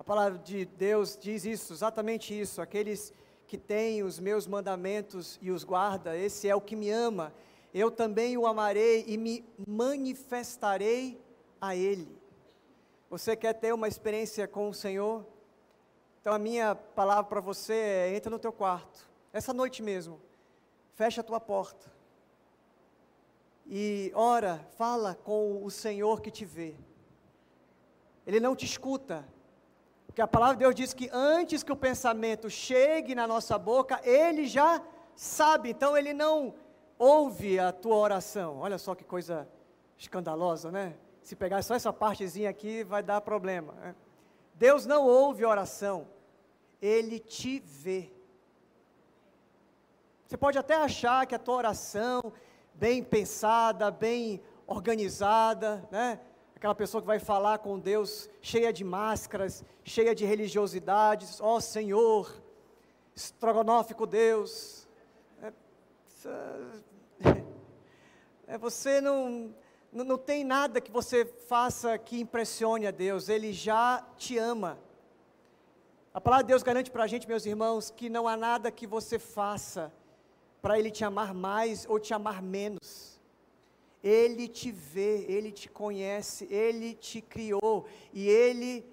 A 0.00 0.02
palavra 0.02 0.38
de 0.38 0.64
Deus 0.64 1.14
diz 1.20 1.44
isso, 1.44 1.74
exatamente 1.74 2.32
isso. 2.32 2.62
Aqueles 2.62 3.12
que 3.46 3.58
têm 3.58 4.02
os 4.02 4.18
meus 4.18 4.46
mandamentos 4.46 5.38
e 5.42 5.50
os 5.50 5.62
guarda, 5.62 6.16
esse 6.16 6.48
é 6.48 6.56
o 6.56 6.60
que 6.60 6.74
me 6.74 6.90
ama. 6.90 7.34
Eu 7.74 7.90
também 7.90 8.38
o 8.38 8.46
amarei 8.46 9.04
e 9.06 9.18
me 9.18 9.44
manifestarei 9.68 11.22
a 11.60 11.76
ele. 11.76 12.08
Você 13.10 13.36
quer 13.36 13.52
ter 13.52 13.74
uma 13.74 13.86
experiência 13.86 14.48
com 14.48 14.70
o 14.70 14.74
Senhor? 14.74 15.24
Então 16.20 16.32
a 16.32 16.38
minha 16.38 16.74
palavra 16.74 17.24
para 17.24 17.40
você 17.42 17.74
é: 17.74 18.16
entra 18.16 18.30
no 18.30 18.38
teu 18.38 18.52
quarto, 18.52 19.08
essa 19.32 19.52
noite 19.52 19.82
mesmo, 19.82 20.18
fecha 20.94 21.20
a 21.20 21.24
tua 21.24 21.38
porta 21.38 22.00
e 23.72 24.10
ora, 24.16 24.66
fala 24.76 25.14
com 25.14 25.64
o 25.64 25.70
Senhor 25.70 26.20
que 26.20 26.28
te 26.28 26.44
vê. 26.44 26.74
Ele 28.26 28.40
não 28.40 28.56
te 28.56 28.64
escuta, 28.64 29.24
porque 30.20 30.36
a 30.36 30.38
palavra 30.38 30.56
de 30.56 30.58
Deus 30.58 30.74
diz 30.74 30.92
que 30.92 31.08
antes 31.14 31.62
que 31.62 31.72
o 31.72 31.76
pensamento 31.76 32.50
chegue 32.50 33.14
na 33.14 33.26
nossa 33.26 33.56
boca, 33.58 33.98
ele 34.04 34.46
já 34.46 34.82
sabe, 35.16 35.70
então 35.70 35.96
ele 35.96 36.12
não 36.12 36.52
ouve 36.98 37.58
a 37.58 37.72
tua 37.72 37.96
oração. 37.96 38.58
Olha 38.58 38.76
só 38.76 38.94
que 38.94 39.02
coisa 39.02 39.48
escandalosa, 39.96 40.70
né? 40.70 40.94
Se 41.22 41.34
pegar 41.34 41.62
só 41.62 41.74
essa 41.74 41.90
partezinha 41.90 42.50
aqui, 42.50 42.84
vai 42.84 43.02
dar 43.02 43.22
problema. 43.22 43.72
Né? 43.74 43.94
Deus 44.56 44.84
não 44.84 45.06
ouve 45.06 45.42
oração, 45.42 46.06
Ele 46.82 47.18
te 47.18 47.58
vê. 47.58 48.12
Você 50.26 50.36
pode 50.36 50.58
até 50.58 50.74
achar 50.74 51.26
que 51.26 51.34
a 51.34 51.38
tua 51.38 51.54
oração, 51.56 52.20
bem 52.74 53.02
pensada, 53.02 53.90
bem 53.90 54.42
organizada, 54.66 55.88
né? 55.90 56.20
Aquela 56.60 56.74
pessoa 56.74 57.00
que 57.00 57.06
vai 57.06 57.18
falar 57.18 57.60
com 57.60 57.78
Deus 57.78 58.28
cheia 58.42 58.70
de 58.70 58.84
máscaras, 58.84 59.64
cheia 59.82 60.14
de 60.14 60.26
religiosidades, 60.26 61.40
ó 61.40 61.56
oh, 61.56 61.60
Senhor, 61.60 62.30
estrogonófico 63.16 64.04
Deus. 64.04 64.86
É, 65.42 65.52
é, 68.46 68.58
você 68.58 69.00
não, 69.00 69.54
não 69.90 70.18
tem 70.18 70.44
nada 70.44 70.82
que 70.82 70.90
você 70.90 71.24
faça 71.24 71.96
que 71.96 72.20
impressione 72.20 72.86
a 72.86 72.90
Deus, 72.90 73.30
Ele 73.30 73.54
já 73.54 74.06
te 74.18 74.36
ama. 74.36 74.78
A 76.12 76.20
palavra 76.20 76.44
de 76.44 76.48
Deus 76.48 76.62
garante 76.62 76.90
para 76.90 77.04
a 77.04 77.06
gente, 77.06 77.26
meus 77.26 77.46
irmãos, 77.46 77.90
que 77.90 78.10
não 78.10 78.28
há 78.28 78.36
nada 78.36 78.70
que 78.70 78.86
você 78.86 79.18
faça 79.18 79.90
para 80.60 80.78
Ele 80.78 80.90
te 80.90 81.06
amar 81.06 81.32
mais 81.32 81.86
ou 81.88 81.98
te 81.98 82.12
amar 82.12 82.42
menos. 82.42 83.09
Ele 84.02 84.48
te 84.48 84.70
vê, 84.70 85.24
Ele 85.28 85.52
te 85.52 85.68
conhece, 85.68 86.46
Ele 86.50 86.94
te 86.94 87.20
criou 87.20 87.86
e 88.12 88.28
Ele, 88.28 88.84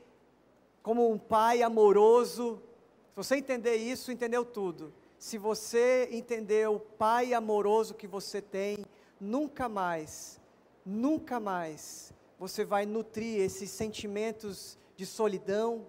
como 0.84 1.10
um 1.10 1.18
pai 1.18 1.62
amoroso, 1.62 2.62
se 3.10 3.16
você 3.16 3.36
entender 3.38 3.76
isso, 3.76 4.12
entendeu 4.12 4.46
tudo. 4.46 4.94
Se 5.18 5.38
você 5.38 6.08
entender 6.12 6.70
o 6.70 6.80
pai 6.80 7.34
amoroso 7.34 7.96
que 7.96 8.06
você 8.06 8.42
tem, 8.42 8.86
nunca 9.20 9.68
mais 9.68 10.40
nunca 10.88 11.38
mais 11.38 12.14
você 12.40 12.64
vai 12.64 12.86
nutrir 12.86 13.42
esses 13.42 13.70
sentimentos 13.70 14.78
de 14.96 15.06
solidão, 15.06 15.86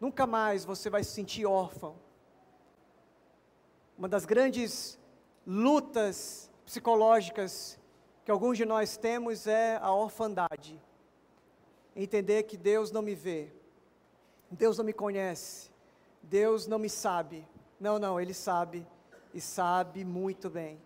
nunca 0.00 0.26
mais 0.26 0.64
você 0.64 0.90
vai 0.90 1.04
se 1.04 1.12
sentir 1.12 1.46
órfão. 1.46 1.94
Uma 3.96 4.08
das 4.08 4.24
grandes 4.24 4.98
lutas 5.46 6.50
psicológicas 6.66 7.77
que 8.28 8.32
alguns 8.32 8.58
de 8.58 8.66
nós 8.66 8.98
temos 8.98 9.46
é 9.46 9.78
a 9.80 9.90
orfandade. 9.90 10.78
Entender 11.96 12.42
que 12.42 12.58
Deus 12.58 12.92
não 12.92 13.00
me 13.00 13.14
vê, 13.14 13.50
Deus 14.50 14.76
não 14.76 14.84
me 14.84 14.92
conhece, 14.92 15.70
Deus 16.22 16.66
não 16.66 16.78
me 16.78 16.90
sabe. 16.90 17.48
Não, 17.80 17.98
não, 17.98 18.20
Ele 18.20 18.34
sabe 18.34 18.86
e 19.32 19.40
sabe 19.40 20.04
muito 20.04 20.50
bem. 20.50 20.78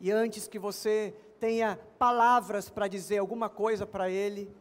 E 0.00 0.10
antes 0.10 0.48
que 0.48 0.58
você 0.58 1.14
tenha 1.38 1.78
palavras 1.96 2.68
para 2.68 2.88
dizer 2.88 3.18
alguma 3.18 3.48
coisa 3.48 3.86
para 3.86 4.10
Ele, 4.10 4.52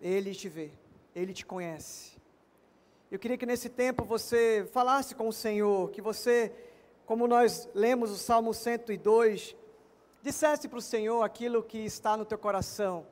Ele 0.00 0.32
te 0.32 0.48
vê, 0.48 0.70
Ele 1.16 1.34
te 1.34 1.44
conhece. 1.44 2.16
Eu 3.10 3.18
queria 3.18 3.36
que 3.36 3.44
nesse 3.44 3.68
tempo 3.68 4.04
você 4.04 4.68
falasse 4.72 5.16
com 5.16 5.26
o 5.26 5.32
Senhor, 5.32 5.90
que 5.90 6.00
você, 6.00 6.52
como 7.04 7.26
nós 7.26 7.68
lemos 7.74 8.12
o 8.12 8.16
Salmo 8.16 8.54
102, 8.54 9.56
dissesse 10.22 10.68
para 10.68 10.78
o 10.78 10.82
Senhor 10.82 11.22
aquilo 11.22 11.62
que 11.62 11.78
está 11.78 12.16
no 12.16 12.24
teu 12.24 12.38
coração, 12.38 13.06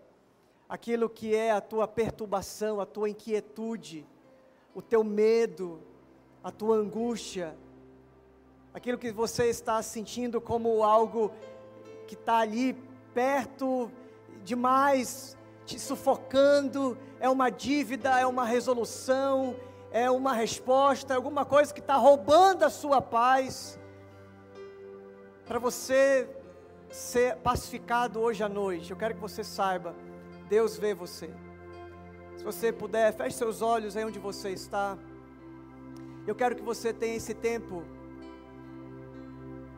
aquilo 0.69 1.09
que 1.09 1.35
é 1.35 1.53
a 1.53 1.61
tua 1.61 1.87
perturbação, 1.87 2.81
a 2.81 2.87
tua 2.87 3.09
inquietude, 3.09 4.07
o 4.75 4.83
teu 4.83 5.05
medo, 5.05 5.81
a 6.43 6.51
tua 6.51 6.77
angústia, 6.77 7.57
aquilo 8.75 8.99
que 8.99 9.13
você 9.13 9.47
está 9.47 9.81
sentindo 9.83 10.41
como 10.41 10.83
algo 10.83 11.33
que 12.07 12.15
está 12.15 12.39
ali 12.39 12.77
perto 13.15 13.91
demais, 14.45 15.37
te 15.65 15.79
sufocando, 15.79 16.97
é 17.19 17.29
uma 17.29 17.51
dívida, 17.51 18.21
é 18.21 18.27
uma 18.27 18.45
resolução, 18.45 19.57
é 19.91 20.11
uma 20.11 20.35
resposta, 20.35 21.15
é 21.15 21.17
alguma 21.17 21.45
coisa 21.45 21.73
que 21.73 21.81
está 21.81 21.97
roubando 21.97 22.65
a 22.65 22.71
sua 22.71 23.01
paz. 23.01 23.79
Para 25.47 25.59
você 25.59 26.29
ser 26.97 27.37
pacificado 27.37 28.19
hoje 28.21 28.43
à 28.43 28.49
noite, 28.49 28.91
eu 28.91 28.97
quero 28.97 29.15
que 29.15 29.21
você 29.21 29.45
saiba, 29.45 29.95
Deus 30.49 30.79
vê 30.79 30.95
você. 30.95 31.29
Se 32.39 32.43
você 32.43 32.73
puder, 32.73 33.13
feche 33.13 33.37
seus 33.37 33.61
olhos 33.61 33.99
aí 33.99 34.05
onde 34.05 34.19
você 34.19 34.49
está. 34.51 34.97
Eu 36.27 36.35
quero 36.35 36.57
que 36.57 36.63
você 36.63 36.95
tenha 36.95 37.15
esse 37.15 37.35
tempo 37.35 37.85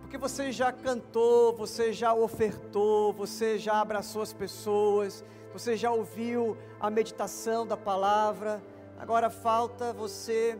porque 0.00 0.16
você 0.16 0.52
já 0.52 0.72
cantou, 0.72 1.54
você 1.54 1.92
já 1.92 2.14
ofertou, 2.14 3.12
você 3.12 3.58
já 3.58 3.80
abraçou 3.80 4.22
as 4.22 4.32
pessoas, 4.32 5.24
você 5.52 5.76
já 5.76 5.90
ouviu 5.90 6.56
a 6.80 6.88
meditação 6.88 7.66
da 7.66 7.76
palavra, 7.76 8.62
agora 8.96 9.28
falta 9.28 9.92
você 9.92 10.56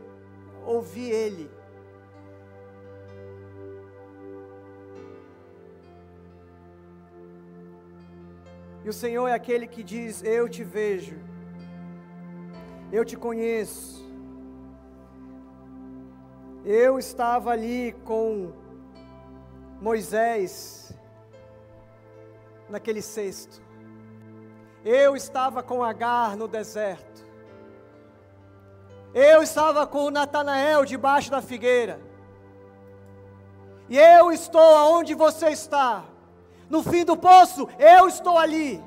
ouvir 0.65 1.09
Ele. 1.09 1.49
E 8.89 8.91
o 8.91 8.93
Senhor 8.93 9.27
é 9.27 9.33
aquele 9.35 9.67
que 9.67 9.83
diz: 9.83 10.23
Eu 10.23 10.49
te 10.49 10.63
vejo, 10.63 11.15
eu 12.91 13.05
te 13.05 13.15
conheço. 13.15 14.03
Eu 16.65 16.97
estava 16.97 17.51
ali 17.51 17.95
com 18.03 18.51
Moisés 19.79 20.91
naquele 22.67 23.03
cesto. 23.03 23.61
Eu 24.83 25.15
estava 25.15 25.61
com 25.61 25.83
Agar 25.83 26.35
no 26.35 26.47
deserto. 26.47 27.23
Eu 29.13 29.43
estava 29.43 29.85
com 29.85 30.09
Natanael 30.09 30.83
debaixo 30.83 31.29
da 31.29 31.43
figueira. 31.43 32.01
E 33.87 33.99
eu 33.99 34.31
estou 34.31 34.75
aonde 34.75 35.13
você 35.13 35.49
está. 35.49 36.08
No 36.69 36.83
fim 36.83 37.03
do 37.03 37.17
poço, 37.17 37.67
eu 37.77 38.07
estou 38.07 38.37
ali. 38.37 38.81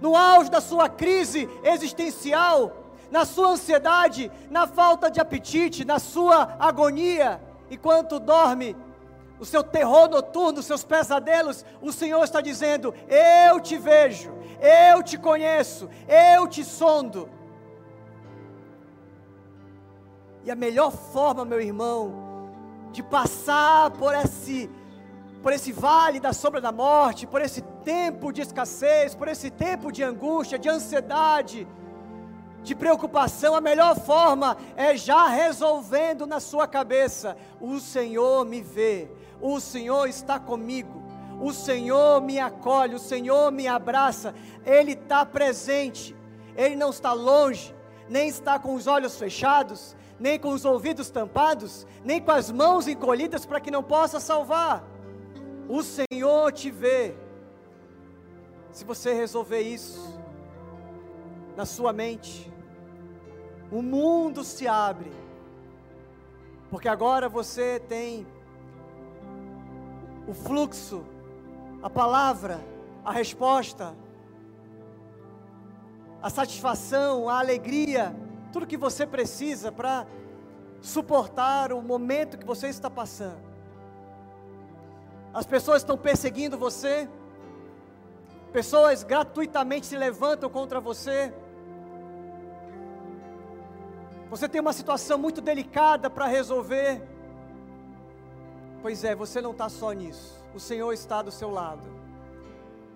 No 0.00 0.16
auge 0.16 0.50
da 0.50 0.60
sua 0.60 0.88
crise 0.88 1.48
existencial, 1.62 2.84
na 3.10 3.24
sua 3.24 3.48
ansiedade, 3.50 4.30
na 4.50 4.66
falta 4.66 5.10
de 5.10 5.20
apetite, 5.20 5.84
na 5.84 5.98
sua 5.98 6.56
agonia, 6.58 7.40
enquanto 7.70 8.18
dorme, 8.18 8.76
o 9.38 9.44
seu 9.44 9.62
terror 9.62 10.08
noturno, 10.08 10.60
os 10.60 10.66
seus 10.66 10.84
pesadelos, 10.84 11.64
o 11.80 11.92
Senhor 11.92 12.22
está 12.24 12.40
dizendo: 12.40 12.94
Eu 13.08 13.60
te 13.60 13.76
vejo, 13.76 14.32
eu 14.60 15.02
te 15.02 15.16
conheço, 15.16 15.88
eu 16.08 16.48
te 16.48 16.64
sondo. 16.64 17.28
E 20.44 20.50
a 20.50 20.54
melhor 20.54 20.90
forma, 20.90 21.44
meu 21.44 21.60
irmão, 21.60 22.12
de 22.92 23.02
passar 23.02 23.90
por 23.92 24.14
esse, 24.14 24.70
por 25.44 25.52
esse 25.52 25.72
vale 25.72 26.18
da 26.18 26.32
sombra 26.32 26.58
da 26.58 26.72
morte, 26.72 27.26
por 27.26 27.42
esse 27.42 27.60
tempo 27.84 28.32
de 28.32 28.40
escassez, 28.40 29.14
por 29.14 29.28
esse 29.28 29.50
tempo 29.50 29.92
de 29.92 30.02
angústia, 30.02 30.58
de 30.58 30.70
ansiedade, 30.70 31.68
de 32.62 32.74
preocupação, 32.74 33.54
a 33.54 33.60
melhor 33.60 33.94
forma 33.94 34.56
é 34.74 34.96
já 34.96 35.28
resolvendo 35.28 36.26
na 36.26 36.40
sua 36.40 36.66
cabeça: 36.66 37.36
o 37.60 37.78
Senhor 37.78 38.46
me 38.46 38.62
vê, 38.62 39.10
o 39.38 39.60
Senhor 39.60 40.08
está 40.08 40.40
comigo, 40.40 41.02
o 41.38 41.52
Senhor 41.52 42.22
me 42.22 42.40
acolhe, 42.40 42.94
o 42.94 42.98
Senhor 42.98 43.52
me 43.52 43.68
abraça, 43.68 44.34
Ele 44.64 44.92
está 44.92 45.26
presente, 45.26 46.16
Ele 46.56 46.74
não 46.74 46.88
está 46.88 47.12
longe, 47.12 47.74
nem 48.08 48.28
está 48.28 48.58
com 48.58 48.74
os 48.74 48.86
olhos 48.86 49.18
fechados, 49.18 49.94
nem 50.18 50.38
com 50.38 50.48
os 50.48 50.64
ouvidos 50.64 51.10
tampados, 51.10 51.86
nem 52.02 52.18
com 52.18 52.30
as 52.30 52.50
mãos 52.50 52.88
encolhidas 52.88 53.44
para 53.44 53.60
que 53.60 53.70
não 53.70 53.82
possa 53.82 54.18
salvar. 54.18 54.93
O 55.68 55.82
Senhor 55.82 56.52
te 56.52 56.70
vê. 56.70 57.14
Se 58.72 58.84
você 58.84 59.12
resolver 59.12 59.60
isso 59.60 60.18
na 61.56 61.64
sua 61.64 61.92
mente, 61.92 62.52
o 63.70 63.80
mundo 63.80 64.42
se 64.42 64.66
abre, 64.66 65.12
porque 66.70 66.88
agora 66.88 67.28
você 67.28 67.78
tem 67.78 68.26
o 70.26 70.34
fluxo, 70.34 71.04
a 71.82 71.88
palavra, 71.88 72.60
a 73.04 73.12
resposta, 73.12 73.94
a 76.20 76.28
satisfação, 76.28 77.28
a 77.28 77.38
alegria 77.38 78.14
tudo 78.54 78.68
que 78.68 78.76
você 78.76 79.04
precisa 79.04 79.72
para 79.72 80.06
suportar 80.80 81.72
o 81.72 81.82
momento 81.82 82.38
que 82.38 82.46
você 82.46 82.68
está 82.68 82.88
passando. 82.88 83.43
As 85.34 85.44
pessoas 85.44 85.78
estão 85.82 85.98
perseguindo 85.98 86.56
você, 86.56 87.08
pessoas 88.52 89.02
gratuitamente 89.02 89.84
se 89.84 89.96
levantam 89.96 90.48
contra 90.48 90.78
você. 90.78 91.34
Você 94.30 94.48
tem 94.48 94.60
uma 94.60 94.72
situação 94.72 95.18
muito 95.18 95.40
delicada 95.40 96.08
para 96.08 96.26
resolver. 96.26 97.02
Pois 98.80 99.02
é, 99.02 99.12
você 99.14 99.40
não 99.40 99.50
está 99.50 99.68
só 99.68 99.90
nisso. 99.90 100.40
O 100.54 100.60
Senhor 100.60 100.92
está 100.92 101.20
do 101.20 101.32
seu 101.32 101.50
lado. 101.50 101.82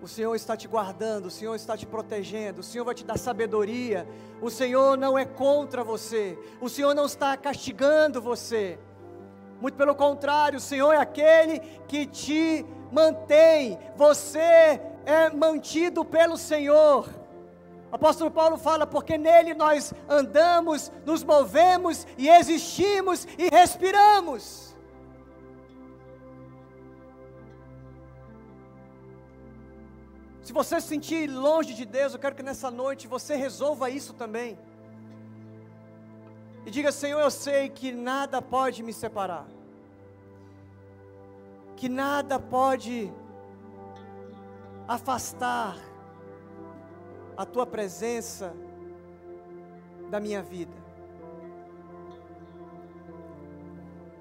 O 0.01 0.07
Senhor 0.07 0.33
está 0.33 0.55
te 0.55 0.65
guardando, 0.65 1.25
o 1.25 1.31
Senhor 1.31 1.55
está 1.55 1.75
te 1.75 1.85
protegendo, 1.85 2.61
o 2.61 2.63
Senhor 2.63 2.85
vai 2.85 2.95
te 2.95 3.03
dar 3.03 3.17
sabedoria. 3.17 4.07
O 4.41 4.49
Senhor 4.49 4.97
não 4.97 5.17
é 5.17 5.25
contra 5.25 5.83
você, 5.83 6.39
o 6.61 6.69
Senhor 6.69 6.93
não 6.95 7.05
está 7.05 7.35
castigando 7.35 8.21
você. 8.21 8.79
Muito 9.61 9.75
pelo 9.75 9.93
contrário, 9.93 10.57
o 10.57 10.61
Senhor 10.61 10.93
é 10.93 10.97
aquele 10.97 11.59
que 11.87 12.05
te 12.05 12.65
mantém. 12.91 13.77
Você 13.95 14.81
é 15.05 15.29
mantido 15.33 16.05
pelo 16.05 16.37
Senhor. 16.37 17.09
Apóstolo 17.91 18.31
Paulo 18.31 18.57
fala: 18.57 18.87
porque 18.87 19.17
nele 19.17 19.53
nós 19.53 19.93
andamos, 20.07 20.91
nos 21.05 21.23
movemos 21.23 22.07
e 22.17 22.29
existimos 22.29 23.27
e 23.37 23.49
respiramos. 23.49 24.69
Se 30.41 30.53
você 30.53 30.81
se 30.81 30.87
sentir 30.87 31.29
longe 31.29 31.75
de 31.75 31.85
Deus, 31.85 32.13
eu 32.13 32.19
quero 32.19 32.33
que 32.35 32.41
nessa 32.41 32.71
noite 32.71 33.07
você 33.07 33.35
resolva 33.35 33.89
isso 33.89 34.13
também. 34.13 34.57
E 36.65 36.71
diga: 36.71 36.91
Senhor, 36.91 37.19
eu 37.19 37.31
sei 37.31 37.69
que 37.69 37.91
nada 37.91 38.41
pode 38.41 38.83
me 38.83 38.93
separar, 38.93 39.47
que 41.75 41.87
nada 41.87 42.39
pode 42.39 43.11
afastar 44.87 45.77
a 47.37 47.45
tua 47.45 47.65
presença 47.65 48.53
da 50.09 50.19
minha 50.19 50.41
vida. 50.41 50.73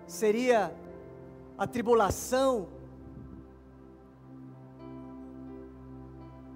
Seria 0.06 0.74
a 1.56 1.66
tribulação, 1.66 2.68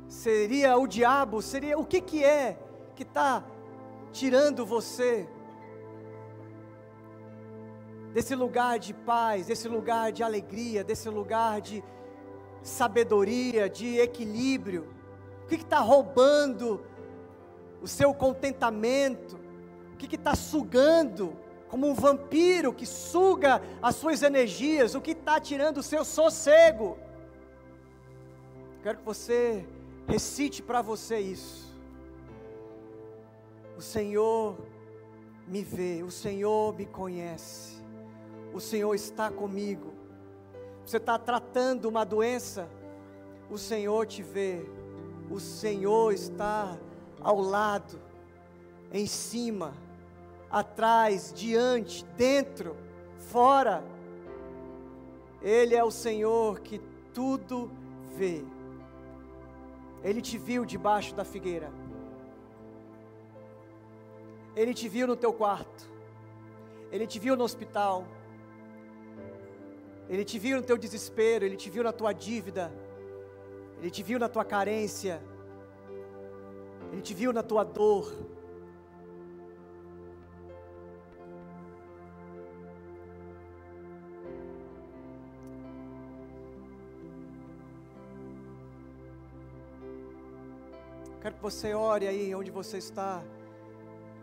seria 0.09 0.77
o 0.77 0.87
diabo, 0.87 1.43
seria 1.43 1.79
o 1.79 1.85
que 1.85 2.01
que 2.01 2.23
é 2.23 2.59
que 2.95 3.03
está 3.03 3.43
tirando 4.13 4.65
você 4.65 5.29
desse 8.13 8.35
lugar 8.35 8.79
de 8.79 8.93
paz, 8.93 9.47
desse 9.47 9.69
lugar 9.69 10.13
de 10.13 10.23
alegria, 10.23 10.85
desse 10.85 11.09
lugar 11.09 11.61
de 11.61 11.83
sabedoria, 12.63 13.69
de 13.69 13.99
equilíbrio? 13.99 14.87
O 15.45 15.47
que 15.49 15.57
está 15.57 15.81
roubando 15.81 16.85
o 17.81 17.89
seu 17.89 18.15
contentamento? 18.15 19.39
O 19.93 19.97
que 19.97 20.15
está 20.15 20.35
sugando, 20.35 21.37
como 21.69 21.87
um 21.87 21.95
vampiro 21.95 22.73
que 22.73 22.87
suga 22.87 23.63
as 23.81 23.97
suas 23.97 24.23
energias? 24.23 24.95
O 24.95 25.01
que 25.01 25.13
está 25.13 25.41
tirando 25.41 25.79
o 25.79 25.83
seu 25.83 26.05
sossego? 26.05 26.99
Quero 28.83 28.99
que 28.99 29.05
você 29.05 29.65
Recite 30.07 30.63
para 30.63 30.83
você 30.83 31.19
isso. 31.19 31.73
O 33.77 33.81
Senhor 33.81 34.59
me 35.47 35.63
vê, 35.63 36.03
o 36.03 36.11
Senhor 36.11 36.75
me 36.77 36.87
conhece, 36.87 37.82
o 38.53 38.61
Senhor 38.61 38.95
está 38.95 39.31
comigo. 39.31 39.93
Você 40.85 40.97
está 40.97 41.19
tratando 41.19 41.89
uma 41.89 42.05
doença, 42.05 42.69
o 43.51 43.57
Senhor 43.57 44.07
te 44.07 44.23
vê, 44.23 44.65
o 45.31 45.39
Senhor 45.39 46.13
está 46.13 46.79
ao 47.21 47.41
lado, 47.41 48.01
em 48.93 49.07
cima, 49.07 49.75
atrás, 50.51 51.33
diante, 51.35 52.05
dentro, 52.17 52.77
fora. 53.17 53.83
Ele 55.41 55.75
é 55.75 55.83
o 55.83 55.91
Senhor 55.91 56.61
que 56.61 56.79
tudo 57.15 57.71
vê. 58.17 58.45
Ele 60.05 60.21
te 60.21 60.37
viu 60.37 60.65
debaixo 60.65 61.15
da 61.15 61.25
figueira. 61.25 61.73
Ele 64.55 64.75
te 64.75 64.89
viu 64.89 65.07
no 65.07 65.17
teu 65.17 65.33
quarto. 65.33 65.91
Ele 66.91 67.07
te 67.07 67.19
viu 67.19 67.37
no 67.37 67.45
hospital. 67.45 68.05
Ele 70.09 70.25
te 70.25 70.39
viu 70.39 70.57
no 70.57 70.63
teu 70.63 70.77
desespero, 70.77 71.45
ele 71.45 71.57
te 71.57 71.71
viu 71.71 71.83
na 71.83 71.93
tua 71.93 72.13
dívida. 72.13 72.73
Ele 73.79 73.91
te 73.91 74.03
viu 74.03 74.19
na 74.19 74.29
tua 74.29 74.45
carência. 74.45 75.23
Ele 76.93 77.01
te 77.01 77.15
viu 77.15 77.33
na 77.33 77.43
tua 77.43 77.65
dor. 77.65 78.13
Quero 91.23 91.37
que 91.37 91.43
você 91.43 91.73
ore 91.73 92.09
aí 92.09 92.35
onde 92.35 92.51
você 92.51 92.79
está. 92.79 93.23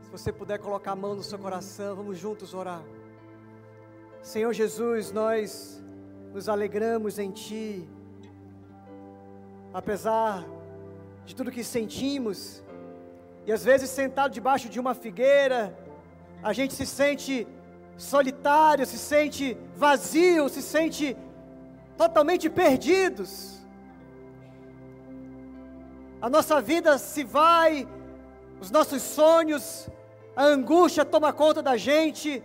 Se 0.02 0.10
você 0.12 0.34
puder 0.34 0.60
colocar 0.60 0.92
a 0.92 0.96
mão 0.96 1.16
no 1.16 1.24
seu 1.24 1.40
coração, 1.40 1.96
vamos 1.96 2.18
juntos 2.18 2.54
orar. 2.54 2.84
Senhor 4.22 4.54
Jesus, 4.54 5.12
nós 5.12 5.84
nos 6.34 6.50
alegramos 6.50 7.18
em 7.20 7.32
Ti. 7.32 7.88
Apesar 9.74 10.46
de 11.26 11.36
tudo 11.36 11.52
que 11.52 11.64
sentimos, 11.64 12.64
e 13.46 13.52
às 13.52 13.64
vezes 13.64 13.90
sentado 13.90 14.32
debaixo 14.32 14.70
de 14.70 14.80
uma 14.80 14.94
figueira, 14.94 15.78
a 16.42 16.54
gente 16.54 16.74
se 16.74 16.86
sente 16.86 17.48
solitário, 17.98 18.86
se 18.86 18.98
sente 18.98 19.58
vazio, 19.76 20.50
se 20.50 20.62
sente 20.62 21.16
totalmente 21.98 22.50
perdidos 22.50 23.60
a 26.22 26.30
nossa 26.30 26.60
vida 26.60 26.98
se 26.98 27.24
vai, 27.24 27.88
os 28.60 28.70
nossos 28.70 29.02
sonhos, 29.02 29.88
a 30.36 30.44
angústia 30.44 31.06
toma 31.06 31.32
conta 31.32 31.62
da 31.62 31.78
gente, 31.78 32.44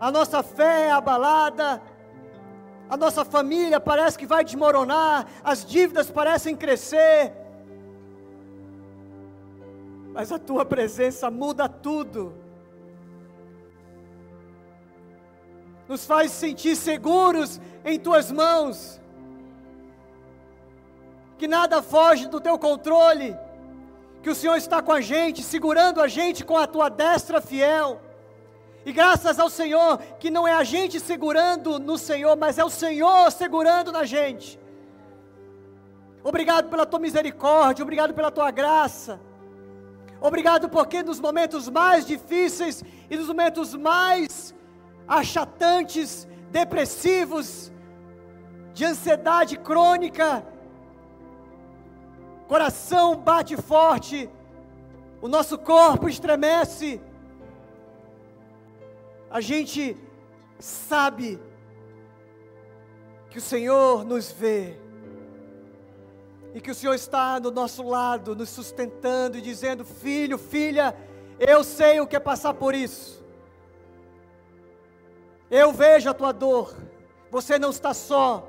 a 0.00 0.10
nossa 0.10 0.42
fé 0.42 0.86
é 0.86 0.90
abalada, 0.90 1.82
a 2.88 2.96
nossa 2.96 3.24
família 3.24 3.80
parece 3.80 4.18
que 4.18 4.26
vai 4.26 4.44
desmoronar, 4.44 5.26
as 5.44 5.64
dívidas 5.64 6.10
parecem 6.10 6.56
crescer, 6.56 7.32
mas 10.12 10.32
a 10.32 10.38
tua 10.38 10.64
presença 10.64 11.30
muda 11.30 11.68
tudo, 11.68 12.34
nos 15.86 16.04
faz 16.04 16.30
sentir 16.30 16.76
seguros 16.76 17.60
em 17.84 17.98
tuas 17.98 18.30
mãos, 18.30 19.00
que 21.36 21.48
nada 21.48 21.82
foge 21.82 22.26
do 22.26 22.40
teu 22.40 22.58
controle, 22.58 23.36
que 24.22 24.30
o 24.30 24.34
Senhor 24.34 24.56
está 24.56 24.82
com 24.82 24.92
a 24.92 25.00
gente, 25.00 25.42
segurando 25.42 26.00
a 26.00 26.08
gente 26.08 26.44
com 26.44 26.56
a 26.56 26.66
tua 26.66 26.88
destra 26.88 27.40
fiel. 27.40 28.00
E 28.88 28.92
graças 28.92 29.38
ao 29.38 29.50
Senhor, 29.50 29.98
que 30.18 30.30
não 30.30 30.48
é 30.48 30.54
a 30.54 30.64
gente 30.64 30.98
segurando 30.98 31.78
no 31.78 31.98
Senhor, 31.98 32.34
mas 32.38 32.56
é 32.56 32.64
o 32.64 32.70
Senhor 32.70 33.30
segurando 33.30 33.92
na 33.92 34.04
gente. 34.04 34.58
Obrigado 36.24 36.70
pela 36.70 36.86
tua 36.86 36.98
misericórdia, 36.98 37.82
obrigado 37.82 38.14
pela 38.14 38.30
tua 38.30 38.50
graça. 38.50 39.20
Obrigado 40.22 40.70
porque 40.70 41.02
nos 41.02 41.20
momentos 41.20 41.68
mais 41.68 42.06
difíceis 42.06 42.82
e 43.10 43.16
nos 43.18 43.28
momentos 43.28 43.74
mais 43.74 44.54
achatantes, 45.06 46.26
depressivos, 46.50 47.70
de 48.72 48.86
ansiedade 48.86 49.58
crônica, 49.58 50.46
coração 52.46 53.16
bate 53.16 53.54
forte, 53.54 54.30
o 55.20 55.28
nosso 55.28 55.58
corpo 55.58 56.08
estremece, 56.08 57.02
a 59.30 59.40
gente 59.40 59.96
sabe 60.58 61.38
que 63.30 63.38
o 63.38 63.42
Senhor 63.42 64.04
nos 64.04 64.30
vê, 64.30 64.76
e 66.54 66.60
que 66.60 66.70
o 66.70 66.74
Senhor 66.74 66.94
está 66.94 67.38
do 67.38 67.52
nosso 67.52 67.82
lado, 67.82 68.34
nos 68.34 68.48
sustentando 68.48 69.36
e 69.36 69.40
dizendo: 69.40 69.84
Filho, 69.84 70.38
filha, 70.38 70.96
eu 71.38 71.62
sei 71.62 72.00
o 72.00 72.06
que 72.06 72.16
é 72.16 72.20
passar 72.20 72.54
por 72.54 72.74
isso, 72.74 73.22
eu 75.50 75.72
vejo 75.72 76.08
a 76.08 76.14
tua 76.14 76.32
dor, 76.32 76.74
você 77.30 77.58
não 77.58 77.70
está 77.70 77.92
só, 77.92 78.48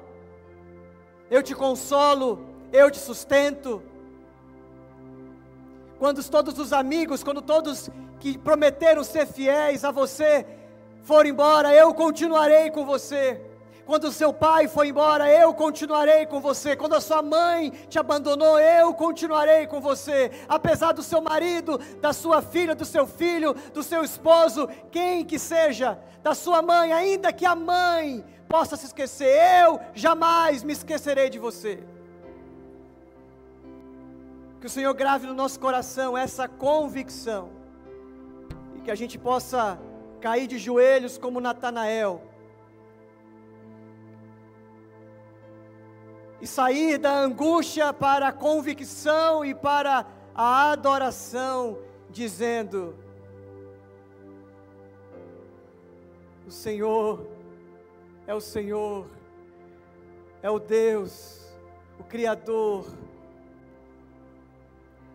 eu 1.29 1.43
te 1.43 1.53
consolo, 1.53 2.45
eu 2.71 2.89
te 2.89 2.97
sustento. 2.97 3.83
Quando 5.99 6.23
todos 6.23 6.57
os 6.57 6.71
amigos, 6.71 7.21
quando 7.25 7.41
todos 7.41 7.89
que 8.21 8.37
prometeram 8.37 9.03
ser 9.03 9.27
fiéis 9.27 9.83
a 9.83 9.91
você 9.91 10.45
foram 11.09 11.31
embora, 11.31 11.73
eu 11.73 11.91
continuarei 11.91 12.69
com 12.69 12.85
você. 12.85 13.41
Quando 13.83 14.03
o 14.03 14.11
seu 14.11 14.31
pai 14.31 14.67
foi 14.67 14.89
embora, 14.89 15.25
eu 15.27 15.51
continuarei 15.55 16.27
com 16.27 16.39
você. 16.39 16.75
Quando 16.75 16.93
a 16.93 17.01
sua 17.01 17.23
mãe 17.23 17.71
te 17.89 17.97
abandonou, 17.97 18.59
eu 18.59 18.93
continuarei 18.93 19.65
com 19.65 19.81
você. 19.81 20.29
Apesar 20.47 20.91
do 20.91 21.01
seu 21.01 21.19
marido, 21.19 21.79
da 21.99 22.13
sua 22.13 22.43
filha, 22.43 22.75
do 22.75 22.85
seu 22.85 23.07
filho, 23.07 23.55
do 23.73 23.81
seu 23.81 24.03
esposo, 24.03 24.69
quem 24.91 25.25
que 25.25 25.39
seja, 25.39 25.97
da 26.21 26.35
sua 26.35 26.61
mãe, 26.61 26.93
ainda 26.93 27.33
que 27.33 27.47
a 27.53 27.55
mãe 27.55 28.23
possa 28.47 28.75
se 28.77 28.85
esquecer, 28.85 29.33
eu 29.63 29.79
jamais 29.95 30.63
me 30.63 30.73
esquecerei 30.73 31.27
de 31.27 31.39
você. 31.39 31.79
Que 34.61 34.67
o 34.67 34.69
Senhor 34.77 34.93
grave 34.93 35.25
no 35.25 35.33
nosso 35.33 35.59
coração 35.59 36.15
essa 36.15 36.47
convicção 36.47 37.49
e 38.75 38.81
que 38.81 38.91
a 38.91 38.95
gente 39.01 39.17
possa 39.17 39.79
cair 40.19 40.47
de 40.47 40.57
joelhos 40.57 41.17
como 41.17 41.39
Natanael 41.39 42.21
e 46.41 46.47
sair 46.47 46.97
da 46.97 47.11
angústia 47.11 47.91
para 47.91 48.29
a 48.29 48.31
convicção 48.31 49.43
e 49.43 49.53
para 49.53 50.05
a 50.33 50.71
adoração, 50.71 51.77
dizendo: 52.09 52.95
O 56.47 56.51
Senhor 56.51 57.27
é 58.25 58.33
o 58.33 58.39
Senhor, 58.39 59.07
é 60.41 60.49
o 60.49 60.59
Deus, 60.59 61.41
o 61.99 62.03
Criador. 62.03 62.85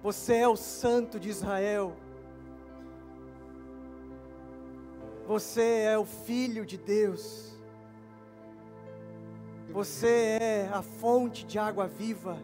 Você 0.02 0.36
é 0.36 0.48
o 0.48 0.56
Santo 0.56 1.18
de 1.18 1.30
Israel. 1.30 1.96
Você 5.26 5.84
é 5.90 5.98
o 5.98 6.04
Filho 6.04 6.66
de 6.66 6.76
Deus. 6.76 7.52
Você 9.70 10.38
é 10.40 10.70
a 10.72 10.82
fonte 10.82 11.44
de 11.44 11.58
água 11.58 11.86
viva. 11.86 12.38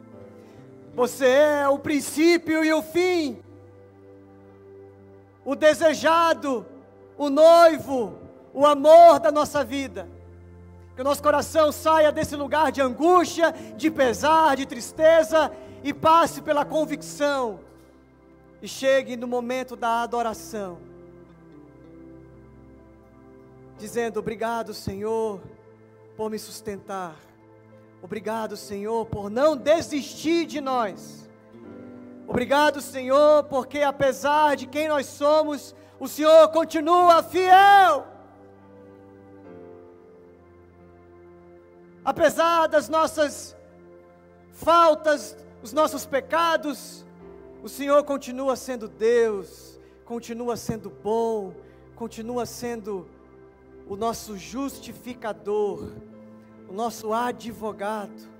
Você 0.94 1.26
é 1.26 1.68
o 1.68 1.78
princípio 1.78 2.64
e 2.64 2.72
o 2.72 2.82
fim. 2.82 3.42
O 5.44 5.54
desejado, 5.54 6.66
o 7.16 7.28
noivo, 7.28 8.18
o 8.52 8.66
amor 8.66 9.20
da 9.20 9.30
nossa 9.30 9.62
vida. 9.62 10.08
Que 10.94 11.02
o 11.02 11.04
nosso 11.04 11.22
coração 11.22 11.70
saia 11.70 12.10
desse 12.10 12.34
lugar 12.34 12.72
de 12.72 12.80
angústia, 12.80 13.52
de 13.76 13.90
pesar, 13.90 14.56
de 14.56 14.66
tristeza 14.66 15.52
e 15.84 15.94
passe 15.94 16.42
pela 16.42 16.64
convicção 16.64 17.60
e 18.62 18.68
chegue 18.68 19.16
no 19.16 19.26
momento 19.26 19.74
da 19.74 20.02
adoração, 20.02 20.78
dizendo: 23.80 24.20
Obrigado, 24.20 24.72
Senhor 24.72 25.40
por 26.20 26.30
me 26.30 26.38
sustentar. 26.38 27.16
Obrigado, 28.02 28.54
Senhor, 28.54 29.06
por 29.06 29.30
não 29.30 29.56
desistir 29.56 30.44
de 30.44 30.60
nós. 30.60 31.26
Obrigado, 32.28 32.82
Senhor, 32.82 33.44
porque 33.44 33.80
apesar 33.80 34.54
de 34.54 34.66
quem 34.66 34.86
nós 34.86 35.06
somos, 35.06 35.74
o 35.98 36.06
Senhor 36.06 36.46
continua 36.48 37.22
fiel. 37.22 38.06
Apesar 42.04 42.66
das 42.66 42.86
nossas 42.90 43.56
faltas, 44.52 45.34
os 45.62 45.72
nossos 45.72 46.04
pecados, 46.04 47.02
o 47.62 47.68
Senhor 47.68 48.04
continua 48.04 48.56
sendo 48.56 48.88
Deus, 48.88 49.80
continua 50.04 50.54
sendo 50.54 50.90
bom, 50.90 51.54
continua 51.96 52.44
sendo 52.44 53.08
o 53.90 53.96
nosso 53.96 54.38
justificador 54.38 55.92
o 56.70 56.72
nosso 56.72 57.12
advogado, 57.12 58.30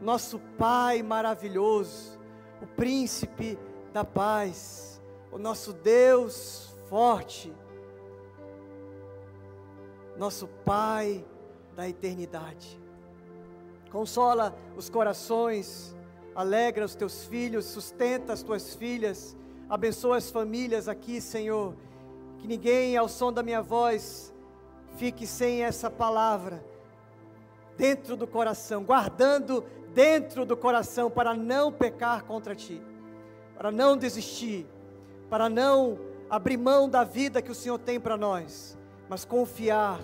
o 0.00 0.04
nosso 0.04 0.40
Pai 0.56 1.02
maravilhoso, 1.02 2.18
o 2.62 2.66
príncipe 2.66 3.58
da 3.92 4.02
paz, 4.02 5.00
o 5.30 5.36
nosso 5.36 5.74
Deus 5.74 6.74
forte, 6.86 7.52
nosso 10.16 10.48
Pai 10.64 11.22
da 11.76 11.86
eternidade. 11.86 12.80
Consola 13.92 14.56
os 14.74 14.88
corações, 14.88 15.94
alegra 16.34 16.86
os 16.86 16.94
teus 16.94 17.26
filhos, 17.26 17.66
sustenta 17.66 18.32
as 18.32 18.42
tuas 18.42 18.74
filhas, 18.74 19.36
abençoa 19.68 20.16
as 20.16 20.30
famílias 20.30 20.88
aqui, 20.88 21.20
Senhor. 21.20 21.74
Que 22.38 22.46
ninguém, 22.46 22.96
ao 22.96 23.08
som 23.08 23.30
da 23.30 23.42
minha 23.42 23.60
voz, 23.60 24.32
fique 24.98 25.28
sem 25.28 25.62
essa 25.62 25.88
palavra 25.88 26.62
dentro 27.76 28.16
do 28.16 28.26
coração, 28.26 28.82
guardando 28.82 29.64
dentro 29.94 30.44
do 30.44 30.56
coração 30.56 31.08
para 31.08 31.34
não 31.34 31.72
pecar 31.72 32.24
contra 32.24 32.54
ti, 32.54 32.82
para 33.56 33.70
não 33.70 33.96
desistir, 33.96 34.66
para 35.30 35.48
não 35.48 35.98
abrir 36.28 36.56
mão 36.56 36.88
da 36.88 37.04
vida 37.04 37.40
que 37.40 37.50
o 37.50 37.54
Senhor 37.54 37.78
tem 37.78 38.00
para 38.00 38.16
nós, 38.16 38.76
mas 39.08 39.24
confiar 39.24 40.00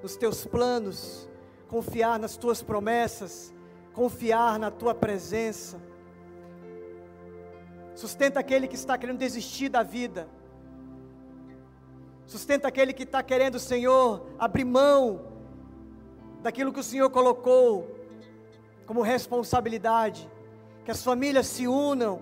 nos 0.00 0.16
teus 0.16 0.46
planos, 0.46 1.28
confiar 1.66 2.16
nas 2.16 2.36
tuas 2.36 2.62
promessas, 2.62 3.52
confiar 3.92 4.60
na 4.60 4.70
tua 4.70 4.94
presença. 4.94 5.76
Sustenta 7.96 8.38
aquele 8.38 8.68
que 8.68 8.76
está 8.76 8.96
querendo 8.96 9.18
desistir 9.18 9.68
da 9.68 9.82
vida. 9.82 10.28
Sustenta 12.26 12.66
aquele 12.68 12.92
que 12.92 13.04
está 13.04 13.22
querendo, 13.22 13.58
Senhor, 13.58 14.26
abrir 14.38 14.64
mão 14.64 15.20
daquilo 16.42 16.72
que 16.72 16.80
o 16.80 16.82
Senhor 16.82 17.08
colocou 17.10 17.96
como 18.84 19.02
responsabilidade, 19.02 20.28
que 20.84 20.90
as 20.90 21.02
famílias 21.02 21.46
se 21.46 21.66
unam, 21.66 22.20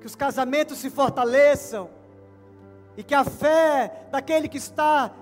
que 0.00 0.06
os 0.06 0.14
casamentos 0.14 0.78
se 0.78 0.90
fortaleçam, 0.90 1.90
e 2.96 3.02
que 3.02 3.14
a 3.14 3.24
fé 3.24 4.06
daquele 4.10 4.48
que 4.48 4.58
está 4.58 5.12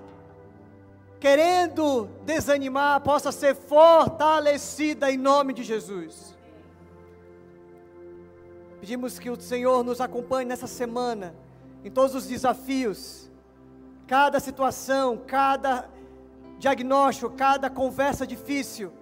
querendo 1.21 2.09
desanimar 2.25 3.01
possa 3.03 3.31
ser 3.31 3.55
fortalecida 3.55 5.11
em 5.11 5.17
nome 5.17 5.53
de 5.53 5.63
Jesus. 5.63 6.37
Pedimos 8.81 9.19
que 9.19 9.31
o 9.31 9.41
Senhor 9.41 9.83
nos 9.83 10.01
acompanhe 10.01 10.47
nessa 10.47 10.67
semana, 10.67 11.35
em 11.85 11.91
todos 11.91 12.15
os 12.15 12.27
desafios, 12.27 13.26
cada 14.07 14.41
situação, 14.41 15.21
cada 15.27 15.89
diagnóstico, 16.59 17.31
cada 17.31 17.69
conversa 17.69 18.27
difícil, 18.27 18.93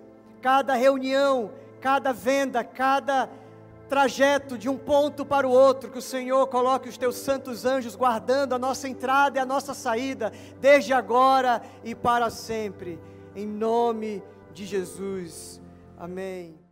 cada 0.41 0.75
reunião, 0.75 1.53
cada 1.81 2.13
venda, 2.13 2.65
cada 2.65 3.29
trajeto 3.89 4.57
de 4.57 4.69
um 4.69 4.77
ponto 4.77 5.25
para 5.25 5.47
o 5.47 5.51
outro, 5.51 5.91
que 5.91 5.99
o 5.99 6.03
Senhor 6.03 6.47
coloque 6.47 6.89
os 6.89 6.97
teus 6.97 7.17
santos 7.17 7.65
anjos 7.65 7.95
guardando 7.95 8.55
a 8.55 8.59
nossa 8.59 8.89
entrada 8.89 9.39
e 9.39 9.41
a 9.41 9.47
nossa 9.47 9.75
saída, 9.75 10.33
desde 10.61 10.93
agora 10.93 11.63
e 11.83 11.95
para 11.95 12.31
sempre, 12.31 12.99
em 13.37 13.47
nome 13.47 14.23
de 14.53 14.65
Jesus. 14.65 15.61
Amém. 15.99 16.64